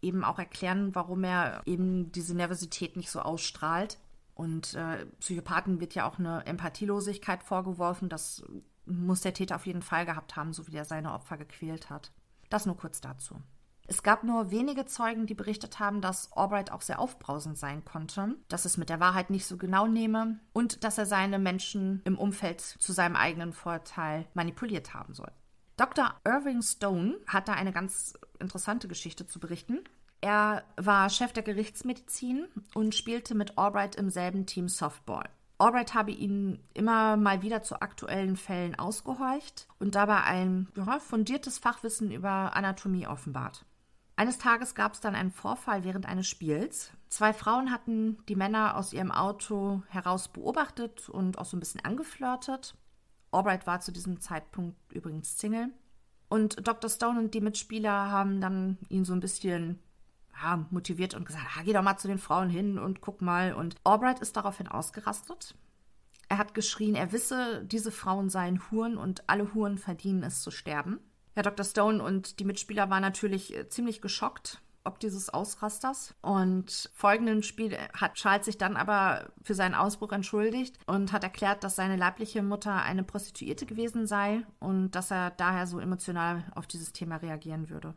eben 0.00 0.24
auch 0.24 0.38
erklären, 0.38 0.94
warum 0.94 1.24
er 1.24 1.62
eben 1.64 2.10
diese 2.10 2.34
Nervosität 2.34 2.96
nicht 2.96 3.10
so 3.10 3.20
ausstrahlt. 3.20 3.98
Und 4.34 4.74
äh, 4.74 5.06
Psychopathen 5.20 5.80
wird 5.80 5.94
ja 5.94 6.08
auch 6.08 6.18
eine 6.18 6.44
Empathielosigkeit 6.46 7.44
vorgeworfen. 7.44 8.08
Das 8.08 8.42
muss 8.86 9.20
der 9.20 9.34
Täter 9.34 9.56
auf 9.56 9.66
jeden 9.66 9.82
Fall 9.82 10.04
gehabt 10.04 10.34
haben, 10.36 10.52
so 10.52 10.66
wie 10.66 10.76
er 10.76 10.84
seine 10.84 11.12
Opfer 11.12 11.36
gequält 11.36 11.90
hat. 11.90 12.10
Das 12.50 12.66
nur 12.66 12.76
kurz 12.76 13.00
dazu. 13.00 13.40
Es 13.86 14.02
gab 14.02 14.24
nur 14.24 14.50
wenige 14.50 14.86
Zeugen, 14.86 15.26
die 15.26 15.34
berichtet 15.34 15.78
haben, 15.78 16.00
dass 16.00 16.32
Albright 16.32 16.72
auch 16.72 16.82
sehr 16.82 17.00
aufbrausend 17.00 17.58
sein 17.58 17.84
konnte, 17.84 18.36
dass 18.48 18.64
es 18.64 18.76
mit 18.76 18.88
der 18.88 19.00
Wahrheit 19.00 19.30
nicht 19.30 19.46
so 19.46 19.56
genau 19.56 19.86
nehme 19.86 20.40
und 20.52 20.84
dass 20.84 20.98
er 20.98 21.06
seine 21.06 21.38
Menschen 21.38 22.00
im 22.04 22.18
Umfeld 22.18 22.60
zu 22.60 22.92
seinem 22.92 23.16
eigenen 23.16 23.52
Vorteil 23.52 24.26
manipuliert 24.34 24.94
haben 24.94 25.14
soll. 25.14 25.30
Dr. 25.76 26.14
Irving 26.24 26.62
Stone 26.62 27.16
hat 27.26 27.48
da 27.48 27.54
eine 27.54 27.72
ganz 27.72 28.14
interessante 28.38 28.88
Geschichte 28.88 29.26
zu 29.26 29.40
berichten. 29.40 29.80
Er 30.20 30.62
war 30.76 31.10
Chef 31.10 31.32
der 31.32 31.42
Gerichtsmedizin 31.42 32.46
und 32.74 32.94
spielte 32.94 33.34
mit 33.34 33.58
Albright 33.58 33.96
im 33.96 34.08
selben 34.08 34.46
Team 34.46 34.68
Softball. 34.68 35.28
Albright 35.58 35.94
habe 35.94 36.10
ihn 36.10 36.58
immer 36.74 37.16
mal 37.16 37.42
wieder 37.42 37.62
zu 37.62 37.80
aktuellen 37.80 38.36
Fällen 38.36 38.76
ausgehorcht 38.76 39.68
und 39.78 39.94
dabei 39.94 40.22
ein 40.22 40.68
ja, 40.76 40.98
fundiertes 40.98 41.58
Fachwissen 41.58 42.10
über 42.10 42.54
Anatomie 42.56 43.06
offenbart. 43.06 43.64
Eines 44.16 44.38
Tages 44.38 44.74
gab 44.74 44.92
es 44.92 45.00
dann 45.00 45.14
einen 45.14 45.30
Vorfall 45.30 45.84
während 45.84 46.06
eines 46.06 46.28
Spiels. 46.28 46.92
Zwei 47.08 47.32
Frauen 47.32 47.70
hatten 47.70 48.18
die 48.28 48.36
Männer 48.36 48.76
aus 48.76 48.92
ihrem 48.92 49.10
Auto 49.10 49.82
heraus 49.88 50.28
beobachtet 50.28 51.08
und 51.08 51.38
auch 51.38 51.46
so 51.46 51.56
ein 51.56 51.60
bisschen 51.60 51.84
angeflirtet. 51.84 52.74
Albright 53.30 53.66
war 53.66 53.80
zu 53.80 53.92
diesem 53.92 54.20
Zeitpunkt 54.20 54.76
übrigens 54.92 55.38
Single. 55.38 55.70
Und 56.28 56.66
Dr. 56.66 56.88
Stone 56.88 57.18
und 57.18 57.34
die 57.34 57.40
Mitspieler 57.40 58.10
haben 58.10 58.40
dann 58.40 58.78
ihn 58.88 59.04
so 59.04 59.12
ein 59.12 59.20
bisschen 59.20 59.78
ja, 60.42 60.66
motiviert 60.70 61.14
und 61.14 61.26
gesagt, 61.26 61.44
ah, 61.56 61.62
geh 61.62 61.72
doch 61.72 61.82
mal 61.82 61.98
zu 61.98 62.08
den 62.08 62.18
Frauen 62.18 62.48
hin 62.48 62.78
und 62.78 63.00
guck 63.00 63.20
mal. 63.20 63.54
Und 63.54 63.76
Albright 63.84 64.20
ist 64.20 64.36
daraufhin 64.36 64.68
ausgerastet. 64.68 65.54
Er 66.28 66.38
hat 66.38 66.54
geschrien, 66.54 66.94
er 66.94 67.12
wisse, 67.12 67.64
diese 67.66 67.90
Frauen 67.90 68.30
seien 68.30 68.62
Huren 68.70 68.96
und 68.96 69.28
alle 69.28 69.52
Huren 69.52 69.76
verdienen 69.76 70.22
es 70.22 70.40
zu 70.40 70.50
sterben. 70.50 71.00
Herr 71.34 71.42
Dr. 71.42 71.64
Stone 71.64 72.02
und 72.02 72.38
die 72.40 72.44
Mitspieler 72.44 72.90
waren 72.90 73.02
natürlich 73.02 73.56
äh, 73.56 73.68
ziemlich 73.68 74.00
geschockt 74.00 74.60
ob 74.84 74.98
dieses 74.98 75.30
Ausrasters. 75.30 76.14
Und 76.22 76.90
folgenden 76.94 77.42
Spiel 77.42 77.76
hat 77.94 78.14
Charles 78.14 78.46
sich 78.46 78.58
dann 78.58 78.76
aber 78.76 79.30
für 79.42 79.54
seinen 79.54 79.74
Ausbruch 79.74 80.12
entschuldigt 80.12 80.78
und 80.86 81.12
hat 81.12 81.24
erklärt, 81.24 81.64
dass 81.64 81.76
seine 81.76 81.96
leibliche 81.96 82.42
Mutter 82.42 82.82
eine 82.82 83.04
Prostituierte 83.04 83.66
gewesen 83.66 84.06
sei 84.06 84.44
und 84.58 84.92
dass 84.92 85.10
er 85.10 85.30
daher 85.30 85.66
so 85.66 85.78
emotional 85.78 86.44
auf 86.54 86.66
dieses 86.66 86.92
Thema 86.92 87.16
reagieren 87.16 87.70
würde. 87.70 87.94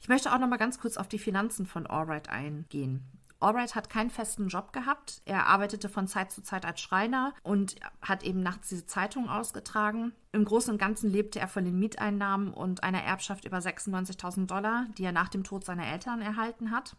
Ich 0.00 0.08
möchte 0.08 0.32
auch 0.32 0.38
noch 0.38 0.48
mal 0.48 0.58
ganz 0.58 0.78
kurz 0.78 0.96
auf 0.96 1.08
die 1.08 1.18
Finanzen 1.18 1.66
von 1.66 1.86
Albright 1.86 2.28
eingehen. 2.28 3.04
Albright 3.44 3.74
hat 3.74 3.90
keinen 3.90 4.10
festen 4.10 4.48
Job 4.48 4.72
gehabt. 4.72 5.22
Er 5.24 5.46
arbeitete 5.46 5.88
von 5.88 6.08
Zeit 6.08 6.32
zu 6.32 6.42
Zeit 6.42 6.64
als 6.64 6.80
Schreiner 6.80 7.34
und 7.42 7.76
hat 8.00 8.22
eben 8.22 8.42
nachts 8.42 8.68
diese 8.70 8.86
Zeitung 8.86 9.28
ausgetragen. 9.28 10.12
Im 10.32 10.44
Großen 10.44 10.72
und 10.72 10.78
Ganzen 10.78 11.10
lebte 11.10 11.38
er 11.38 11.48
von 11.48 11.64
den 11.64 11.78
Mieteinnahmen 11.78 12.52
und 12.52 12.82
einer 12.82 13.02
Erbschaft 13.02 13.44
über 13.44 13.58
96.000 13.58 14.46
Dollar, 14.46 14.86
die 14.96 15.04
er 15.04 15.12
nach 15.12 15.28
dem 15.28 15.44
Tod 15.44 15.64
seiner 15.64 15.86
Eltern 15.86 16.20
erhalten 16.20 16.70
hat. 16.70 16.96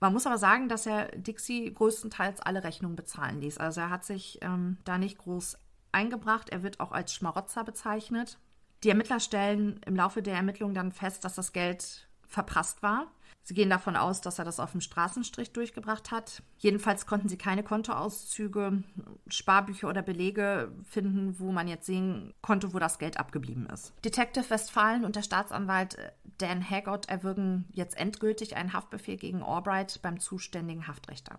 Man 0.00 0.12
muss 0.12 0.26
aber 0.26 0.38
sagen, 0.38 0.68
dass 0.68 0.86
er 0.86 1.06
Dixie 1.08 1.72
größtenteils 1.74 2.40
alle 2.40 2.62
Rechnungen 2.62 2.96
bezahlen 2.96 3.40
ließ. 3.40 3.58
Also 3.58 3.80
er 3.80 3.90
hat 3.90 4.04
sich 4.04 4.38
ähm, 4.42 4.78
da 4.84 4.96
nicht 4.96 5.18
groß 5.18 5.58
eingebracht. 5.90 6.50
Er 6.50 6.62
wird 6.62 6.78
auch 6.78 6.92
als 6.92 7.12
Schmarotzer 7.12 7.64
bezeichnet. 7.64 8.38
Die 8.84 8.90
Ermittler 8.90 9.18
stellen 9.18 9.80
im 9.86 9.96
Laufe 9.96 10.22
der 10.22 10.36
Ermittlungen 10.36 10.74
dann 10.74 10.92
fest, 10.92 11.24
dass 11.24 11.34
das 11.34 11.52
Geld 11.52 12.08
verprasst 12.28 12.82
war. 12.82 13.08
Sie 13.48 13.54
gehen 13.54 13.70
davon 13.70 13.96
aus, 13.96 14.20
dass 14.20 14.38
er 14.38 14.44
das 14.44 14.60
auf 14.60 14.72
dem 14.72 14.82
Straßenstrich 14.82 15.54
durchgebracht 15.54 16.10
hat. 16.10 16.42
Jedenfalls 16.58 17.06
konnten 17.06 17.30
sie 17.30 17.38
keine 17.38 17.62
Kontoauszüge, 17.62 18.82
Sparbücher 19.26 19.88
oder 19.88 20.02
Belege 20.02 20.70
finden, 20.84 21.38
wo 21.38 21.50
man 21.50 21.66
jetzt 21.66 21.86
sehen 21.86 22.34
konnte, 22.42 22.74
wo 22.74 22.78
das 22.78 22.98
Geld 22.98 23.18
abgeblieben 23.18 23.64
ist. 23.70 23.94
Detective 24.04 24.50
Westfalen 24.50 25.06
und 25.06 25.16
der 25.16 25.22
Staatsanwalt 25.22 25.96
Dan 26.36 26.62
Haggott 26.62 27.08
erwirken 27.08 27.64
jetzt 27.72 27.96
endgültig 27.96 28.54
einen 28.54 28.74
Haftbefehl 28.74 29.16
gegen 29.16 29.42
Albright 29.42 30.02
beim 30.02 30.20
zuständigen 30.20 30.86
Haftrichter. 30.86 31.38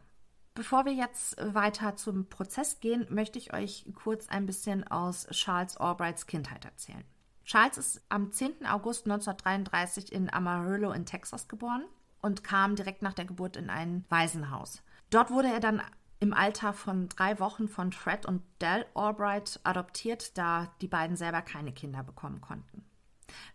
Bevor 0.55 0.85
wir 0.85 0.93
jetzt 0.93 1.37
weiter 1.53 1.95
zum 1.95 2.27
Prozess 2.27 2.79
gehen, 2.79 3.05
möchte 3.11 3.37
ich 3.37 3.53
euch 3.53 3.85
kurz 3.93 4.27
ein 4.29 4.47
bisschen 4.47 4.83
aus 4.87 5.27
Charles 5.27 5.77
Albrights 5.77 6.25
Kindheit 6.25 6.65
erzählen. 6.65 7.03
Charles 7.45 7.77
ist 7.77 8.01
am 8.09 8.31
10. 8.31 8.65
August 8.65 9.05
1933 9.05 10.11
in 10.11 10.33
Amarillo 10.33 10.91
in 10.91 11.05
Texas 11.05 11.47
geboren 11.47 11.83
und 12.21 12.43
kam 12.43 12.75
direkt 12.75 13.01
nach 13.01 13.13
der 13.13 13.25
Geburt 13.25 13.55
in 13.55 13.69
ein 13.69 14.05
Waisenhaus. 14.09 14.83
Dort 15.09 15.31
wurde 15.31 15.47
er 15.47 15.59
dann 15.59 15.81
im 16.19 16.33
Alter 16.33 16.73
von 16.73 17.07
drei 17.09 17.39
Wochen 17.39 17.67
von 17.67 17.91
Fred 17.93 18.25
und 18.25 18.41
Dell 18.61 18.85
Albright 18.93 19.59
adoptiert, 19.63 20.37
da 20.37 20.71
die 20.81 20.87
beiden 20.87 21.15
selber 21.15 21.41
keine 21.41 21.71
Kinder 21.71 22.03
bekommen 22.03 22.41
konnten. 22.41 22.83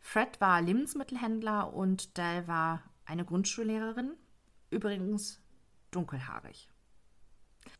Fred 0.00 0.40
war 0.40 0.62
Lebensmittelhändler 0.62 1.74
und 1.74 2.16
Dell 2.16 2.48
war 2.48 2.82
eine 3.04 3.24
Grundschullehrerin, 3.24 4.12
übrigens 4.70 5.40
dunkelhaarig. 5.90 6.68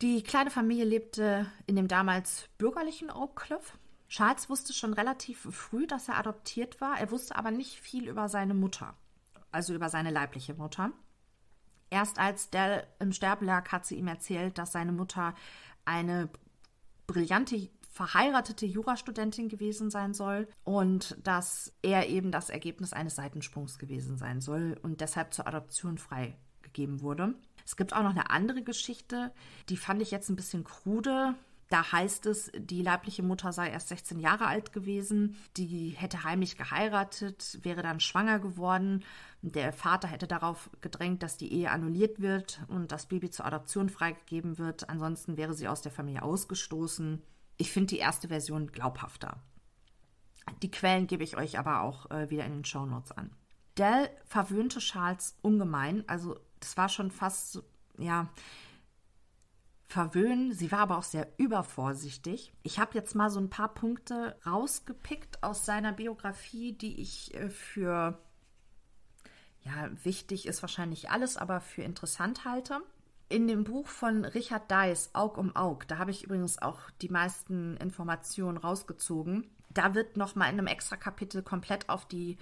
Die 0.03 0.23
kleine 0.23 0.51
Familie 0.51 0.85
lebte 0.85 1.47
in 1.67 1.77
dem 1.77 1.89
damals 1.89 2.49
bürgerlichen 2.59 3.11
Oak 3.11 3.37
Cliff 3.37 3.79
Charles 4.15 4.49
wusste 4.49 4.73
schon 4.73 4.93
relativ 4.93 5.41
früh, 5.51 5.89
dass 5.89 6.09
er 6.09 6.19
adoptiert 6.19 6.81
war. 6.81 7.01
Er 7.01 7.11
wusste 7.11 7.35
aber 7.35 7.51
nicht 7.51 7.81
viel 7.81 8.09
über 8.09 8.29
seine 8.29 8.55
Mutter, 8.55 8.95
also 9.55 9.75
über 9.75 9.89
seine 9.89 10.11
leibliche 10.11 10.55
Mutter. 10.55 10.93
Erst 11.91 12.19
als 12.19 12.51
Dell 12.51 12.87
im 12.99 13.13
Sterben 13.13 13.47
lag, 13.47 13.71
hat 13.71 13.87
sie 13.87 13.97
ihm 13.97 14.09
erzählt, 14.09 14.59
dass 14.59 14.73
seine 14.73 14.93
Mutter 14.93 15.35
eine 15.85 16.29
brillante 17.07 17.71
verheiratete 17.95 18.67
Jurastudentin 18.67 19.49
gewesen 19.49 19.89
sein 19.89 20.15
soll 20.15 20.49
und 20.65 21.17
dass 21.23 21.73
er 21.83 22.09
eben 22.09 22.33
das 22.33 22.51
Ergebnis 22.51 22.93
eines 22.93 23.15
Seitensprungs 23.15 23.79
gewesen 23.79 24.17
sein 24.17 24.41
soll 24.41 24.77
und 24.83 25.01
deshalb 25.01 25.33
zur 25.33 25.47
Adoption 25.47 25.99
freigegeben 25.99 27.01
wurde. 27.03 27.35
Es 27.65 27.77
gibt 27.77 27.93
auch 27.93 28.03
noch 28.03 28.11
eine 28.11 28.31
andere 28.31 28.63
Geschichte, 28.63 29.33
die 29.69 29.77
fand 29.77 30.03
ich 30.03 30.11
jetzt 30.11 30.29
ein 30.29 30.37
bisschen 30.37 30.65
krude. 30.65 31.37
Da 31.75 31.91
heißt 31.91 32.27
es, 32.27 32.53
die 32.55 32.83
leibliche 32.83 33.25
Mutter 33.25 33.53
sei 33.53 33.69
erst 33.69 33.89
16 33.89 34.21
Jahre 34.21 34.47
alt 34.47 34.73
gewesen, 34.73 35.35
die 35.57 35.89
hätte 35.89 36.23
heimlich 36.23 36.57
geheiratet, 36.57 37.59
wäre 37.63 37.83
dann 37.83 37.99
schwanger 37.99 38.39
geworden. 38.39 39.03
Der 39.43 39.73
Vater 39.73 40.07
hätte 40.07 40.29
darauf 40.29 40.71
gedrängt, 40.83 41.25
dass 41.25 41.37
die 41.37 41.53
Ehe 41.53 41.73
annulliert 41.73 42.21
wird 42.21 42.61
und 42.69 42.93
das 42.93 43.07
Baby 43.07 43.29
zur 43.29 43.47
Adoption 43.47 43.89
freigegeben 43.89 44.57
wird. 44.57 44.89
Ansonsten 44.89 45.37
wäre 45.37 45.53
sie 45.53 45.67
aus 45.67 45.83
der 45.83 45.91
Familie 45.91 46.23
ausgestoßen. 46.23 47.21
Ich 47.57 47.73
finde 47.73 47.89
die 47.89 47.99
erste 47.99 48.29
Version 48.29 48.71
glaubhafter. 48.71 49.43
Die 50.63 50.71
Quellen 50.71 51.09
gebe 51.09 51.25
ich 51.25 51.37
euch 51.37 51.59
aber 51.59 51.81
auch 51.81 52.09
äh, 52.13 52.31
wieder 52.31 52.45
in 52.45 52.53
den 52.53 52.65
Shownotes 52.65 53.11
an. 53.11 53.33
Dell 53.77 54.11
verwöhnte 54.27 54.79
Charles 54.79 55.37
ungemein, 55.43 56.05
also 56.07 56.39
das 56.61 56.77
war 56.77 56.89
schon 56.89 57.11
fast, 57.11 57.65
ja, 57.99 58.29
verwöhnen. 59.95 60.53
Sie 60.53 60.73
war 60.73 60.81
aber 60.81 60.99
auch 60.99 61.05
sehr 61.05 61.29
übervorsichtig. 61.37 62.53
Ich 62.65 62.81
habe 62.81 62.95
jetzt 62.95 63.15
mal 63.15 63.31
so 63.31 63.39
ein 63.39 63.49
paar 63.49 63.73
Punkte 63.73 64.37
rausgepickt 64.45 65.45
aus 65.45 65.65
seiner 65.65 65.93
Biografie, 65.93 66.73
die 66.73 67.01
ich 67.01 67.33
äh, 67.35 67.49
für, 67.49 68.19
ja, 69.63 69.89
wichtig 70.03 70.47
ist 70.47 70.63
wahrscheinlich 70.63 71.11
alles, 71.11 71.37
aber 71.37 71.61
für 71.61 71.83
interessant 71.83 72.45
halte. 72.45 72.81
In 73.29 73.47
dem 73.47 73.63
Buch 73.63 73.87
von 73.87 74.25
Richard 74.25 74.69
Deiss, 74.69 75.15
Aug 75.15 75.39
um 75.39 75.55
Aug, 75.55 75.87
da 75.87 75.99
habe 75.99 76.11
ich 76.11 76.25
übrigens 76.25 76.61
auch 76.61 76.91
die 77.01 77.09
meisten 77.09 77.77
Informationen 77.77 78.59
rausgezogen. 78.59 79.49
Da 79.71 79.95
wird 79.95 80.17
nochmal 80.17 80.53
in 80.53 80.59
einem 80.59 80.67
extra 80.67 80.97
Kapitel 80.97 81.45
komplett 81.45 81.89
auf 81.89 82.05
die 82.05 82.37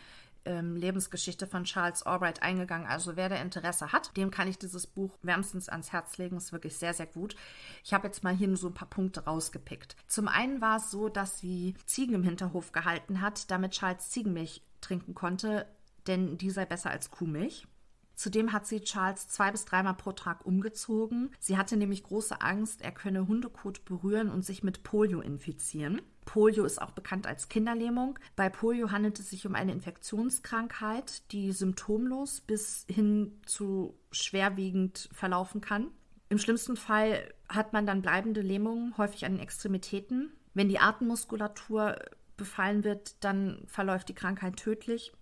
ähm, 0.45 0.77
Lebensgeschichte 0.77 1.47
von 1.47 1.65
Charles 1.65 2.03
Albright 2.03 2.43
eingegangen. 2.43 2.87
Also 2.87 3.17
wer 3.17 3.29
da 3.29 3.37
Interesse 3.37 3.93
hat, 3.93 4.17
dem 4.17 4.31
kann 4.31 4.49
ich 4.49 4.59
dieses 4.59 4.87
Buch 4.87 5.19
wärmstens 5.23 5.69
ans 5.69 5.93
Herz 5.93 6.19
legen. 6.19 6.37
Ist 6.37 6.53
wirklich 6.53 6.77
sehr, 6.77 6.95
sehr 6.95 7.07
gut. 7.07 7.37
Ich 7.85 7.95
habe 7.95 8.07
jetzt 8.07 8.25
mal 8.25 8.35
hier 8.35 8.49
nur 8.49 8.57
so 8.57 8.69
ein 8.69 8.75
paar 8.75 8.89
Punkte 8.89 9.25
rausgepickt. 9.25 9.97
Zum 10.07 10.29
einen 10.29 10.61
war 10.61 10.77
es 10.77 10.91
so, 10.91 11.09
dass 11.09 11.39
sie 11.39 11.75
Ziegen 11.87 12.15
im 12.15 12.25
Hinterhof 12.25 12.73
gehalten 12.73 13.21
hat, 13.21 13.51
damit 13.51 13.73
Charles 13.73 14.11
Ziegenmilch 14.11 14.63
trinken 14.81 15.15
konnte, 15.15 15.67
denn 16.07 16.39
die 16.39 16.51
sei 16.51 16.65
besser 16.67 16.91
als 16.91 17.11
Kuhmilch. 17.11 17.67
Zudem 18.15 18.53
hat 18.53 18.67
sie 18.67 18.81
Charles 18.81 19.29
zwei 19.29 19.51
bis 19.51 19.65
dreimal 19.65 19.95
pro 19.95 20.13
Tag 20.13 20.45
umgezogen. 20.45 21.31
Sie 21.41 21.57
hatte 21.57 21.77
nämlich 21.77 22.03
große 22.05 22.41
Angst, 22.41 22.83
er 22.83 22.93
könne 22.93 23.27
Hundekot 23.27 23.85
berühren 23.85 24.31
und 24.31 24.45
sich 24.45 24.63
mit 24.63 24.83
Polio 24.83 25.21
infizieren. 25.21 26.03
Polio 26.25 26.65
ist 26.65 26.81
auch 26.81 26.93
bekannt 26.93 27.27
als 27.27 27.49
Kinderlähmung. 27.49 28.19
Bei 28.37 28.49
Polio 28.49 28.91
handelt 28.91 29.19
es 29.19 29.31
sich 29.31 29.47
um 29.47 29.55
eine 29.55 29.73
Infektionskrankheit, 29.73 31.31
die 31.33 31.53
symptomlos 31.53 32.41
bis 32.41 32.87
hin 32.89 33.41
zu 33.47 33.99
schwerwiegend 34.11 35.09
verlaufen 35.13 35.61
kann. 35.61 35.89
Im 36.29 36.39
schlimmsten 36.39 36.77
Fall 36.77 37.35
hat 37.49 37.73
man 37.73 37.87
dann 37.87 38.03
bleibende 38.03 38.41
Lähmungen, 38.41 38.97
häufig 38.97 39.27
an 39.27 39.33
den 39.33 39.43
Extremitäten. 39.43 40.33
Wenn 40.55 40.69
die 40.69 40.79
Atemmuskulatur 40.79 41.97
befallen 42.37 42.85
wird, 42.85 43.23
dann 43.23 43.63
verläuft 43.67 44.09
die 44.09 44.15
Krankheit 44.15 44.57
tödlich. 44.57 45.13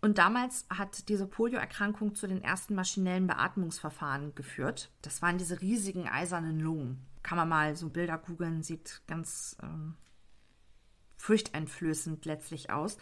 Und 0.00 0.18
damals 0.18 0.66
hat 0.70 1.08
diese 1.08 1.26
Polioerkrankung 1.26 2.14
zu 2.14 2.26
den 2.26 2.42
ersten 2.42 2.74
maschinellen 2.74 3.26
Beatmungsverfahren 3.26 4.34
geführt. 4.34 4.90
Das 5.02 5.22
waren 5.22 5.38
diese 5.38 5.60
riesigen 5.60 6.08
eisernen 6.08 6.60
Lungen. 6.60 7.04
Kann 7.22 7.36
man 7.36 7.48
mal 7.48 7.74
so 7.74 7.90
Bilder 7.90 8.16
googeln, 8.16 8.62
sieht 8.62 9.02
ganz 9.08 9.56
ähm, 9.62 9.96
furchteinflößend 11.18 12.24
letztlich 12.24 12.70
aus. 12.70 12.96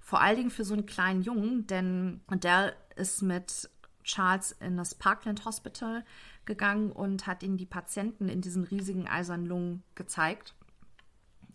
Vor 0.00 0.20
allen 0.20 0.36
Dingen 0.36 0.50
für 0.50 0.64
so 0.64 0.74
einen 0.74 0.86
kleinen 0.86 1.22
Jungen, 1.22 1.66
denn 1.66 2.20
der 2.30 2.74
ist 2.96 3.22
mit 3.22 3.70
Charles 4.02 4.52
in 4.52 4.76
das 4.76 4.94
Parkland 4.94 5.44
Hospital 5.44 6.04
gegangen 6.46 6.90
und 6.90 7.26
hat 7.26 7.42
ihm 7.42 7.56
die 7.56 7.66
Patienten 7.66 8.28
in 8.28 8.40
diesen 8.40 8.64
riesigen 8.64 9.06
eisernen 9.06 9.46
Lungen 9.46 9.82
gezeigt, 9.94 10.54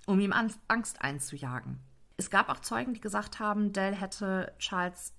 um 0.06 0.20
ihm 0.20 0.34
Angst 0.34 1.02
einzujagen. 1.02 1.80
Es 2.18 2.30
gab 2.30 2.50
auch 2.50 2.60
Zeugen, 2.60 2.94
die 2.94 3.02
gesagt 3.02 3.40
haben, 3.40 3.74
Dell 3.74 3.94
hätte 3.94 4.54
Charles 4.58 5.14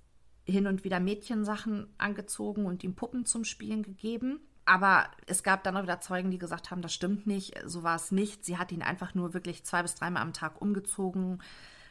hin 0.45 0.66
und 0.66 0.84
wieder 0.84 1.01
Mädchensachen 1.01 1.93
angezogen 1.99 2.64
und 2.64 2.84
ihm 2.84 2.95
Puppen 2.95 3.26
zum 3.26 3.45
Spielen 3.45 3.82
gegeben. 3.82 4.41
Aber 4.66 5.08
es 5.26 5.44
gab 5.44 5.62
dann 5.62 5.76
auch 5.76 5.84
wieder 5.84 6.00
Zeugen, 6.00 6.30
die 6.30 6.38
gesagt 6.38 6.70
haben, 6.70 6.82
das 6.82 6.92
stimmt 6.92 7.26
nicht, 7.26 7.54
so 7.64 7.84
war 7.84 7.96
es 7.96 8.10
nicht. 8.10 8.44
Sie 8.44 8.58
hat 8.58 8.72
ihn 8.72 8.82
einfach 8.82 9.14
nur 9.14 9.32
wirklich 9.32 9.64
zwei 9.64 9.80
bis 9.80 9.94
dreimal 9.94 10.22
am 10.22 10.32
Tag 10.32 10.60
umgezogen, 10.60 11.40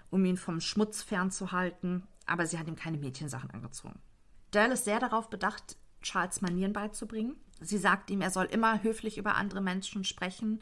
um 0.10 0.26
ihn 0.26 0.38
vom 0.38 0.60
Schmutz 0.60 1.02
fernzuhalten. 1.02 2.04
Aber 2.26 2.46
sie 2.46 2.60
hat 2.60 2.68
ihm 2.68 2.76
keine 2.76 2.98
Mädchensachen 2.98 3.50
angezogen. 3.52 4.00
Dell 4.54 4.72
ist 4.72 4.84
sehr 4.84 5.00
darauf 5.00 5.30
bedacht, 5.30 5.78
Charles 6.02 6.42
Manieren 6.42 6.74
beizubringen. 6.74 7.38
Sie 7.62 7.78
sagt 7.78 8.12
ihm, 8.12 8.22
er 8.22 8.30
soll 8.30 8.46
immer 8.46 8.84
höflich 8.84 9.18
über 9.18 9.36
andere 9.36 9.62
Menschen 9.62 10.04
sprechen 10.04 10.62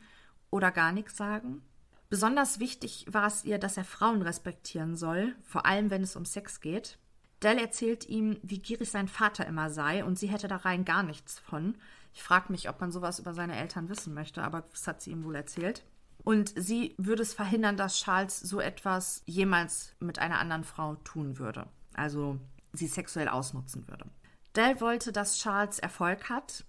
oder 0.51 0.71
gar 0.71 0.91
nichts 0.91 1.17
sagen. 1.17 1.63
Besonders 2.09 2.59
wichtig 2.59 3.07
war 3.09 3.25
es 3.25 3.43
ihr, 3.43 3.57
dass 3.57 3.75
er 3.75 3.85
Frauen 3.85 4.21
respektieren 4.21 4.95
soll, 4.95 5.35
vor 5.41 5.65
allem 5.65 5.89
wenn 5.89 6.03
es 6.03 6.15
um 6.15 6.25
Sex 6.25 6.61
geht. 6.61 6.99
Dell 7.41 7.57
erzählt 7.57 8.07
ihm, 8.07 8.37
wie 8.43 8.59
gierig 8.59 8.91
sein 8.91 9.07
Vater 9.07 9.47
immer 9.47 9.71
sei 9.71 10.05
und 10.05 10.19
sie 10.19 10.27
hätte 10.27 10.47
da 10.47 10.57
rein 10.57 10.85
gar 10.85 11.01
nichts 11.01 11.39
von. 11.39 11.75
Ich 12.13 12.23
frage 12.23 12.51
mich, 12.51 12.69
ob 12.69 12.79
man 12.79 12.91
sowas 12.91 13.19
über 13.19 13.33
seine 13.33 13.57
Eltern 13.57 13.89
wissen 13.89 14.13
möchte, 14.13 14.43
aber 14.43 14.61
das 14.71 14.87
hat 14.87 15.01
sie 15.01 15.11
ihm 15.11 15.23
wohl 15.23 15.35
erzählt. 15.35 15.83
Und 16.23 16.53
sie 16.55 16.95
würde 16.97 17.23
es 17.23 17.33
verhindern, 17.33 17.75
dass 17.75 17.97
Charles 17.97 18.39
so 18.39 18.59
etwas 18.61 19.23
jemals 19.25 19.95
mit 19.99 20.19
einer 20.19 20.39
anderen 20.39 20.63
Frau 20.63 20.95
tun 20.95 21.37
würde. 21.37 21.67
Also 21.93 22.39
sie 22.71 22.87
sexuell 22.87 23.27
ausnutzen 23.27 23.87
würde. 23.87 24.05
Dell 24.55 24.79
wollte, 24.79 25.11
dass 25.11 25.39
Charles 25.39 25.79
Erfolg 25.79 26.29
hat 26.29 26.65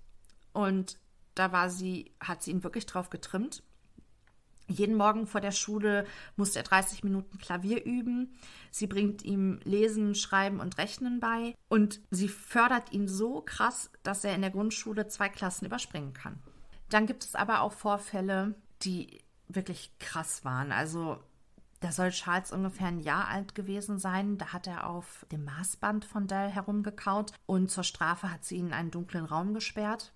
und 0.53 0.99
da 1.35 1.53
war 1.53 1.69
sie, 1.69 2.13
hat 2.21 2.43
sie 2.43 2.51
ihn 2.51 2.65
wirklich 2.65 2.87
drauf 2.87 3.11
getrimmt. 3.11 3.63
Jeden 4.67 4.97
Morgen 4.97 5.27
vor 5.27 5.41
der 5.41 5.53
Schule 5.53 6.07
musste 6.37 6.61
er 6.61 6.65
30 6.65 7.05
Minuten 7.05 7.39
Klavier 7.39 7.85
üben. 7.85 8.35
Sie 8.71 8.87
bringt 8.87 9.23
ihm 9.23 9.61
Lesen, 9.65 10.15
Schreiben 10.15 10.61
und 10.61 10.79
Rechnen 10.79 11.21
bei. 11.21 11.55
Und 11.69 12.01
sie 12.11 12.29
fördert 12.29 12.93
ihn 12.93 13.07
so 13.09 13.43
krass, 13.43 13.91
dass 14.03 14.25
er 14.25 14.35
in 14.35 14.41
der 14.41 14.51
Grundschule 14.51 15.07
zwei 15.09 15.29
Klassen 15.29 15.67
überspringen 15.67 16.15
kann. 16.15 16.39
Dann 16.89 17.07
gibt 17.07 17.25
es 17.25 17.35
aber 17.35 17.61
auch 17.61 17.73
Vorfälle, 17.73 18.55
die 18.83 19.21
wirklich 19.49 19.93
krass 19.99 20.45
waren. 20.45 20.73
Also 20.73 21.19
da 21.81 21.93
soll 21.93 22.11
Charles 22.11 22.51
ungefähr 22.51 22.87
ein 22.87 23.01
Jahr 23.01 23.29
alt 23.29 23.55
gewesen 23.55 23.99
sein. 23.99 24.39
Da 24.39 24.55
hat 24.55 24.67
er 24.67 24.89
auf 24.89 25.27
dem 25.31 25.45
Maßband 25.45 26.07
von 26.07 26.27
Dell 26.27 26.49
herumgekaut 26.49 27.33
und 27.45 27.71
zur 27.71 27.85
Strafe 27.85 28.31
hat 28.31 28.45
sie 28.45 28.57
ihn 28.57 28.69
in 28.69 28.73
einen 28.73 28.91
dunklen 28.91 29.27
Raum 29.27 29.53
gesperrt. 29.53 30.15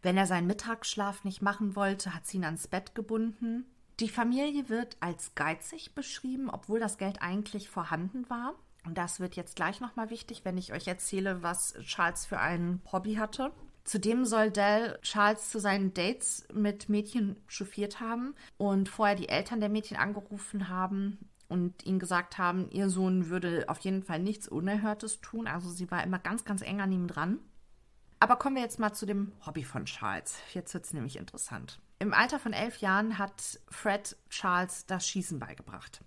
Wenn 0.00 0.16
er 0.16 0.26
seinen 0.26 0.46
Mittagsschlaf 0.46 1.24
nicht 1.24 1.42
machen 1.42 1.74
wollte, 1.74 2.14
hat 2.14 2.24
sie 2.26 2.36
ihn 2.36 2.44
ans 2.44 2.68
Bett 2.68 2.94
gebunden. 2.94 3.66
Die 4.00 4.08
Familie 4.08 4.68
wird 4.68 4.96
als 5.00 5.34
geizig 5.34 5.94
beschrieben, 5.94 6.50
obwohl 6.50 6.78
das 6.78 6.98
Geld 6.98 7.20
eigentlich 7.20 7.68
vorhanden 7.68 8.30
war. 8.30 8.54
Und 8.86 8.96
das 8.96 9.18
wird 9.18 9.34
jetzt 9.34 9.56
gleich 9.56 9.80
nochmal 9.80 10.10
wichtig, 10.10 10.44
wenn 10.44 10.56
ich 10.56 10.72
euch 10.72 10.86
erzähle, 10.86 11.42
was 11.42 11.74
Charles 11.82 12.24
für 12.24 12.38
ein 12.38 12.80
Hobby 12.92 13.14
hatte. 13.14 13.50
Zudem 13.82 14.24
soll 14.24 14.50
Dell 14.50 14.98
Charles 15.02 15.50
zu 15.50 15.58
seinen 15.58 15.94
Dates 15.94 16.46
mit 16.52 16.88
Mädchen 16.88 17.36
chauffiert 17.48 18.00
haben 18.00 18.34
und 18.56 18.88
vorher 18.88 19.16
die 19.16 19.28
Eltern 19.28 19.60
der 19.60 19.68
Mädchen 19.68 19.96
angerufen 19.96 20.68
haben 20.68 21.18
und 21.48 21.84
ihnen 21.84 21.98
gesagt 21.98 22.38
haben, 22.38 22.70
ihr 22.70 22.90
Sohn 22.90 23.30
würde 23.30 23.64
auf 23.66 23.80
jeden 23.80 24.04
Fall 24.04 24.20
nichts 24.20 24.46
Unerhörtes 24.46 25.20
tun. 25.22 25.48
Also 25.48 25.70
sie 25.70 25.90
war 25.90 26.04
immer 26.04 26.18
ganz, 26.18 26.44
ganz 26.44 26.62
eng 26.62 26.80
an 26.80 26.92
ihm 26.92 27.08
dran. 27.08 27.40
Aber 28.20 28.36
kommen 28.36 28.56
wir 28.56 28.62
jetzt 28.62 28.78
mal 28.78 28.92
zu 28.92 29.06
dem 29.06 29.32
Hobby 29.44 29.64
von 29.64 29.86
Charles. 29.86 30.38
Jetzt 30.52 30.74
wird 30.74 30.84
es 30.84 30.92
nämlich 30.92 31.16
interessant. 31.16 31.80
Im 32.00 32.14
Alter 32.14 32.38
von 32.38 32.52
elf 32.52 32.78
Jahren 32.78 33.18
hat 33.18 33.60
Fred 33.68 34.16
Charles 34.30 34.86
das 34.86 35.08
Schießen 35.08 35.38
beigebracht. 35.38 36.00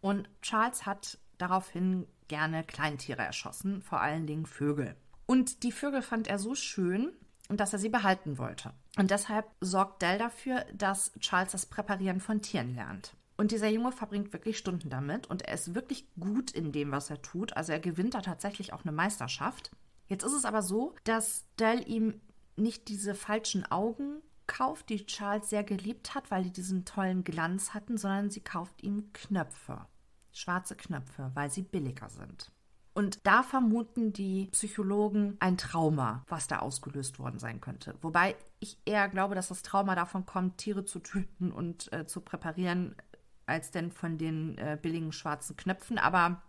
Und 0.00 0.28
Charles 0.42 0.86
hat 0.86 1.18
daraufhin 1.38 2.06
gerne 2.28 2.62
Kleintiere 2.64 3.22
erschossen, 3.22 3.82
vor 3.82 4.00
allen 4.00 4.26
Dingen 4.26 4.46
Vögel. 4.46 4.96
Und 5.26 5.64
die 5.64 5.72
Vögel 5.72 6.02
fand 6.02 6.28
er 6.28 6.38
so 6.38 6.54
schön, 6.54 7.12
dass 7.48 7.72
er 7.72 7.78
sie 7.78 7.88
behalten 7.88 8.38
wollte. 8.38 8.72
Und 8.96 9.10
deshalb 9.10 9.46
sorgt 9.60 10.02
Dell 10.02 10.18
dafür, 10.18 10.64
dass 10.72 11.12
Charles 11.20 11.52
das 11.52 11.66
Präparieren 11.66 12.20
von 12.20 12.40
Tieren 12.40 12.74
lernt. 12.74 13.14
Und 13.36 13.50
dieser 13.50 13.68
Junge 13.68 13.92
verbringt 13.92 14.32
wirklich 14.32 14.56
Stunden 14.56 14.88
damit 14.88 15.26
und 15.26 15.42
er 15.42 15.54
ist 15.54 15.74
wirklich 15.74 16.08
gut 16.18 16.52
in 16.52 16.72
dem, 16.72 16.90
was 16.90 17.10
er 17.10 17.20
tut. 17.20 17.56
Also 17.56 17.72
er 17.72 17.80
gewinnt 17.80 18.14
da 18.14 18.22
tatsächlich 18.22 18.72
auch 18.72 18.84
eine 18.84 18.92
Meisterschaft. 18.92 19.70
Jetzt 20.06 20.24
ist 20.24 20.32
es 20.32 20.44
aber 20.44 20.62
so, 20.62 20.94
dass 21.04 21.44
Dell 21.58 21.86
ihm 21.86 22.20
nicht 22.56 22.88
diese 22.88 23.14
falschen 23.14 23.70
Augen 23.70 24.22
kauft, 24.46 24.88
die 24.88 25.06
Charles 25.06 25.50
sehr 25.50 25.64
geliebt 25.64 26.14
hat, 26.14 26.30
weil 26.30 26.44
die 26.44 26.52
diesen 26.52 26.84
tollen 26.84 27.24
Glanz 27.24 27.74
hatten, 27.74 27.96
sondern 27.96 28.30
sie 28.30 28.40
kauft 28.40 28.82
ihm 28.82 29.12
Knöpfe, 29.12 29.86
schwarze 30.32 30.76
Knöpfe, 30.76 31.30
weil 31.34 31.50
sie 31.50 31.62
billiger 31.62 32.08
sind. 32.08 32.52
Und 32.96 33.26
da 33.26 33.42
vermuten 33.42 34.14
die 34.14 34.48
Psychologen 34.52 35.36
ein 35.38 35.58
Trauma, 35.58 36.24
was 36.28 36.46
da 36.46 36.60
ausgelöst 36.60 37.18
worden 37.18 37.38
sein 37.38 37.60
könnte. 37.60 37.94
Wobei 38.00 38.36
ich 38.58 38.78
eher 38.86 39.10
glaube, 39.10 39.34
dass 39.34 39.48
das 39.48 39.62
Trauma 39.62 39.94
davon 39.94 40.24
kommt, 40.24 40.56
Tiere 40.56 40.86
zu 40.86 41.00
töten 41.00 41.52
und 41.52 41.92
äh, 41.92 42.06
zu 42.06 42.22
präparieren, 42.22 42.96
als 43.44 43.70
denn 43.70 43.92
von 43.92 44.16
den 44.16 44.56
äh, 44.56 44.78
billigen 44.80 45.12
schwarzen 45.12 45.58
Knöpfen. 45.58 45.98
Aber 45.98 46.40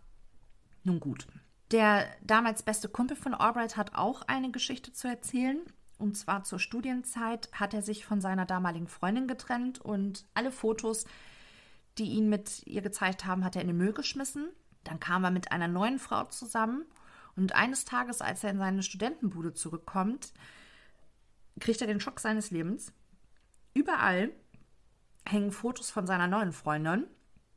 nun 0.84 1.00
gut. 1.00 1.26
Der 1.70 2.06
damals 2.22 2.62
beste 2.62 2.88
Kumpel 2.88 3.16
von 3.16 3.34
Albright 3.34 3.76
hat 3.76 3.94
auch 3.94 4.22
eine 4.22 4.50
Geschichte 4.50 4.90
zu 4.90 5.06
erzählen. 5.06 5.60
Und 5.98 6.16
zwar 6.16 6.44
zur 6.44 6.60
Studienzeit 6.60 7.48
hat 7.52 7.74
er 7.74 7.82
sich 7.82 8.06
von 8.06 8.20
seiner 8.20 8.46
damaligen 8.46 8.86
Freundin 8.86 9.26
getrennt 9.26 9.80
und 9.80 10.26
alle 10.32 10.52
Fotos, 10.52 11.04
die 11.98 12.12
ihn 12.12 12.28
mit 12.28 12.66
ihr 12.66 12.82
gezeigt 12.82 13.26
haben, 13.26 13.44
hat 13.44 13.56
er 13.56 13.62
in 13.62 13.68
den 13.68 13.76
Müll 13.76 13.92
geschmissen. 13.92 14.48
Dann 14.84 15.00
kam 15.00 15.24
er 15.24 15.32
mit 15.32 15.50
einer 15.50 15.68
neuen 15.68 15.98
Frau 15.98 16.24
zusammen 16.26 16.84
und 17.34 17.54
eines 17.54 17.84
Tages, 17.84 18.20
als 18.20 18.44
er 18.44 18.50
in 18.50 18.58
seine 18.58 18.82
Studentenbude 18.82 19.54
zurückkommt, 19.54 20.32
kriegt 21.60 21.80
er 21.80 21.86
den 21.86 22.00
Schock 22.00 22.20
seines 22.20 22.50
Lebens. 22.50 22.92
Überall 23.74 24.30
hängen 25.24 25.52
Fotos 25.52 25.90
von 25.90 26.06
seiner 26.06 26.26
neuen 26.26 26.52
Freundin, 26.52 27.06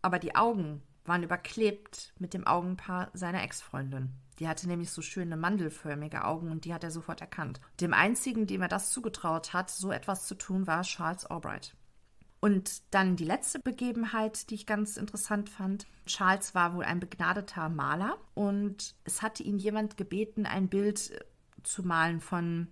aber 0.01 0.19
die 0.19 0.35
Augen 0.35 0.81
waren 1.05 1.23
überklebt 1.23 2.13
mit 2.19 2.33
dem 2.33 2.45
Augenpaar 2.45 3.09
seiner 3.13 3.43
Ex-Freundin. 3.43 4.13
Die 4.41 4.47
hatte 4.47 4.67
nämlich 4.67 4.89
so 4.89 5.03
schöne 5.03 5.37
mandelförmige 5.37 6.25
Augen 6.25 6.49
und 6.49 6.65
die 6.65 6.73
hat 6.73 6.83
er 6.83 6.89
sofort 6.89 7.21
erkannt. 7.21 7.61
Dem 7.79 7.93
einzigen, 7.93 8.47
dem 8.47 8.63
er 8.63 8.67
das 8.67 8.89
zugetraut 8.89 9.53
hat, 9.53 9.69
so 9.69 9.91
etwas 9.91 10.25
zu 10.25 10.33
tun, 10.33 10.65
war 10.65 10.81
Charles 10.81 11.27
Albright. 11.27 11.75
Und 12.39 12.81
dann 12.89 13.15
die 13.15 13.23
letzte 13.23 13.59
Begebenheit, 13.59 14.49
die 14.49 14.55
ich 14.55 14.65
ganz 14.65 14.97
interessant 14.97 15.47
fand. 15.47 15.85
Charles 16.07 16.55
war 16.55 16.73
wohl 16.73 16.83
ein 16.83 16.99
begnadeter 16.99 17.69
Maler 17.69 18.17
und 18.33 18.95
es 19.03 19.21
hatte 19.21 19.43
ihn 19.43 19.59
jemand 19.59 19.95
gebeten, 19.95 20.47
ein 20.47 20.69
Bild 20.69 21.23
zu 21.61 21.83
malen 21.83 22.19
von 22.19 22.67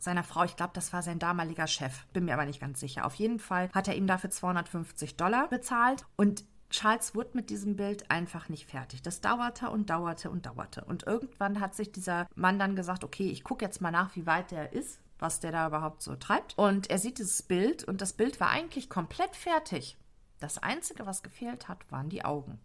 seiner 0.00 0.24
Frau. 0.24 0.42
Ich 0.42 0.56
glaube, 0.56 0.72
das 0.74 0.92
war 0.92 1.02
sein 1.02 1.20
damaliger 1.20 1.68
Chef. 1.68 2.04
Bin 2.06 2.24
mir 2.24 2.34
aber 2.34 2.46
nicht 2.46 2.60
ganz 2.60 2.80
sicher. 2.80 3.06
Auf 3.06 3.14
jeden 3.14 3.38
Fall 3.38 3.70
hat 3.72 3.86
er 3.86 3.94
ihm 3.94 4.08
dafür 4.08 4.30
250 4.30 5.16
Dollar 5.16 5.46
bezahlt 5.46 6.04
und 6.16 6.42
Charles 6.72 7.14
wurde 7.14 7.30
mit 7.34 7.50
diesem 7.50 7.76
Bild 7.76 8.10
einfach 8.10 8.48
nicht 8.48 8.68
fertig. 8.68 9.02
Das 9.02 9.20
dauerte 9.20 9.70
und 9.70 9.90
dauerte 9.90 10.30
und 10.30 10.46
dauerte. 10.46 10.84
Und 10.84 11.06
irgendwann 11.06 11.60
hat 11.60 11.74
sich 11.74 11.92
dieser 11.92 12.26
Mann 12.34 12.58
dann 12.58 12.74
gesagt, 12.74 13.04
okay, 13.04 13.28
ich 13.30 13.44
gucke 13.44 13.64
jetzt 13.64 13.80
mal 13.80 13.90
nach, 13.90 14.16
wie 14.16 14.26
weit 14.26 14.50
der 14.50 14.72
ist, 14.72 15.00
was 15.18 15.38
der 15.38 15.52
da 15.52 15.66
überhaupt 15.66 16.02
so 16.02 16.16
treibt. 16.16 16.56
Und 16.56 16.90
er 16.90 16.98
sieht 16.98 17.18
dieses 17.18 17.42
Bild 17.42 17.84
und 17.84 18.00
das 18.00 18.14
Bild 18.14 18.40
war 18.40 18.48
eigentlich 18.48 18.88
komplett 18.88 19.36
fertig. 19.36 19.98
Das 20.40 20.58
Einzige, 20.58 21.06
was 21.06 21.22
gefehlt 21.22 21.68
hat, 21.68 21.78
waren 21.92 22.08
die 22.08 22.24
Augen. 22.24 22.58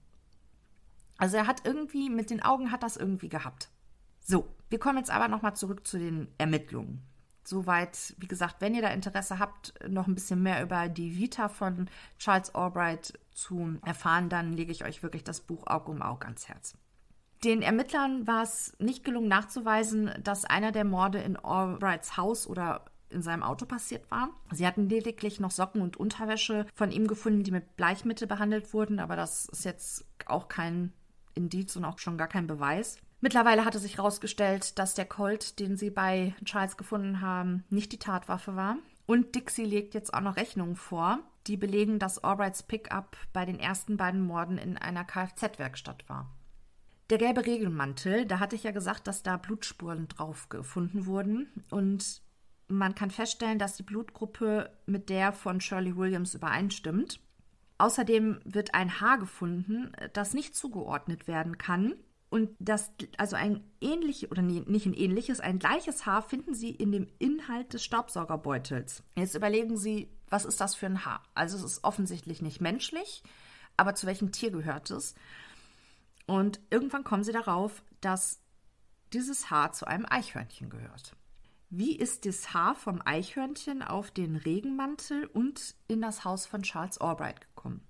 Also 1.18 1.38
er 1.38 1.47
hat 1.47 1.66
irgendwie, 1.66 2.10
mit 2.10 2.30
den 2.30 2.41
Augen 2.41 2.72
hat 2.72 2.84
das 2.84 2.95
irgendwie 2.95 3.30
gehabt. 3.30 3.70
So, 4.20 4.47
wir 4.70 4.80
kommen 4.80 4.97
jetzt 4.97 5.12
aber 5.12 5.28
nochmal 5.28 5.55
zurück 5.55 5.86
zu 5.86 5.99
den 5.99 6.30
Ermittlungen. 6.38 7.03
Soweit, 7.43 8.16
wie 8.18 8.28
gesagt, 8.28 8.58
wenn 8.60 8.74
ihr 8.74 8.82
da 8.82 8.89
Interesse 8.89 9.39
habt, 9.39 9.74
noch 9.88 10.08
ein 10.08 10.16
bisschen 10.16 10.43
mehr 10.43 10.62
über 10.62 10.89
die 10.89 11.18
Vita 11.18 11.49
von 11.49 11.89
Charles 12.20 12.53
Albright 12.53 13.14
zu 13.38 13.78
erfahren, 13.86 14.30
dann 14.30 14.54
lege 14.54 14.72
ich 14.72 14.84
euch 14.84 15.04
wirklich 15.04 15.24
das 15.24 15.42
Buch 15.42 15.68
Aug 15.68 15.90
um 15.90 16.02
Aug 16.02 16.26
ans 16.26 16.50
Herz. 16.50 16.76
Den 17.44 17.62
Ermittlern 17.62 18.26
war 18.26 18.42
es 18.42 18.76
nicht 18.80 19.04
gelungen 19.04 19.28
nachzuweisen, 19.28 20.12
dass 20.24 20.46
einer 20.46 20.72
der 20.72 20.86
Morde 20.86 21.20
in 21.20 21.38
Albrights 21.38 22.18
Haus 22.18 22.48
oder 22.48 22.86
in 23.10 23.22
seinem 23.22 23.44
Auto 23.44 23.66
passiert 23.66 24.10
war. 24.10 24.32
Sie 24.52 24.66
hatten 24.66 24.90
lediglich 24.90 25.40
noch 25.40 25.52
Socken 25.52 25.82
und 25.82 25.98
Unterwäsche 25.98 26.66
von 26.74 26.92
ihm 26.92 27.08
gefunden, 27.08 27.44
die 27.44 27.52
mit 27.52 27.78
Bleichmittel 27.78 28.28
behandelt 28.28 28.74
wurden, 28.74 29.00
aber 29.00 29.16
das 29.16 29.46
ist 29.46 29.66
jetzt 29.66 30.06
auch 30.26 30.48
kein 30.48 30.92
Indiz 31.36 31.76
und 31.76 31.86
auch 31.86 32.00
schon 32.00 32.18
gar 32.18 32.28
kein 32.28 32.48
Beweis. 32.48 32.98
Mittlerweile 33.22 33.66
hatte 33.66 33.80
sich 33.80 33.98
herausgestellt, 33.98 34.78
dass 34.78 34.96
der 34.96 35.06
Colt, 35.06 35.60
den 35.60 35.78
sie 35.78 35.90
bei 35.90 36.36
Charles 36.44 36.76
gefunden 36.76 37.22
haben, 37.22 37.64
nicht 37.70 37.92
die 37.92 38.00
Tatwaffe 38.00 38.56
war. 38.56 38.78
Und 39.06 39.36
Dixie 39.36 39.64
legt 39.64 39.94
jetzt 39.94 40.14
auch 40.14 40.22
noch 40.22 40.36
Rechnungen 40.36 40.76
vor, 40.76 41.20
die 41.48 41.58
belegen, 41.58 42.00
dass 42.00 42.24
Albrights 42.24 42.64
Pickup 42.64 43.18
bei 43.34 43.45
den 43.45 43.60
ersten 43.60 43.98
beiden 43.98 44.22
Morden 44.22 44.58
in 44.58 44.78
einer 44.78 45.04
Kfz-Werkstatt 45.04 46.08
war. 46.10 46.34
Der 47.10 47.18
gelbe 47.18 47.45
Regelmantel, 47.45 48.26
da 48.26 48.39
hatte 48.39 48.56
ich 48.56 48.64
ja 48.64 48.72
gesagt, 48.72 49.08
dass 49.08 49.24
da 49.24 49.38
Blutspuren 49.38 50.08
drauf 50.10 50.50
gefunden 50.50 51.06
wurden. 51.06 51.48
Und 51.70 52.22
man 52.68 52.95
kann 52.95 53.12
feststellen, 53.12 53.60
dass 53.60 53.78
die 53.78 53.84
Blutgruppe 53.84 54.72
mit 54.86 55.10
der 55.10 55.32
von 55.32 55.62
Shirley 55.62 55.95
Williams 55.95 56.36
übereinstimmt. 56.36 57.22
Außerdem 57.78 58.39
wird 58.43 58.74
ein 58.74 59.00
Haar 59.00 59.20
gefunden, 59.20 59.91
das 60.14 60.34
nicht 60.34 60.56
zugeordnet 60.56 61.28
werden 61.28 61.58
kann. 61.58 61.95
Und 62.30 62.50
das, 62.60 62.91
also 63.18 63.38
ein 63.38 63.64
ähnliches, 63.80 64.30
oder 64.30 64.41
nicht 64.41 64.86
ein 64.86 64.93
ähnliches, 64.93 65.39
ein 65.39 65.60
gleiches 65.60 66.06
Haar 66.06 66.22
finden 66.22 66.54
Sie 66.54 66.72
in 66.72 66.91
dem 66.91 67.08
Inhalt 67.20 67.74
des 67.74 67.86
Staubsaugerbeutels. 67.86 69.04
Jetzt 69.16 69.36
überlegen 69.36 69.78
Sie, 69.78 70.10
was 70.30 70.45
ist 70.45 70.61
das 70.61 70.75
für 70.75 70.86
ein 70.86 71.05
Haar? 71.05 71.23
Also 71.34 71.57
es 71.57 71.63
ist 71.63 71.84
offensichtlich 71.84 72.41
nicht 72.41 72.61
menschlich, 72.61 73.23
aber 73.78 73.95
zu 73.95 74.07
welchem 74.07 74.32
Tier 74.32 74.51
gehört 74.51 74.91
es? 74.91 75.15
Und 76.25 76.59
irgendwann 76.69 77.03
kommen 77.03 77.23
Sie 77.23 77.32
darauf, 77.32 77.84
dass 78.01 78.39
dieses 79.13 79.49
Haar 79.49 79.71
zu 79.71 79.88
einem 79.88 80.05
Eichhörnchen 80.07 80.69
gehört. 80.69 81.15
Wie 81.69 81.95
ist 81.95 82.25
das 82.25 82.53
Haar 82.53 82.75
vom 82.75 83.01
Eichhörnchen 83.03 83.82
auf 83.82 84.11
den 84.11 84.36
Regenmantel 84.36 85.25
und 85.25 85.75
in 85.88 86.01
das 86.01 86.25
Haus 86.25 86.45
von 86.45 86.63
Charles 86.63 86.97
Albright 86.97 87.41
gekommen? 87.41 87.87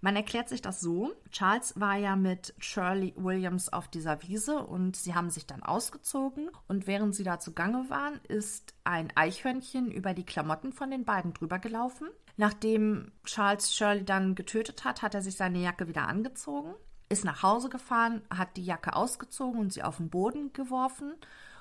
Man 0.00 0.16
erklärt 0.16 0.48
sich 0.48 0.62
das 0.62 0.80
so. 0.80 1.12
Charles 1.30 1.78
war 1.78 1.96
ja 1.96 2.16
mit 2.16 2.54
Shirley 2.58 3.14
Williams 3.16 3.72
auf 3.72 3.88
dieser 3.88 4.22
Wiese 4.22 4.58
und 4.58 4.96
sie 4.96 5.14
haben 5.14 5.30
sich 5.30 5.46
dann 5.46 5.62
ausgezogen. 5.62 6.50
Und 6.68 6.86
während 6.86 7.14
sie 7.14 7.24
da 7.24 7.38
zugange 7.38 7.90
waren, 7.90 8.20
ist 8.28 8.74
ein 8.84 9.12
Eichhörnchen 9.14 9.90
über 9.90 10.14
die 10.14 10.24
Klamotten 10.24 10.72
von 10.72 10.90
den 10.90 11.04
beiden 11.04 11.34
drüber 11.34 11.58
gelaufen. 11.58 12.08
Nachdem 12.36 13.12
Charles 13.24 13.74
Shirley 13.74 14.04
dann 14.04 14.34
getötet 14.34 14.84
hat, 14.84 15.02
hat 15.02 15.14
er 15.14 15.22
sich 15.22 15.36
seine 15.36 15.58
Jacke 15.58 15.88
wieder 15.88 16.08
angezogen, 16.08 16.74
ist 17.10 17.24
nach 17.24 17.42
Hause 17.42 17.68
gefahren, 17.68 18.22
hat 18.30 18.56
die 18.56 18.64
Jacke 18.64 18.96
ausgezogen 18.96 19.60
und 19.60 19.72
sie 19.72 19.82
auf 19.82 19.98
den 19.98 20.08
Boden 20.08 20.52
geworfen. 20.52 21.14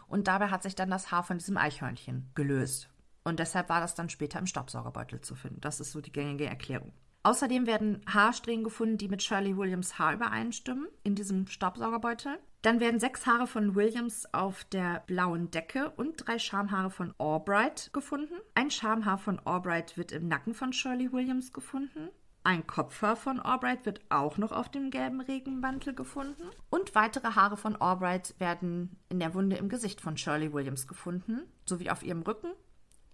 Und 0.07 0.27
dabei 0.27 0.47
hat 0.47 0.63
sich 0.63 0.75
dann 0.75 0.89
das 0.89 1.11
Haar 1.11 1.23
von 1.23 1.37
diesem 1.37 1.57
Eichhörnchen 1.57 2.31
gelöst. 2.33 2.89
Und 3.23 3.39
deshalb 3.39 3.69
war 3.69 3.81
das 3.81 3.93
dann 3.93 4.09
später 4.09 4.39
im 4.39 4.47
Staubsaugerbeutel 4.47 5.21
zu 5.21 5.35
finden. 5.35 5.61
Das 5.61 5.79
ist 5.79 5.91
so 5.91 6.01
die 6.01 6.11
gängige 6.11 6.47
Erklärung. 6.47 6.93
Außerdem 7.23 7.67
werden 7.67 8.01
Haarsträhnen 8.07 8.63
gefunden, 8.63 8.97
die 8.97 9.09
mit 9.09 9.21
Shirley 9.21 9.57
Williams 9.57 9.99
Haar 9.99 10.13
übereinstimmen, 10.13 10.87
in 11.03 11.15
diesem 11.15 11.47
Staubsaugerbeutel. 11.47 12.39
Dann 12.61 12.79
werden 12.79 12.99
sechs 12.99 13.25
Haare 13.25 13.47
von 13.47 13.75
Williams 13.75 14.33
auf 14.33 14.63
der 14.65 15.01
blauen 15.07 15.51
Decke 15.51 15.91
und 15.91 16.27
drei 16.27 16.39
Schamhaare 16.39 16.89
von 16.89 17.13
Albright 17.17 17.91
gefunden. 17.93 18.35
Ein 18.55 18.71
Schamhaar 18.71 19.17
von 19.17 19.39
Albright 19.45 19.97
wird 19.97 20.11
im 20.11 20.27
Nacken 20.27 20.53
von 20.53 20.73
Shirley 20.73 21.11
Williams 21.11 21.51
gefunden. 21.53 22.09
Ein 22.43 22.65
Kopfhaar 22.65 23.17
von 23.17 23.39
Albright 23.39 23.85
wird 23.85 24.01
auch 24.09 24.37
noch 24.37 24.53
auf 24.53 24.69
dem 24.69 24.91
gelben 24.91 25.19
Regenmantel 25.19 25.93
gefunden. 25.93 26.43
Und 26.69 26.95
weitere 26.95 27.35
Haare 27.35 27.57
von 27.57 27.75
Albright 27.75 28.33
werden 28.39 28.97
in 29.09 29.19
der 29.19 29.33
Wunde 29.33 29.57
im 29.57 29.67
Gesicht 29.67 29.99
von 29.99 30.17
Shirley 30.17 30.53
Williams 30.53 30.87
gefunden, 30.87 31.41
sowie 31.65 31.89
auf 31.89 32.01
ihrem 32.01 32.21
Rücken 32.21 32.51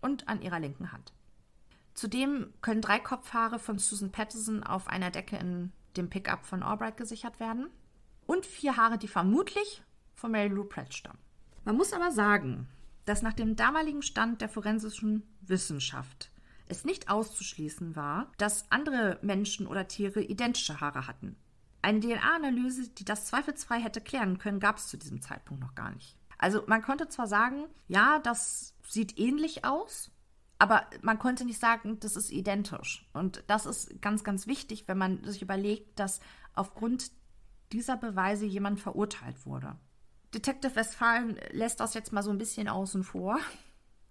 und 0.02 0.28
an 0.28 0.42
ihrer 0.42 0.60
linken 0.60 0.92
Hand. 0.92 1.15
Zudem 1.96 2.54
können 2.62 2.82
drei 2.82 3.00
Kopfhaare 3.00 3.58
von 3.58 3.80
Susan 3.80 4.12
Patterson 4.12 4.64
auf 4.64 4.88
einer 4.88 5.12
Decke 5.12 5.38
in 5.38 5.72
dem 5.98 6.10
Pickup 6.10 6.46
von 6.46 6.62
Albright 6.62 6.98
gesichert 6.98 7.40
werden. 7.40 7.70
Und 8.28 8.46
vier 8.46 8.76
Haare, 8.76 8.98
die 8.98 9.08
vermutlich 9.08 9.82
von 10.14 10.32
Mary 10.32 10.50
Lou 10.50 10.66
Pratt 10.66 10.94
stammen. 10.94 11.20
Man 11.64 11.78
muss 11.78 11.94
aber 11.94 12.12
sagen, 12.12 12.68
dass 13.06 13.22
nach 13.22 13.34
dem 13.34 13.56
damaligen 13.56 14.02
Stand 14.02 14.42
der 14.42 14.50
forensischen 14.50 15.24
Wissenschaft 15.42 16.32
es 16.68 16.84
nicht 16.84 17.10
auszuschließen 17.10 17.96
war, 17.96 18.32
dass 18.38 18.70
andere 18.72 19.20
Menschen 19.22 19.66
oder 19.68 19.88
Tiere 19.88 20.22
identische 20.22 20.82
Haare 20.82 21.08
hatten. 21.08 21.36
Eine 21.82 22.00
DNA-Analyse, 22.00 22.90
die 22.90 23.06
das 23.06 23.28
zweifelsfrei 23.28 23.80
hätte 23.80 24.02
klären 24.02 24.40
können, 24.40 24.60
gab 24.60 24.78
es 24.78 24.88
zu 24.88 24.98
diesem 24.98 25.22
Zeitpunkt 25.22 25.62
noch 25.62 25.76
gar 25.76 25.92
nicht. 25.92 26.18
Also 26.40 26.64
man 26.68 26.82
konnte 26.82 27.08
zwar 27.08 27.28
sagen, 27.28 27.66
ja, 27.88 28.20
das 28.20 28.74
sieht 28.84 29.18
ähnlich 29.20 29.64
aus, 29.64 30.12
aber 30.58 30.88
man 31.02 31.20
konnte 31.20 31.46
nicht 31.46 31.60
sagen, 31.60 32.00
das 32.00 32.16
ist 32.16 32.32
identisch. 32.32 33.06
Und 33.14 33.44
das 33.48 33.66
ist 33.66 34.02
ganz, 34.02 34.24
ganz 34.24 34.48
wichtig, 34.48 34.88
wenn 34.88 34.98
man 34.98 35.24
sich 35.24 35.42
überlegt, 35.42 36.00
dass 36.00 36.20
aufgrund 36.54 37.12
dieser 37.72 37.98
Beweise 37.98 38.46
jemand 38.46 38.80
verurteilt 38.80 39.46
wurde. 39.46 39.76
Detective 40.34 40.76
Westphalen 40.76 41.38
lässt 41.52 41.80
das 41.80 41.94
jetzt 41.94 42.14
mal 42.14 42.24
so 42.24 42.30
ein 42.30 42.38
bisschen 42.38 42.68
außen 42.68 43.04
vor. 43.04 43.38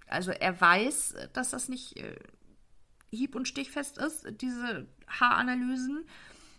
Also 0.07 0.33
er 0.33 0.61
weiß, 0.61 1.15
dass 1.33 1.51
das 1.51 1.69
nicht 1.69 1.97
äh, 1.99 2.17
hieb- 3.11 3.37
und 3.37 3.49
stichfest 3.49 3.99
ist, 3.99 4.27
diese 4.41 4.87
Haaranalysen. 5.07 6.05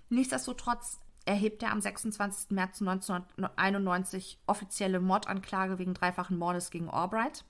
Nichtsdestotrotz 0.10 1.00
erhebt 1.26 1.64
er 1.64 1.72
am 1.72 1.82
26. 1.82 2.52
März 2.52 2.82
1991 2.82 4.40
offizielle 4.46 5.00
Mordanklage 5.00 5.80
wegen 5.80 5.94
dreifachen 5.94 6.38
Mordes 6.38 6.70
gegen 6.70 6.90
Albright. 6.90 7.44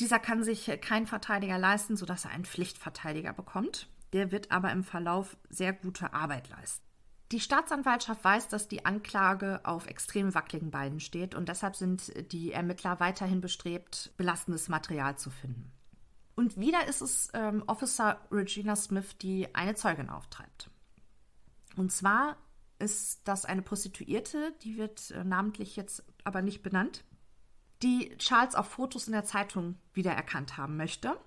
Dieser 0.00 0.18
kann 0.18 0.44
sich 0.44 0.70
kein 0.80 1.06
Verteidiger 1.06 1.58
leisten, 1.58 1.96
sodass 1.96 2.24
er 2.24 2.30
einen 2.30 2.44
Pflichtverteidiger 2.44 3.32
bekommt. 3.32 3.88
Der 4.12 4.30
wird 4.30 4.52
aber 4.52 4.70
im 4.72 4.84
Verlauf 4.84 5.36
sehr 5.50 5.72
gute 5.72 6.12
Arbeit 6.12 6.48
leisten. 6.48 6.84
Die 7.30 7.40
Staatsanwaltschaft 7.40 8.24
weiß, 8.24 8.48
dass 8.48 8.68
die 8.68 8.86
Anklage 8.86 9.60
auf 9.64 9.86
extrem 9.86 10.34
wackeligen 10.34 10.70
Beinen 10.70 10.98
steht 10.98 11.34
und 11.34 11.50
deshalb 11.50 11.76
sind 11.76 12.32
die 12.32 12.52
Ermittler 12.52 13.00
weiterhin 13.00 13.42
bestrebt, 13.42 14.12
belastendes 14.16 14.68
Material 14.68 15.18
zu 15.18 15.28
finden. 15.28 15.70
Und 16.36 16.56
wieder 16.56 16.86
ist 16.86 17.02
es 17.02 17.28
ähm, 17.34 17.64
Officer 17.66 18.20
Regina 18.30 18.76
Smith, 18.76 19.18
die 19.18 19.54
eine 19.54 19.74
Zeugin 19.74 20.08
auftreibt. 20.08 20.70
Und 21.76 21.92
zwar 21.92 22.38
ist 22.78 23.26
das 23.28 23.44
eine 23.44 23.60
Prostituierte, 23.60 24.54
die 24.62 24.78
wird 24.78 25.10
äh, 25.10 25.24
namentlich 25.24 25.76
jetzt 25.76 26.04
aber 26.24 26.40
nicht 26.40 26.62
benannt 26.62 27.04
die 27.82 28.16
Charles 28.18 28.54
auf 28.54 28.68
Fotos 28.68 29.06
in 29.06 29.12
der 29.12 29.24
Zeitung 29.24 29.76
wiedererkannt 29.92 30.56
haben 30.56 30.76
möchte. 30.76 31.18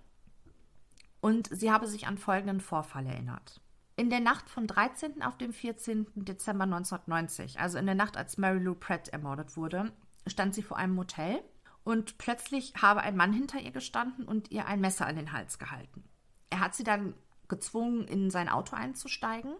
Und 1.22 1.50
sie 1.52 1.72
habe 1.72 1.88
sich 1.88 2.08
an 2.08 2.18
folgenden 2.18 2.62
Vorfall 2.62 3.06
erinnert. 3.06 3.62
In 3.96 4.10
der 4.10 4.20
Nacht 4.20 4.50
vom 4.50 4.66
13. 4.68 5.22
auf 5.22 5.38
den 5.38 5.54
14. 5.54 6.08
Dezember 6.16 6.64
1990, 6.64 7.60
also 7.60 7.78
in 7.78 7.86
der 7.86 7.96
Nacht, 7.96 8.18
als 8.18 8.38
Mary 8.38 8.60
Lou 8.60 8.74
Pratt 8.74 9.10
ermordet 9.10 9.56
wurde, 9.56 9.92
stand 10.26 10.56
sie 10.56 10.64
vor 10.64 10.78
einem 10.78 10.96
Motel 10.96 11.44
und 11.84 12.18
plötzlich 12.18 12.74
habe 12.82 13.02
ein 13.02 13.16
Mann 13.16 13.34
hinter 13.34 13.60
ihr 13.60 13.72
gestanden 13.72 14.26
und 14.26 14.52
ihr 14.52 14.66
ein 14.66 14.82
Messer 14.82 15.06
an 15.06 15.16
den 15.16 15.32
Hals 15.32 15.60
gehalten. 15.60 16.04
Er 16.50 16.60
hat 16.60 16.76
sie 16.76 16.84
dann 16.84 17.14
gezwungen, 17.48 18.08
in 18.08 18.32
sein 18.32 18.50
Auto 18.50 18.76
einzusteigen. 18.76 19.54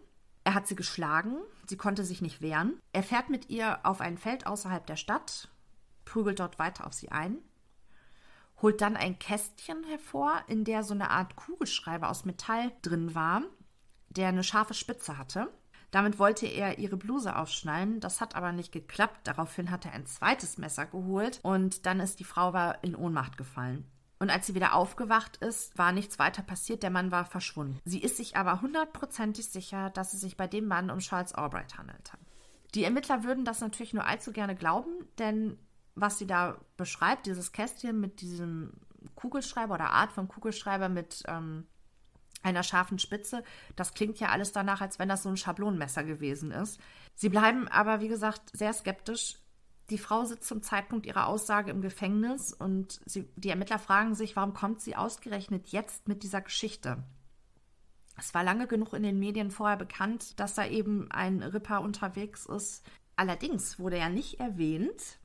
Er 0.44 0.54
hat 0.54 0.66
sie 0.66 0.76
geschlagen, 0.76 1.38
sie 1.68 1.78
konnte 1.78 2.04
sich 2.04 2.22
nicht 2.22 2.42
wehren. 2.42 2.80
Er 2.94 3.04
fährt 3.04 3.30
mit 3.30 3.50
ihr 3.50 3.86
auf 3.86 4.02
ein 4.02 4.18
Feld 4.18 4.48
außerhalb 4.48 4.86
der 4.88 4.96
Stadt, 4.96 5.50
prügelt 6.06 6.40
dort 6.40 6.60
weiter 6.60 6.86
auf 6.88 6.94
sie 6.94 7.12
ein, 7.12 7.38
holt 8.62 8.82
dann 8.82 8.96
ein 8.96 9.20
Kästchen 9.20 9.84
hervor, 9.86 10.44
in 10.48 10.64
der 10.64 10.84
so 10.84 10.94
eine 10.94 11.10
Art 11.10 11.36
Kugelschreiber 11.36 12.10
aus 12.10 12.26
Metall 12.26 12.72
drin 12.82 13.16
war, 13.16 13.44
der 14.10 14.30
eine 14.30 14.44
scharfe 14.44 14.74
Spitze 14.74 15.18
hatte. 15.18 15.52
Damit 15.90 16.20
wollte 16.20 16.46
er 16.46 16.80
ihre 16.80 16.96
Bluse 16.96 17.36
aufschnallen, 17.36 18.00
das 18.00 18.22
hat 18.22 18.36
aber 18.36 18.54
nicht 18.54 18.72
geklappt. 18.72 19.28
Daraufhin 19.28 19.72
hat 19.72 19.86
er 19.86 19.92
ein 19.92 20.06
zweites 20.06 20.58
Messer 20.58 20.86
geholt 20.86 21.40
und 21.44 21.86
dann 21.86 22.00
ist 22.00 22.20
die 22.20 22.24
Frau 22.24 22.74
in 22.82 22.96
Ohnmacht 22.96 23.38
gefallen. 23.38 23.86
Und 24.22 24.30
als 24.30 24.46
sie 24.46 24.54
wieder 24.54 24.76
aufgewacht 24.76 25.38
ist, 25.38 25.78
war 25.80 25.92
nichts 25.92 26.20
weiter 26.20 26.44
passiert, 26.44 26.84
der 26.84 26.92
Mann 26.92 27.12
war 27.12 27.26
verschwunden. 27.26 27.80
Sie 27.86 28.00
ist 28.00 28.18
sich 28.18 28.38
aber 28.38 28.62
hundertprozentig 28.62 29.48
sicher, 29.48 29.90
dass 29.90 30.14
es 30.14 30.22
sich 30.22 30.38
bei 30.38 30.48
dem 30.48 30.68
Mann 30.68 30.92
um 30.92 31.00
Charles 31.00 31.34
Albright 31.34 31.78
handelte. 31.78 32.18
Die 32.76 32.84
Ermittler 32.84 33.24
würden 33.24 33.46
das 33.46 33.60
natürlich 33.60 33.94
nur 33.94 34.06
allzu 34.06 34.32
gerne 34.32 34.56
glauben, 34.56 34.92
denn 35.18 35.58
was 35.96 36.18
sie 36.18 36.28
da 36.28 36.58
beschreibt, 36.78 37.26
dieses 37.26 37.52
Kästchen 37.52 38.00
mit 38.00 38.22
diesem 38.22 38.74
Kugelschreiber 39.16 39.76
oder 39.76 39.92
Art 39.92 40.12
von 40.12 40.28
Kugelschreiber 40.28 40.90
mit 40.90 41.24
ähm, 41.28 41.66
einer 42.44 42.64
scharfen 42.64 43.00
Spitze, 43.00 43.44
das 43.76 43.94
klingt 43.94 44.20
ja 44.20 44.30
alles 44.30 44.52
danach, 44.52 44.82
als 44.82 45.00
wenn 45.00 45.10
das 45.10 45.24
so 45.24 45.30
ein 45.30 45.38
Schablonenmesser 45.38 46.04
gewesen 46.04 46.52
ist. 46.52 46.80
Sie 47.16 47.30
bleiben 47.30 47.68
aber, 47.68 48.02
wie 48.02 48.08
gesagt, 48.08 48.42
sehr 48.54 48.74
skeptisch. 48.74 49.38
Die 49.90 49.98
Frau 49.98 50.24
sitzt 50.24 50.48
zum 50.48 50.64
Zeitpunkt 50.64 51.06
ihrer 51.06 51.28
Aussage 51.28 51.72
im 51.72 51.82
Gefängnis 51.82 52.54
und 52.54 53.02
sie, 53.06 53.28
die 53.36 53.50
Ermittler 53.50 53.80
fragen 53.80 54.16
sich, 54.16 54.36
warum 54.36 54.54
kommt 54.54 54.82
sie 54.82 54.96
ausgerechnet 54.96 55.68
jetzt 55.70 56.08
mit 56.08 56.24
dieser 56.24 56.42
Geschichte? 56.42 57.04
Es 58.18 58.34
war 58.34 58.44
lange 58.44 58.68
genug 58.68 58.94
in 58.94 59.04
den 59.04 59.20
Medien 59.20 59.52
vorher 59.52 59.78
bekannt, 59.78 60.40
dass 60.40 60.54
da 60.54 60.66
eben 60.66 61.12
ein 61.12 61.42
Ripper 61.42 61.82
unterwegs 61.82 62.46
ist. 62.46 62.86
Allerdings 63.16 63.80
wurde 63.80 63.98
ja 63.98 64.10
nicht 64.10 64.40
erwähnt, 64.40 65.20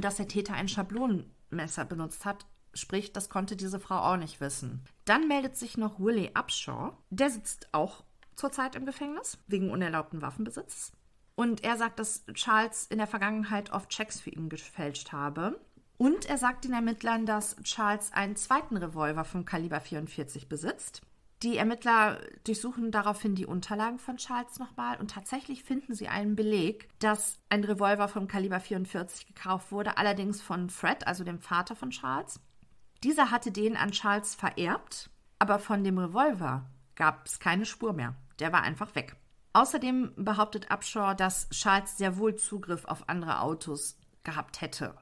dass 0.00 0.16
der 0.16 0.28
Täter 0.28 0.54
ein 0.54 0.68
Schablonenmesser 0.68 1.84
benutzt 1.84 2.24
hat. 2.24 2.46
Sprich, 2.74 3.12
das 3.12 3.28
konnte 3.28 3.56
diese 3.56 3.80
Frau 3.80 3.98
auch 3.98 4.16
nicht 4.16 4.40
wissen. 4.40 4.84
Dann 5.04 5.28
meldet 5.28 5.56
sich 5.56 5.76
noch 5.76 6.00
Willie 6.00 6.30
Upshaw. 6.34 6.96
Der 7.10 7.28
sitzt 7.30 7.68
auch 7.72 8.04
zurzeit 8.34 8.74
im 8.74 8.86
Gefängnis 8.86 9.38
wegen 9.46 9.70
unerlaubten 9.70 10.22
Waffenbesitz. 10.22 10.92
Und 11.34 11.64
er 11.64 11.76
sagt, 11.76 11.98
dass 11.98 12.24
Charles 12.34 12.86
in 12.86 12.98
der 12.98 13.06
Vergangenheit 13.06 13.72
oft 13.72 13.90
Checks 13.90 14.20
für 14.20 14.30
ihn 14.30 14.48
gefälscht 14.48 15.12
habe. 15.12 15.60
Und 15.98 16.26
er 16.26 16.38
sagt 16.38 16.64
den 16.64 16.72
Ermittlern, 16.72 17.26
dass 17.26 17.56
Charles 17.62 18.12
einen 18.12 18.36
zweiten 18.36 18.76
Revolver 18.76 19.24
vom 19.24 19.44
Kaliber 19.44 19.80
44 19.80 20.48
besitzt. 20.48 21.02
Die 21.42 21.56
Ermittler 21.56 22.20
durchsuchen 22.44 22.92
daraufhin 22.92 23.34
die 23.34 23.46
Unterlagen 23.46 23.98
von 23.98 24.16
Charles 24.16 24.60
nochmal 24.60 24.98
und 25.00 25.10
tatsächlich 25.10 25.64
finden 25.64 25.92
sie 25.92 26.06
einen 26.06 26.36
Beleg, 26.36 26.88
dass 27.00 27.40
ein 27.48 27.64
Revolver 27.64 28.06
vom 28.06 28.28
Kaliber 28.28 28.60
44 28.60 29.26
gekauft 29.26 29.72
wurde, 29.72 29.96
allerdings 29.98 30.40
von 30.40 30.70
Fred, 30.70 31.04
also 31.04 31.24
dem 31.24 31.40
Vater 31.40 31.74
von 31.74 31.90
Charles. 31.90 32.38
Dieser 33.02 33.32
hatte 33.32 33.50
den 33.50 33.76
an 33.76 33.90
Charles 33.90 34.36
vererbt, 34.36 35.10
aber 35.40 35.58
von 35.58 35.82
dem 35.82 35.98
Revolver 35.98 36.70
gab 36.94 37.26
es 37.26 37.40
keine 37.40 37.66
Spur 37.66 37.92
mehr. 37.92 38.14
Der 38.38 38.52
war 38.52 38.62
einfach 38.62 38.94
weg. 38.94 39.16
Außerdem 39.52 40.12
behauptet 40.16 40.70
Upshaw, 40.70 41.14
dass 41.14 41.50
Charles 41.50 41.98
sehr 41.98 42.18
wohl 42.18 42.36
Zugriff 42.36 42.84
auf 42.84 43.08
andere 43.08 43.40
Autos 43.40 43.98
gehabt 44.22 44.60
hätte, 44.60 44.94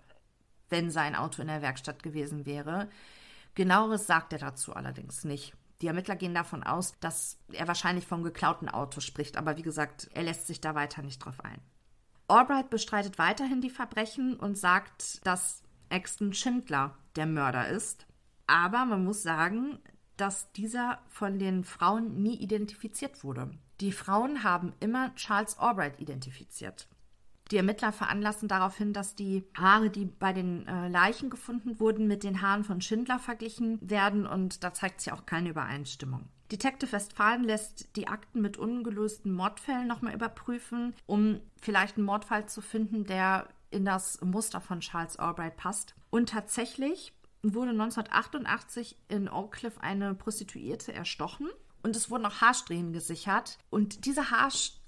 wenn 0.70 0.90
sein 0.90 1.14
Auto 1.14 1.42
in 1.42 1.48
der 1.48 1.60
Werkstatt 1.60 2.02
gewesen 2.02 2.46
wäre. 2.46 2.88
Genaueres 3.54 4.06
sagt 4.06 4.32
er 4.32 4.38
dazu 4.38 4.72
allerdings 4.72 5.24
nicht. 5.24 5.54
Die 5.80 5.86
Ermittler 5.86 6.16
gehen 6.16 6.34
davon 6.34 6.62
aus, 6.62 6.94
dass 7.00 7.38
er 7.52 7.66
wahrscheinlich 7.66 8.06
vom 8.06 8.22
geklauten 8.22 8.68
Auto 8.68 9.00
spricht, 9.00 9.36
aber 9.36 9.56
wie 9.56 9.62
gesagt, 9.62 10.10
er 10.14 10.22
lässt 10.22 10.46
sich 10.46 10.60
da 10.60 10.74
weiter 10.74 11.02
nicht 11.02 11.24
drauf 11.24 11.42
ein. 11.42 11.60
Albright 12.28 12.70
bestreitet 12.70 13.18
weiterhin 13.18 13.60
die 13.60 13.70
Verbrechen 13.70 14.36
und 14.36 14.56
sagt, 14.56 15.26
dass 15.26 15.62
Axton 15.88 16.32
Schindler 16.32 16.96
der 17.16 17.26
Mörder 17.26 17.68
ist. 17.68 18.06
Aber 18.46 18.84
man 18.84 19.04
muss 19.04 19.22
sagen, 19.22 19.78
dass 20.16 20.52
dieser 20.52 21.00
von 21.08 21.38
den 21.38 21.64
Frauen 21.64 22.22
nie 22.22 22.36
identifiziert 22.36 23.24
wurde. 23.24 23.50
Die 23.80 23.92
Frauen 23.92 24.44
haben 24.44 24.74
immer 24.80 25.14
Charles 25.14 25.58
Albright 25.58 25.98
identifiziert. 25.98 26.86
Die 27.50 27.56
Ermittler 27.56 27.92
veranlassen 27.92 28.48
daraufhin, 28.48 28.92
dass 28.92 29.16
die 29.16 29.44
Haare, 29.56 29.90
die 29.90 30.04
bei 30.04 30.32
den 30.32 30.66
äh, 30.66 30.88
Leichen 30.88 31.30
gefunden 31.30 31.80
wurden, 31.80 32.06
mit 32.06 32.22
den 32.22 32.42
Haaren 32.42 32.64
von 32.64 32.80
Schindler 32.80 33.18
verglichen 33.18 33.78
werden 33.80 34.26
und 34.26 34.62
da 34.62 34.72
zeigt 34.72 35.00
sich 35.00 35.12
auch 35.12 35.26
keine 35.26 35.50
Übereinstimmung. 35.50 36.28
Detective 36.52 36.92
Westfalen 36.92 37.44
lässt 37.44 37.96
die 37.96 38.08
Akten 38.08 38.40
mit 38.40 38.56
ungelösten 38.56 39.32
Mordfällen 39.32 39.86
nochmal 39.86 40.14
überprüfen, 40.14 40.94
um 41.06 41.40
vielleicht 41.60 41.96
einen 41.96 42.06
Mordfall 42.06 42.46
zu 42.46 42.60
finden, 42.60 43.04
der 43.04 43.48
in 43.70 43.84
das 43.84 44.20
Muster 44.20 44.60
von 44.60 44.80
Charles 44.80 45.16
Albright 45.16 45.56
passt. 45.56 45.94
Und 46.10 46.30
tatsächlich 46.30 47.12
wurde 47.42 47.70
1988 47.70 48.96
in 49.08 49.28
Oak 49.28 49.52
Cliff 49.52 49.78
eine 49.78 50.14
Prostituierte 50.14 50.92
erstochen 50.92 51.48
und 51.82 51.96
es 51.96 52.10
wurden 52.10 52.26
auch 52.26 52.40
Haarsträhnen 52.40 52.92
gesichert. 52.92 53.58
Und 53.70 54.04
diese 54.04 54.30
Haarsträhnen 54.30 54.79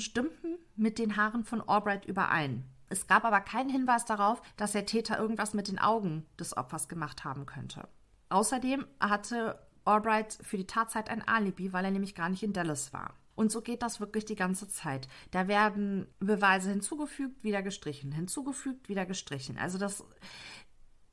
stimmten 0.00 0.58
mit 0.76 0.98
den 0.98 1.16
Haaren 1.16 1.44
von 1.44 1.60
Albright 1.66 2.04
überein. 2.06 2.64
Es 2.88 3.06
gab 3.06 3.24
aber 3.24 3.40
keinen 3.40 3.70
Hinweis 3.70 4.04
darauf, 4.04 4.40
dass 4.56 4.72
der 4.72 4.86
Täter 4.86 5.18
irgendwas 5.18 5.54
mit 5.54 5.68
den 5.68 5.78
Augen 5.78 6.26
des 6.38 6.56
Opfers 6.56 6.88
gemacht 6.88 7.24
haben 7.24 7.46
könnte. 7.46 7.88
Außerdem 8.28 8.86
hatte 9.00 9.58
Albright 9.84 10.38
für 10.42 10.56
die 10.56 10.66
Tatzeit 10.66 11.08
ein 11.10 11.26
Alibi, 11.26 11.72
weil 11.72 11.84
er 11.84 11.90
nämlich 11.90 12.14
gar 12.14 12.28
nicht 12.28 12.42
in 12.42 12.52
Dallas 12.52 12.92
war. 12.92 13.14
Und 13.34 13.52
so 13.52 13.60
geht 13.60 13.82
das 13.82 14.00
wirklich 14.00 14.24
die 14.24 14.34
ganze 14.34 14.68
Zeit. 14.68 15.08
Da 15.30 15.46
werden 15.46 16.06
Beweise 16.18 16.70
hinzugefügt, 16.70 17.44
wieder 17.44 17.62
gestrichen, 17.62 18.10
hinzugefügt, 18.12 18.88
wieder 18.88 19.04
gestrichen. 19.04 19.58
Also 19.58 19.78
das, 19.78 20.04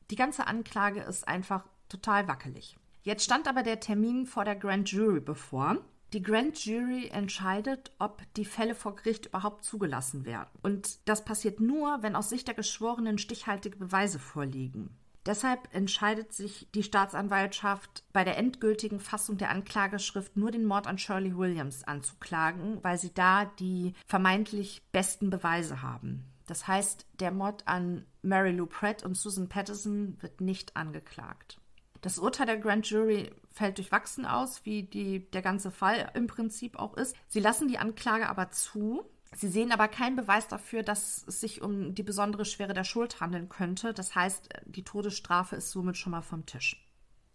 die 0.09 0.15
ganze 0.15 0.47
Anklage 0.47 1.01
ist 1.01 1.27
einfach 1.27 1.65
total 1.89 2.27
wackelig. 2.27 2.77
Jetzt 3.03 3.25
stand 3.25 3.47
aber 3.47 3.61
der 3.61 3.81
Termin 3.81 4.25
vor 4.25 4.45
der 4.45 4.55
Grand 4.55 4.89
Jury 4.89 5.19
bevor. 5.19 5.77
Die 6.13 6.21
Grand 6.21 6.63
Jury 6.63 7.07
entscheidet, 7.07 7.91
ob 7.97 8.21
die 8.35 8.45
Fälle 8.45 8.75
vor 8.75 8.95
Gericht 8.95 9.25
überhaupt 9.25 9.65
zugelassen 9.65 10.25
werden. 10.25 10.49
Und 10.61 10.99
das 11.09 11.25
passiert 11.25 11.59
nur, 11.59 12.03
wenn 12.03 12.15
aus 12.15 12.29
Sicht 12.29 12.47
der 12.47 12.53
Geschworenen 12.53 13.17
stichhaltige 13.17 13.77
Beweise 13.77 14.19
vorliegen. 14.19 14.95
Deshalb 15.25 15.73
entscheidet 15.73 16.31
sich 16.31 16.67
die 16.75 16.83
Staatsanwaltschaft 16.83 18.03
bei 18.13 18.23
der 18.23 18.37
endgültigen 18.37 18.99
Fassung 18.99 19.37
der 19.37 19.49
Anklageschrift 19.49 20.37
nur 20.37 20.51
den 20.51 20.65
Mord 20.65 20.85
an 20.85 20.99
Shirley 20.99 21.35
Williams 21.35 21.83
anzuklagen, 21.83 22.83
weil 22.83 22.99
sie 22.99 23.13
da 23.13 23.45
die 23.45 23.93
vermeintlich 24.05 24.83
besten 24.91 25.31
Beweise 25.31 25.81
haben. 25.81 26.25
Das 26.45 26.67
heißt, 26.67 27.07
der 27.21 27.31
Mord 27.31 27.67
an 27.67 28.05
Mary 28.21 28.51
Lou 28.51 28.67
Pratt 28.67 29.01
und 29.03 29.15
Susan 29.15 29.49
Patterson 29.49 30.17
wird 30.21 30.41
nicht 30.41 30.75
angeklagt. 30.75 31.59
Das 32.01 32.19
Urteil 32.19 32.45
der 32.45 32.57
Grand 32.57 32.85
Jury 32.89 33.31
fällt 33.53 33.77
durchwachsen 33.77 34.25
aus, 34.25 34.65
wie 34.65 34.83
die, 34.83 35.29
der 35.31 35.41
ganze 35.41 35.71
Fall 35.71 36.11
im 36.15 36.27
Prinzip 36.27 36.77
auch 36.77 36.95
ist. 36.95 37.15
Sie 37.27 37.39
lassen 37.39 37.67
die 37.67 37.77
Anklage 37.77 38.27
aber 38.27 38.49
zu. 38.49 39.03
Sie 39.35 39.47
sehen 39.47 39.71
aber 39.71 39.87
keinen 39.87 40.15
Beweis 40.15 40.47
dafür, 40.47 40.83
dass 40.83 41.23
es 41.27 41.39
sich 41.39 41.61
um 41.61 41.95
die 41.95 42.03
besondere 42.03 42.45
Schwere 42.45 42.73
der 42.73 42.83
Schuld 42.83 43.21
handeln 43.21 43.49
könnte. 43.49 43.93
Das 43.93 44.15
heißt, 44.15 44.49
die 44.65 44.83
Todesstrafe 44.83 45.55
ist 45.55 45.71
somit 45.71 45.97
schon 45.97 46.11
mal 46.11 46.21
vom 46.21 46.45
Tisch. 46.45 46.83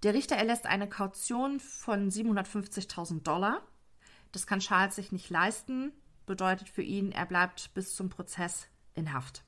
Der 0.02 0.14
Richter 0.14 0.36
erlässt 0.36 0.66
eine 0.66 0.88
Kaution 0.88 1.58
von 1.60 2.10
750.000 2.10 3.22
Dollar. 3.22 3.62
Das 4.30 4.46
kann 4.46 4.60
Charles 4.60 4.96
sich 4.96 5.10
nicht 5.12 5.30
leisten. 5.30 5.92
Bedeutet 6.26 6.68
für 6.68 6.82
ihn, 6.82 7.10
er 7.10 7.26
bleibt 7.26 7.72
bis 7.74 7.96
zum 7.96 8.10
Prozess 8.10 8.68
in 8.94 9.12
Haft. 9.12 9.44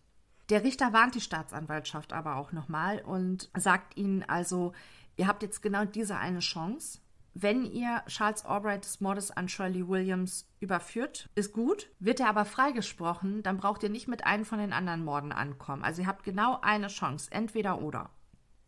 Der 0.49 0.65
Richter 0.65 0.93
warnt 0.93 1.15
die 1.15 1.21
Staatsanwaltschaft 1.21 2.13
aber 2.13 2.37
auch 2.37 2.51
nochmal 2.51 3.01
und 3.03 3.51
sagt 3.57 3.97
ihnen 3.97 4.25
also, 4.25 4.73
Ihr 5.21 5.27
habt 5.27 5.43
jetzt 5.43 5.61
genau 5.61 5.85
diese 5.85 6.17
eine 6.17 6.39
Chance. 6.39 6.99
Wenn 7.35 7.67
ihr 7.67 8.03
Charles 8.07 8.47
Albright 8.47 8.87
des 8.87 9.03
Mordes 9.03 9.31
an 9.31 9.51
Shirley 9.51 9.87
Williams 9.87 10.49
überführt, 10.61 11.29
ist 11.35 11.53
gut. 11.53 11.91
Wird 11.99 12.21
er 12.21 12.31
aber 12.31 12.47
freigesprochen, 12.47 13.43
dann 13.43 13.59
braucht 13.59 13.83
ihr 13.83 13.91
nicht 13.91 14.09
mit 14.09 14.25
einem 14.25 14.47
von 14.47 14.61
den 14.61 14.73
anderen 14.73 15.05
Morden 15.05 15.33
ankommen. 15.33 15.85
Also 15.85 16.01
ihr 16.01 16.09
habt 16.09 16.25
genau 16.25 16.59
eine 16.63 16.87
Chance, 16.87 17.31
entweder 17.33 17.83
oder. 17.83 18.09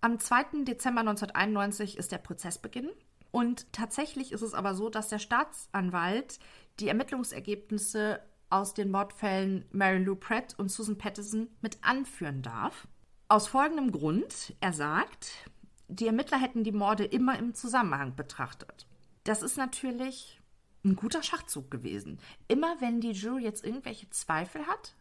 Am 0.03 0.19
2. 0.19 0.65
Dezember 0.65 1.01
1991 1.01 1.97
ist 1.97 2.13
der 2.13 2.19
Prozessbeginn. 2.19 2.91
Und 3.31 3.73
tatsächlich 3.73 4.31
ist 4.31 4.43
es 4.43 4.53
aber 4.53 4.75
so, 4.75 4.91
dass 4.91 5.09
der 5.09 5.21
Staatsanwalt 5.21 6.39
die 6.81 6.89
Ermittlungsergebnisse 6.89 8.21
aus 8.51 8.75
den 8.75 8.91
Mordfällen 8.91 9.65
Mary 9.71 10.05
Lou 10.05 10.17
Pratt 10.17 10.55
und 10.59 10.71
Susan 10.71 10.99
Patterson 10.99 11.49
mit 11.63 11.79
anführen 11.81 12.43
darf. 12.43 12.89
Aus 13.29 13.49
folgendem 13.49 13.91
Grund. 13.91 14.55
Er 14.61 14.75
sagt, 14.75 15.51
die 15.93 16.07
Ermittler 16.07 16.39
hätten 16.39 16.65
die 16.65 16.73
Morde 16.73 17.05
immer 17.05 17.39
im 17.39 17.55
Zusammenhang 17.55 18.15
betrachtet. 18.17 18.87
Das 19.25 19.43
ist 19.43 19.57
natürlich 19.57 20.41
ein 20.85 20.97
guter 20.97 21.23
Schachzug 21.23 21.71
gewesen. 21.71 22.19
Immer 22.49 22.81
wenn 22.81 23.01
die 23.01 23.13
Jury 23.13 23.45
jetzt 23.45 23.65
irgendwelche 23.65 24.11
Zweifel 24.11 24.67
hat, 24.67 24.95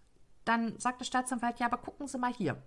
dann 0.45 0.77
sagt 0.79 1.01
der 1.01 1.05
Staatsanwalt, 1.05 1.59
ja, 1.59 1.67
aber 1.67 1.77
gucken 1.77 2.07
Sie 2.07 2.17
mal 2.17 2.33
hier. 2.33 2.61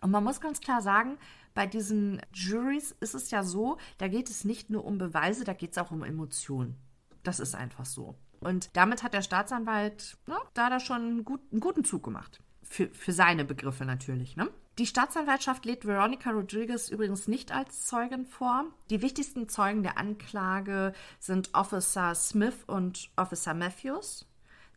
Und 0.00 0.10
man 0.10 0.24
muss 0.24 0.40
ganz 0.40 0.60
klar 0.60 0.82
sagen, 0.82 1.18
bei 1.54 1.66
diesen 1.66 2.20
Juries 2.32 2.94
ist 3.00 3.14
es 3.14 3.30
ja 3.30 3.42
so, 3.42 3.78
da 3.98 4.08
geht 4.08 4.28
es 4.28 4.44
nicht 4.44 4.70
nur 4.70 4.84
um 4.84 4.98
Beweise, 4.98 5.44
da 5.44 5.52
geht 5.52 5.72
es 5.72 5.78
auch 5.78 5.90
um 5.90 6.04
Emotionen. 6.04 6.76
Das 7.22 7.40
ist 7.40 7.54
einfach 7.54 7.86
so. 7.86 8.14
Und 8.40 8.70
damit 8.76 9.02
hat 9.02 9.14
der 9.14 9.22
Staatsanwalt, 9.22 10.18
na, 10.26 10.38
da 10.54 10.68
er 10.68 10.80
schon 10.80 11.00
einen 11.00 11.60
guten 11.60 11.84
Zug 11.84 12.04
gemacht. 12.04 12.40
Für, 12.62 12.88
für 12.88 13.12
seine 13.12 13.44
Begriffe 13.44 13.84
natürlich, 13.84 14.36
ne? 14.36 14.50
Die 14.78 14.86
Staatsanwaltschaft 14.86 15.64
lädt 15.64 15.86
Veronica 15.86 16.30
Rodriguez 16.30 16.90
übrigens 16.90 17.28
nicht 17.28 17.50
als 17.50 17.86
Zeugin 17.86 18.26
vor. 18.26 18.66
Die 18.90 19.00
wichtigsten 19.00 19.48
Zeugen 19.48 19.82
der 19.82 19.96
Anklage 19.96 20.92
sind 21.18 21.54
Officer 21.54 22.14
Smith 22.14 22.64
und 22.66 23.10
Officer 23.16 23.54
Matthews, 23.54 24.26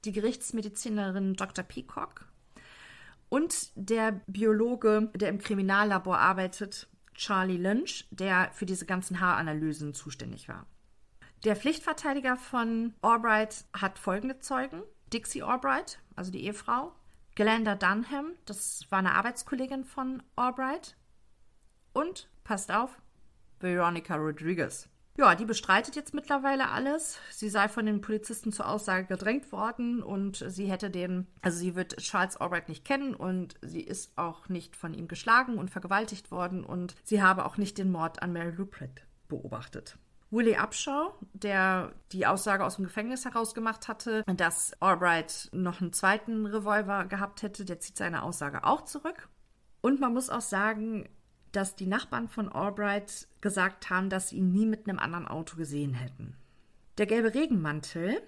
die 0.06 0.14
Gerichtsmedizinerin 0.14 1.34
Dr. 1.34 1.66
Peacock 1.66 2.30
und 3.30 3.72
der 3.76 4.22
Biologe, 4.28 5.12
der 5.16 5.30
im 5.30 5.39
Kriminallabor 5.39 6.18
arbeitet, 6.18 6.88
Charlie 7.14 7.58
Lynch, 7.58 8.08
der 8.12 8.50
für 8.54 8.66
diese 8.66 8.86
ganzen 8.86 9.20
Haaranalysen 9.20 9.93
zuständig 9.93 10.50
war. 10.50 10.66
Der 11.43 11.56
Pflichtverteidiger 11.56 12.36
von 12.38 12.93
Albright 13.02 13.66
hat 13.74 14.00
folgende 14.00 14.39
Zeugen. 14.39 14.82
Dixie 15.14 15.43
Albright, 15.43 16.00
also 16.16 16.32
die 16.32 16.43
Ehefrau, 16.43 16.93
Glenda 17.40 17.76
Dunham, 17.76 18.34
das 18.44 18.86
war 18.90 19.00
eine 19.00 19.16
Arbeitskollegin 19.16 19.86
von 19.86 20.22
Albright. 20.36 20.98
Und, 21.94 22.28
passt 22.44 22.70
auf, 22.70 23.02
Veronica 23.62 24.18
Rodriguez. 24.18 24.90
Ja, 25.18 25.36
die 25.36 25.46
bestreitet 25.46 25.96
jetzt 25.96 26.14
mittlerweile 26.14 26.68
alles. 26.68 27.18
Sie 27.32 27.48
sei 27.48 27.70
von 27.70 27.86
den 27.86 28.02
Polizisten 28.02 28.52
zur 28.52 28.68
Aussage 28.68 29.06
gedrängt 29.06 29.54
worden 29.54 30.04
und 30.04 30.44
sie 30.50 30.70
hätte 30.70 30.90
den, 30.90 31.28
also 31.42 31.58
sie 31.58 31.78
wird 31.78 31.96
Charles 32.00 32.36
Albright 32.36 32.68
nicht 32.68 32.84
kennen 32.84 33.16
und 33.16 33.56
sie 33.62 33.84
ist 33.84 34.18
auch 34.18 34.50
nicht 34.50 34.76
von 34.76 34.94
ihm 34.94 35.08
geschlagen 35.08 35.58
und 35.58 35.72
vergewaltigt 35.72 36.32
worden 36.32 36.66
und 36.66 36.94
sie 37.06 37.24
habe 37.24 37.46
auch 37.46 37.56
nicht 37.56 37.78
den 37.78 37.90
Mord 37.90 38.22
an 38.22 38.34
Mary 38.34 38.52
Lou 38.52 38.66
Pratt 38.66 39.06
beobachtet. 39.30 39.98
Willie 40.32 40.61
Upshaw, 40.61 41.13
der 41.34 41.93
die 42.11 42.27
Aussage 42.27 42.63
aus 42.63 42.75
dem 42.75 42.86
Gefängnis 42.86 43.25
herausgemacht 43.25 43.88
hatte, 43.88 44.23
dass 44.27 44.80
Albright 44.80 45.49
noch 45.53 45.82
einen 45.82 45.93
zweiten 45.93 46.45
Revolver 46.45 47.05
gehabt 47.05 47.41
hätte, 47.41 47.65
der 47.65 47.80
zieht 47.80 47.97
seine 47.97 48.23
Aussage 48.23 48.63
auch 48.63 48.86
zurück. 48.86 49.30
Und 49.82 49.99
man 49.99 50.13
muss 50.13 50.30
auch 50.30 50.41
sagen, 50.41 51.09
dass 51.51 51.75
die 51.75 51.88
Nachbarn 51.88 52.27
von 52.27 52.49
Albright 52.49 53.27
gesagt 53.41 53.89
haben, 53.89 54.09
dass 54.09 54.30
sie 54.30 54.38
ihn 54.38 54.51
nie 54.51 54.65
mit 54.65 54.88
einem 54.88 54.99
anderen 54.99 55.27
Auto 55.27 55.57
gesehen 55.57 55.95
hätten. 55.95 56.36
Der 56.97 57.07
gelbe 57.07 57.34
Regenmantel, 57.34 58.21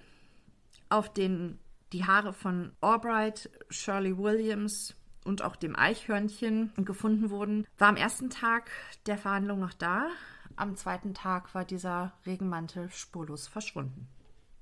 auf 0.89 1.13
den 1.13 1.59
die 1.93 2.05
Haare 2.05 2.33
von 2.33 2.71
Albright, 2.79 3.49
Shirley 3.69 4.17
Williams 4.17 4.95
und 5.25 5.41
auch 5.43 5.55
dem 5.55 5.75
Eichhörnchen 5.75 6.71
gefunden 6.77 7.29
wurden, 7.29 7.67
war 7.77 7.89
am 7.89 7.97
ersten 7.97 8.29
Tag 8.29 8.71
der 9.05 9.17
Verhandlung 9.17 9.59
noch 9.59 9.73
da, 9.73 10.07
am 10.55 10.75
zweiten 10.75 11.13
Tag 11.13 11.53
war 11.53 11.65
dieser 11.65 12.13
Regenmantel 12.25 12.89
spurlos 12.91 13.47
verschwunden. 13.47 14.07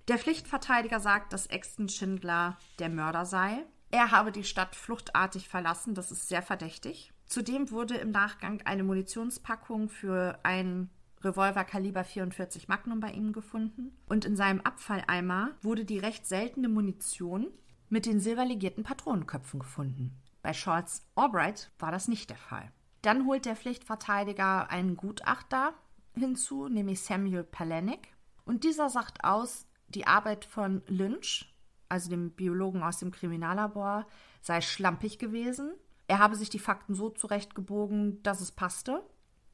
Der 0.07 0.17
Pflichtverteidiger 0.17 0.99
sagt, 0.99 1.33
dass 1.33 1.47
Exton 1.47 1.87
Schindler 1.87 2.57
der 2.79 2.89
Mörder 2.89 3.25
sei. 3.25 3.65
Er 3.91 4.11
habe 4.11 4.31
die 4.31 4.43
Stadt 4.43 4.75
fluchtartig 4.75 5.47
verlassen, 5.47 5.93
das 5.93 6.11
ist 6.11 6.27
sehr 6.27 6.41
verdächtig. 6.41 7.13
Zudem 7.25 7.69
wurde 7.69 7.95
im 7.95 8.11
Nachgang 8.11 8.61
eine 8.65 8.83
Munitionspackung 8.83 9.89
für 9.89 10.39
ein 10.43 10.89
Revolver 11.21 11.63
Kaliber 11.63 12.03
44 12.03 12.67
Magnum 12.67 12.99
bei 12.99 13.11
ihm 13.11 13.33
gefunden 13.33 13.91
und 14.07 14.25
in 14.25 14.35
seinem 14.35 14.61
Abfalleimer 14.61 15.51
wurde 15.61 15.85
die 15.85 15.99
recht 15.99 16.25
seltene 16.25 16.69
Munition 16.69 17.47
mit 17.89 18.05
den 18.05 18.19
silberlegierten 18.19 18.83
Patronenköpfen 18.83 19.59
gefunden. 19.59 20.17
Bei 20.41 20.53
Charles 20.53 21.05
Albright 21.15 21.71
war 21.77 21.91
das 21.91 22.07
nicht 22.07 22.29
der 22.29 22.37
Fall. 22.37 22.71
Dann 23.01 23.25
holt 23.25 23.45
der 23.45 23.55
Pflichtverteidiger 23.55 24.69
einen 24.69 24.97
Gutachter 24.97 25.73
hinzu, 26.15 26.67
nämlich 26.67 27.01
Samuel 27.01 27.43
Palenik. 27.43 28.13
Und 28.45 28.63
dieser 28.63 28.89
sagt 28.89 29.23
aus, 29.23 29.65
die 29.87 30.07
Arbeit 30.07 30.45
von 30.45 30.81
Lynch, 30.87 31.53
also 31.87 32.09
dem 32.09 32.31
Biologen 32.31 32.83
aus 32.83 32.99
dem 32.99 33.11
Kriminallabor, 33.11 34.05
sei 34.41 34.61
schlampig 34.61 35.17
gewesen. 35.17 35.73
Er 36.07 36.19
habe 36.19 36.35
sich 36.35 36.49
die 36.49 36.59
Fakten 36.59 36.93
so 36.93 37.09
zurechtgebogen, 37.09 38.21
dass 38.23 38.41
es 38.41 38.51
passte. 38.51 39.03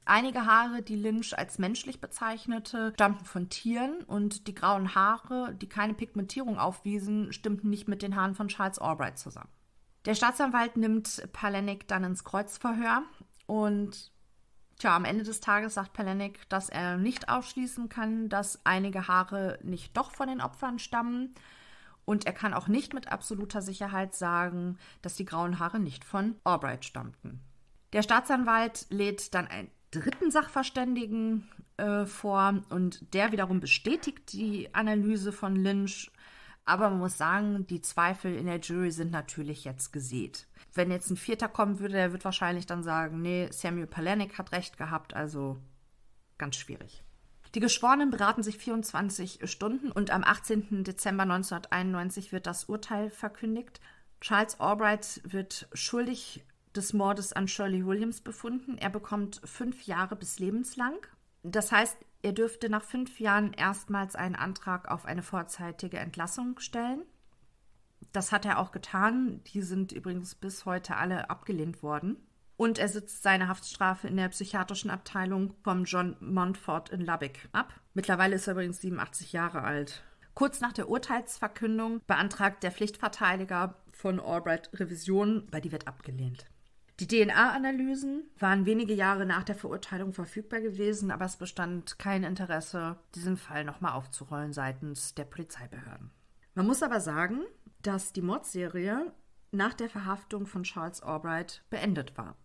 Einige 0.05 0.45
Haare, 0.45 0.81
die 0.81 0.95
Lynch 0.95 1.37
als 1.37 1.57
menschlich 1.57 1.99
bezeichnete, 1.99 2.93
stammten 2.93 3.25
von 3.25 3.49
Tieren 3.49 4.03
und 4.03 4.47
die 4.47 4.53
grauen 4.53 4.93
Haare, 4.93 5.55
die 5.55 5.67
keine 5.67 5.95
Pigmentierung 5.95 6.59
aufwiesen, 6.59 7.33
stimmten 7.33 7.69
nicht 7.69 7.87
mit 7.87 8.03
den 8.03 8.15
Haaren 8.15 8.35
von 8.35 8.47
Charles 8.47 8.77
Albright 8.77 9.17
zusammen. 9.17 9.49
Der 10.05 10.13
Staatsanwalt 10.13 10.77
nimmt 10.77 11.27
Palenik 11.33 11.87
dann 11.87 12.03
ins 12.03 12.23
Kreuzverhör 12.23 13.01
und 13.45 14.11
tja, 14.79 14.95
am 14.95 15.05
Ende 15.05 15.23
des 15.23 15.39
Tages 15.39 15.75
sagt 15.75 15.93
Palenik, 15.93 16.47
dass 16.49 16.69
er 16.69 16.97
nicht 16.97 17.29
ausschließen 17.29 17.89
kann, 17.89 18.29
dass 18.29 18.65
einige 18.65 19.07
Haare 19.07 19.59
nicht 19.63 19.95
doch 19.95 20.11
von 20.11 20.27
den 20.27 20.41
Opfern 20.41 20.79
stammen. 20.79 21.33
Und 22.05 22.27
er 22.27 22.33
kann 22.33 22.53
auch 22.53 22.67
nicht 22.67 22.93
mit 22.93 23.11
absoluter 23.11 23.61
Sicherheit 23.61 24.13
sagen, 24.13 24.77
dass 25.01 25.15
die 25.15 25.25
grauen 25.25 25.57
Haare 25.59 25.79
nicht 25.79 26.03
von 26.05 26.35
Albright 26.43 26.85
stammten. 26.85 27.41
Der 27.93 28.03
Staatsanwalt 28.03 28.85
lädt 28.89 29.33
dann 29.33 29.47
ein 29.47 29.71
dritten 29.89 30.29
Sachverständigen 30.29 31.49
äh, 31.77 32.05
vor 32.05 32.61
und 32.69 33.13
der 33.13 33.31
wiederum 33.31 33.59
bestätigt 33.59 34.33
die 34.33 34.73
Analyse 34.73 35.31
von 35.31 35.55
Lynch. 35.55 36.11
Aber 36.65 36.89
man 36.89 36.99
muss 36.99 37.17
sagen, 37.17 37.65
die 37.67 37.81
Zweifel 37.81 38.35
in 38.35 38.47
der 38.47 38.59
Jury 38.59 38.91
sind 38.91 39.11
natürlich 39.11 39.63
jetzt 39.63 39.91
gesät. 39.93 40.47
Wenn 40.75 40.91
jetzt 40.91 41.09
ein 41.09 41.17
Vierter 41.17 41.47
kommen 41.47 41.79
würde, 41.79 41.93
der 41.95 42.11
wird 42.11 42.25
wahrscheinlich 42.25 42.65
dann 42.65 42.83
sagen, 42.83 43.21
nee, 43.21 43.47
Samuel 43.51 43.87
Palenik 43.87 44.37
hat 44.37 44.51
recht 44.51 44.77
gehabt, 44.77 45.13
also 45.13 45.57
ganz 46.37 46.57
schwierig. 46.57 47.03
Die 47.55 47.61
Geschworenen 47.61 48.09
beraten 48.09 48.43
sich 48.43 48.57
24 48.57 49.49
Stunden 49.49 49.89
und 49.89 50.11
am 50.11 50.25
18. 50.25 50.83
Dezember 50.83 51.23
1991 51.23 52.33
wird 52.33 52.45
das 52.45 52.65
Urteil 52.65 53.09
verkündigt. 53.09 53.79
Charles 54.19 54.59
Albright 54.59 55.21
wird 55.23 55.69
schuldig 55.71 56.43
des 56.75 56.91
Mordes 56.91 57.31
an 57.31 57.47
Shirley 57.47 57.85
Williams 57.85 58.19
befunden. 58.19 58.77
Er 58.77 58.89
bekommt 58.89 59.39
fünf 59.45 59.83
Jahre 59.83 60.17
bis 60.17 60.39
lebenslang. 60.39 60.97
Das 61.43 61.71
heißt, 61.71 61.95
er 62.21 62.33
dürfte 62.33 62.69
nach 62.69 62.83
fünf 62.83 63.21
Jahren 63.21 63.53
erstmals 63.53 64.15
einen 64.15 64.35
Antrag 64.35 64.91
auf 64.91 65.05
eine 65.05 65.23
vorzeitige 65.23 65.99
Entlassung 65.99 66.59
stellen. 66.59 67.03
Das 68.15 68.31
hat 68.31 68.45
er 68.45 68.59
auch 68.59 68.71
getan. 68.71 69.41
Die 69.47 69.61
sind 69.61 69.91
übrigens 69.91 70.35
bis 70.35 70.65
heute 70.65 70.95
alle 70.95 71.29
abgelehnt 71.29 71.83
worden. 71.83 72.15
Und 72.55 72.79
er 72.79 72.87
sitzt 72.87 73.23
seine 73.23 73.49
Haftstrafe 73.49 74.07
in 74.07 74.15
der 74.15 74.29
psychiatrischen 74.29 74.89
Abteilung 74.89 75.53
vom 75.63 75.83
John 75.83 76.15
Montfort 76.21 76.89
in 76.91 77.01
Lubbock 77.01 77.33
ab. 77.51 77.73
Mittlerweile 77.93 78.35
ist 78.35 78.47
er 78.47 78.53
übrigens 78.53 78.79
87 78.79 79.33
Jahre 79.33 79.63
alt. 79.63 80.01
Kurz 80.33 80.61
nach 80.61 80.71
der 80.71 80.87
Urteilsverkündung 80.87 81.99
beantragt 82.07 82.63
der 82.63 82.71
Pflichtverteidiger 82.71 83.75
von 83.91 84.21
Albright 84.21 84.69
Revision, 84.73 85.45
weil 85.51 85.59
die 85.59 85.73
wird 85.73 85.89
abgelehnt. 85.89 86.45
Die 87.01 87.07
DNA-Analysen 87.07 88.23
waren 88.39 88.65
wenige 88.65 88.93
Jahre 88.93 89.25
nach 89.25 89.43
der 89.43 89.55
Verurteilung 89.55 90.13
verfügbar 90.13 90.61
gewesen, 90.61 91.11
aber 91.11 91.25
es 91.25 91.35
bestand 91.35 91.99
kein 91.99 92.23
Interesse, 92.23 92.97
diesen 93.13 93.35
Fall 93.35 93.65
nochmal 93.65 93.91
aufzurollen 93.91 94.53
seitens 94.53 95.13
der 95.15 95.25
Polizeibehörden. 95.25 96.11
Man 96.55 96.65
muss 96.65 96.81
aber 96.81 97.01
sagen, 97.01 97.41
dass 97.81 98.13
die 98.13 98.21
Mordserie 98.21 99.13
nach 99.51 99.73
der 99.73 99.89
Verhaftung 99.89 100.47
von 100.47 100.63
Charles 100.63 101.03
Albright 101.03 101.63
beendet 101.69 102.17
war. 102.17 102.35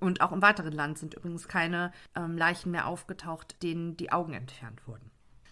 Und 0.00 0.20
auch 0.20 0.32
im 0.32 0.42
weiteren 0.42 0.72
Land 0.72 0.98
sind 0.98 1.14
übrigens 1.14 1.48
keine 1.48 1.92
ähm, 2.14 2.36
Leichen 2.36 2.70
mehr 2.70 2.86
aufgetaucht, 2.86 3.62
denen 3.62 3.96
die 3.96 4.12
Augen 4.12 4.34
entfernt 4.34 4.86
wurden. 4.86 5.10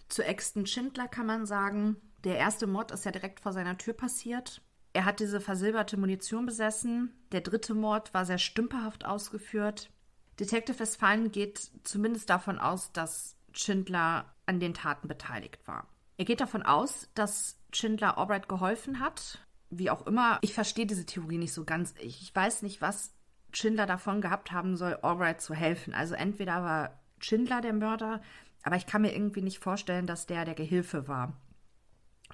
Zu 0.09 0.23
Exton 0.23 0.65
Schindler 0.65 1.07
kann 1.07 1.25
man 1.25 1.45
sagen, 1.45 1.97
der 2.23 2.37
erste 2.37 2.67
Mord 2.67 2.91
ist 2.91 3.05
ja 3.05 3.11
direkt 3.11 3.39
vor 3.41 3.53
seiner 3.53 3.77
Tür 3.77 3.93
passiert. 3.93 4.61
Er 4.93 5.05
hat 5.05 5.19
diese 5.19 5.41
versilberte 5.41 5.97
Munition 5.97 6.45
besessen. 6.45 7.13
Der 7.31 7.41
dritte 7.41 7.73
Mord 7.73 8.13
war 8.13 8.25
sehr 8.25 8.37
stümperhaft 8.37 9.05
ausgeführt. 9.05 9.91
Detective 10.39 10.79
Westphalen 10.79 11.31
geht 11.31 11.71
zumindest 11.83 12.29
davon 12.29 12.57
aus, 12.57 12.91
dass 12.93 13.35
Schindler 13.51 14.33
an 14.45 14.59
den 14.59 14.73
Taten 14.73 15.07
beteiligt 15.07 15.67
war. 15.67 15.87
Er 16.17 16.25
geht 16.25 16.41
davon 16.41 16.63
aus, 16.63 17.09
dass 17.13 17.59
Schindler 17.71 18.17
Albright 18.17 18.49
geholfen 18.49 18.99
hat. 18.99 19.39
Wie 19.69 19.89
auch 19.89 20.05
immer, 20.07 20.39
ich 20.41 20.53
verstehe 20.53 20.85
diese 20.85 21.05
Theorie 21.05 21.37
nicht 21.37 21.53
so 21.53 21.63
ganz. 21.63 21.93
Ich 21.99 22.33
weiß 22.33 22.61
nicht, 22.63 22.81
was 22.81 23.13
Schindler 23.51 23.85
davon 23.85 24.21
gehabt 24.21 24.51
haben 24.51 24.77
soll, 24.77 24.95
Albright 25.01 25.41
zu 25.41 25.53
helfen. 25.53 25.93
Also 25.93 26.15
entweder 26.15 26.63
war 26.63 26.99
Schindler 27.19 27.61
der 27.61 27.73
Mörder, 27.73 28.21
aber 28.63 28.75
ich 28.75 28.85
kann 28.85 29.01
mir 29.01 29.13
irgendwie 29.13 29.41
nicht 29.41 29.59
vorstellen, 29.59 30.07
dass 30.07 30.25
der 30.25 30.45
der 30.45 30.55
Gehilfe 30.55 31.07
war. 31.07 31.33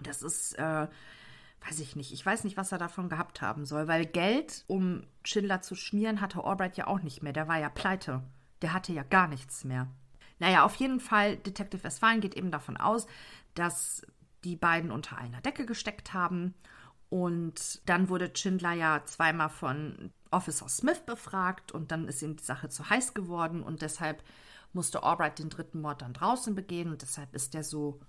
Das 0.01 0.21
ist 0.21 0.57
äh, 0.57 0.88
weiß 1.67 1.79
ich 1.79 1.95
nicht, 1.95 2.11
ich 2.11 2.25
weiß 2.25 2.43
nicht, 2.43 2.57
was 2.57 2.71
er 2.71 2.77
davon 2.77 3.09
gehabt 3.09 3.41
haben 3.41 3.65
soll, 3.65 3.88
weil 3.88 4.05
Geld, 4.05 4.63
um 4.67 5.03
Schindler 5.23 5.61
zu 5.61 5.75
schmieren, 5.75 6.21
hatte 6.21 6.43
Albright 6.43 6.77
ja 6.77 6.88
auch 6.88 7.01
nicht 7.01 7.23
mehr. 7.23 7.34
Der 7.34 7.47
war 7.47 7.59
ja 7.59 7.69
pleite. 7.69 8.21
Der 8.61 8.73
hatte 8.73 8.93
ja 8.93 9.03
gar 9.03 9.27
nichts 9.27 9.63
mehr. 9.63 9.88
Naja, 10.39 10.65
auf 10.65 10.75
jeden 10.75 10.99
Fall, 10.99 11.38
Detective 11.38 11.84
Westfalen 11.84 12.19
geht 12.19 12.36
eben 12.36 12.51
davon 12.51 12.75
aus, 12.75 13.07
dass 13.56 14.06
die 14.43 14.56
beiden 14.56 14.91
unter 14.91 15.18
einer 15.18 15.41
Decke 15.41 15.66
gesteckt 15.66 16.14
haben. 16.14 16.54
Und 17.10 17.88
dann 17.88 18.10
wurde 18.10 18.32
Schindler 18.34 18.74
ja 18.74 19.04
zweimal 19.06 19.49
von 19.49 20.12
Officer 20.32 20.68
Smith 20.68 21.01
befragt 21.06 21.72
und 21.72 21.91
dann 21.91 22.08
ist 22.08 22.22
ihm 22.22 22.36
die 22.36 22.43
Sache 22.43 22.70
zu 22.70 22.89
heiß 22.89 23.14
geworden 23.14 23.62
und 23.62 23.82
deshalb 23.82 24.24
musste 24.74 25.04
Albright 25.04 25.38
den 25.38 25.49
dritten 25.49 25.82
Mord 25.82 26.01
dann 26.01 26.14
draußen 26.14 26.56
begehen 26.56 26.89
und 26.89 27.04
deshalb 27.04 27.34
ist 27.36 27.54
der 27.54 27.64
so 27.64 27.99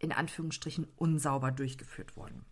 in 0.00 0.12
Anführungsstrichen 0.12 0.88
unsauber 0.96 1.52
durchgeführt 1.52 2.16
worden. 2.16 2.44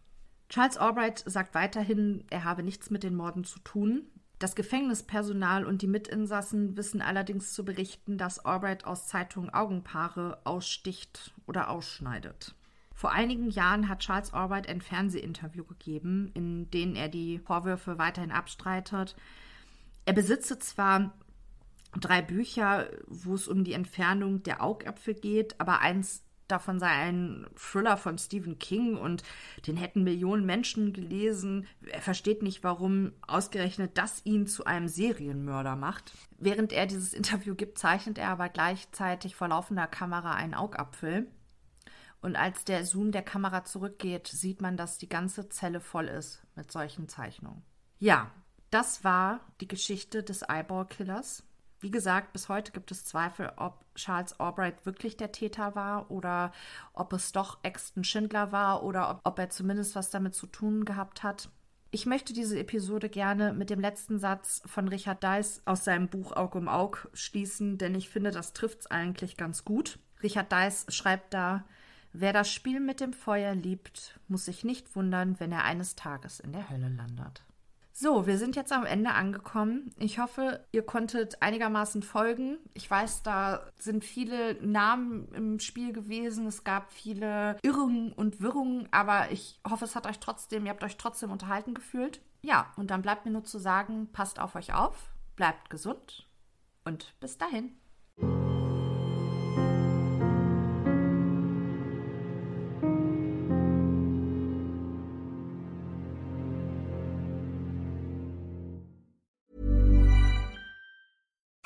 Charles 0.48 0.76
Albright 0.76 1.24
sagt 1.26 1.54
weiterhin, 1.54 2.24
er 2.30 2.44
habe 2.44 2.62
nichts 2.62 2.90
mit 2.90 3.02
den 3.02 3.16
Morden 3.16 3.42
zu 3.42 3.58
tun. 3.60 4.06
Das 4.42 4.56
Gefängnispersonal 4.56 5.64
und 5.64 5.82
die 5.82 5.86
Mitinsassen 5.86 6.76
wissen 6.76 7.00
allerdings 7.00 7.52
zu 7.52 7.64
berichten, 7.64 8.18
dass 8.18 8.44
Albright 8.44 8.84
aus 8.84 9.06
Zeitungen 9.06 9.54
Augenpaare 9.54 10.40
aussticht 10.42 11.32
oder 11.46 11.70
ausschneidet. 11.70 12.52
Vor 12.92 13.12
einigen 13.12 13.50
Jahren 13.50 13.88
hat 13.88 14.00
Charles 14.00 14.34
Albright 14.34 14.68
ein 14.68 14.80
Fernsehinterview 14.80 15.62
gegeben, 15.62 16.32
in 16.34 16.68
dem 16.72 16.96
er 16.96 17.08
die 17.08 17.38
Vorwürfe 17.38 17.98
weiterhin 17.98 18.32
abstreitet. 18.32 19.14
Er 20.06 20.12
besitze 20.12 20.58
zwar 20.58 21.12
drei 22.00 22.20
Bücher, 22.20 22.90
wo 23.06 23.36
es 23.36 23.46
um 23.46 23.62
die 23.62 23.74
Entfernung 23.74 24.42
der 24.42 24.60
Augäpfel 24.60 25.14
geht, 25.14 25.60
aber 25.60 25.78
eins 25.82 26.24
davon 26.52 26.78
sei 26.78 26.88
ein 26.88 27.46
Thriller 27.56 27.96
von 27.96 28.18
Stephen 28.18 28.58
King 28.58 28.96
und 28.96 29.22
den 29.66 29.76
hätten 29.76 30.04
Millionen 30.04 30.46
Menschen 30.46 30.92
gelesen. 30.92 31.66
Er 31.90 32.00
versteht 32.00 32.42
nicht, 32.42 32.62
warum 32.62 33.12
ausgerechnet 33.26 33.98
das 33.98 34.24
ihn 34.24 34.46
zu 34.46 34.64
einem 34.64 34.88
Serienmörder 34.88 35.74
macht. 35.74 36.12
Während 36.38 36.72
er 36.72 36.86
dieses 36.86 37.14
Interview 37.14 37.54
gibt, 37.54 37.78
zeichnet 37.78 38.18
er 38.18 38.28
aber 38.28 38.48
gleichzeitig 38.48 39.34
vor 39.34 39.48
laufender 39.48 39.86
Kamera 39.86 40.34
einen 40.34 40.54
Augapfel. 40.54 41.26
Und 42.20 42.36
als 42.36 42.64
der 42.64 42.84
Zoom 42.84 43.10
der 43.10 43.22
Kamera 43.22 43.64
zurückgeht, 43.64 44.28
sieht 44.28 44.60
man, 44.60 44.76
dass 44.76 44.98
die 44.98 45.08
ganze 45.08 45.48
Zelle 45.48 45.80
voll 45.80 46.06
ist 46.06 46.42
mit 46.54 46.70
solchen 46.70 47.08
Zeichnungen. 47.08 47.62
Ja, 47.98 48.30
das 48.70 49.02
war 49.02 49.40
die 49.60 49.68
Geschichte 49.68 50.22
des 50.22 50.42
Eyeball-Killers. 50.42 51.44
Wie 51.82 51.90
gesagt, 51.90 52.32
bis 52.32 52.48
heute 52.48 52.70
gibt 52.70 52.92
es 52.92 53.04
Zweifel, 53.04 53.52
ob 53.56 53.84
Charles 53.96 54.38
Albright 54.38 54.86
wirklich 54.86 55.16
der 55.16 55.32
Täter 55.32 55.74
war 55.74 56.12
oder 56.12 56.52
ob 56.92 57.12
es 57.12 57.32
doch 57.32 57.58
Exton 57.64 58.04
Schindler 58.04 58.52
war 58.52 58.84
oder 58.84 59.10
ob, 59.10 59.20
ob 59.24 59.38
er 59.40 59.50
zumindest 59.50 59.96
was 59.96 60.08
damit 60.08 60.36
zu 60.36 60.46
tun 60.46 60.84
gehabt 60.84 61.24
hat. 61.24 61.50
Ich 61.90 62.06
möchte 62.06 62.32
diese 62.32 62.56
Episode 62.56 63.08
gerne 63.08 63.52
mit 63.52 63.68
dem 63.68 63.80
letzten 63.80 64.20
Satz 64.20 64.62
von 64.64 64.86
Richard 64.86 65.24
Deiss 65.24 65.60
aus 65.64 65.82
seinem 65.82 66.06
Buch 66.06 66.30
Aug 66.36 66.54
um 66.54 66.68
Aug 66.68 67.08
schließen, 67.14 67.78
denn 67.78 67.96
ich 67.96 68.08
finde, 68.08 68.30
das 68.30 68.52
trifft 68.52 68.82
es 68.82 68.86
eigentlich 68.86 69.36
ganz 69.36 69.64
gut. 69.64 69.98
Richard 70.22 70.52
Deiss 70.52 70.86
schreibt 70.88 71.34
da, 71.34 71.64
wer 72.12 72.32
das 72.32 72.48
Spiel 72.48 72.78
mit 72.78 73.00
dem 73.00 73.12
Feuer 73.12 73.56
liebt, 73.56 74.20
muss 74.28 74.44
sich 74.44 74.62
nicht 74.62 74.94
wundern, 74.94 75.40
wenn 75.40 75.50
er 75.50 75.64
eines 75.64 75.96
Tages 75.96 76.38
in 76.38 76.52
der 76.52 76.70
Hölle 76.70 76.90
landet. 76.90 77.42
So, 77.94 78.26
wir 78.26 78.38
sind 78.38 78.56
jetzt 78.56 78.72
am 78.72 78.86
Ende 78.86 79.10
angekommen. 79.10 79.90
Ich 79.98 80.18
hoffe, 80.18 80.64
ihr 80.72 80.82
konntet 80.82 81.42
einigermaßen 81.42 82.02
folgen. 82.02 82.56
Ich 82.72 82.90
weiß, 82.90 83.22
da 83.22 83.70
sind 83.78 84.02
viele 84.02 84.54
Namen 84.66 85.28
im 85.34 85.58
Spiel 85.58 85.92
gewesen. 85.92 86.46
Es 86.46 86.64
gab 86.64 86.90
viele 86.90 87.58
Irrungen 87.62 88.12
und 88.12 88.40
Wirrungen, 88.40 88.88
aber 88.92 89.30
ich 89.30 89.60
hoffe, 89.68 89.84
es 89.84 89.94
hat 89.94 90.06
euch 90.06 90.20
trotzdem, 90.20 90.64
ihr 90.64 90.70
habt 90.70 90.82
euch 90.82 90.96
trotzdem 90.96 91.30
unterhalten 91.30 91.74
gefühlt. 91.74 92.22
Ja, 92.40 92.72
und 92.76 92.90
dann 92.90 93.02
bleibt 93.02 93.26
mir 93.26 93.30
nur 93.30 93.44
zu 93.44 93.58
sagen, 93.58 94.08
passt 94.10 94.40
auf 94.40 94.54
euch 94.54 94.72
auf, 94.72 95.10
bleibt 95.36 95.68
gesund 95.68 96.26
und 96.84 97.14
bis 97.20 97.36
dahin. 97.36 97.76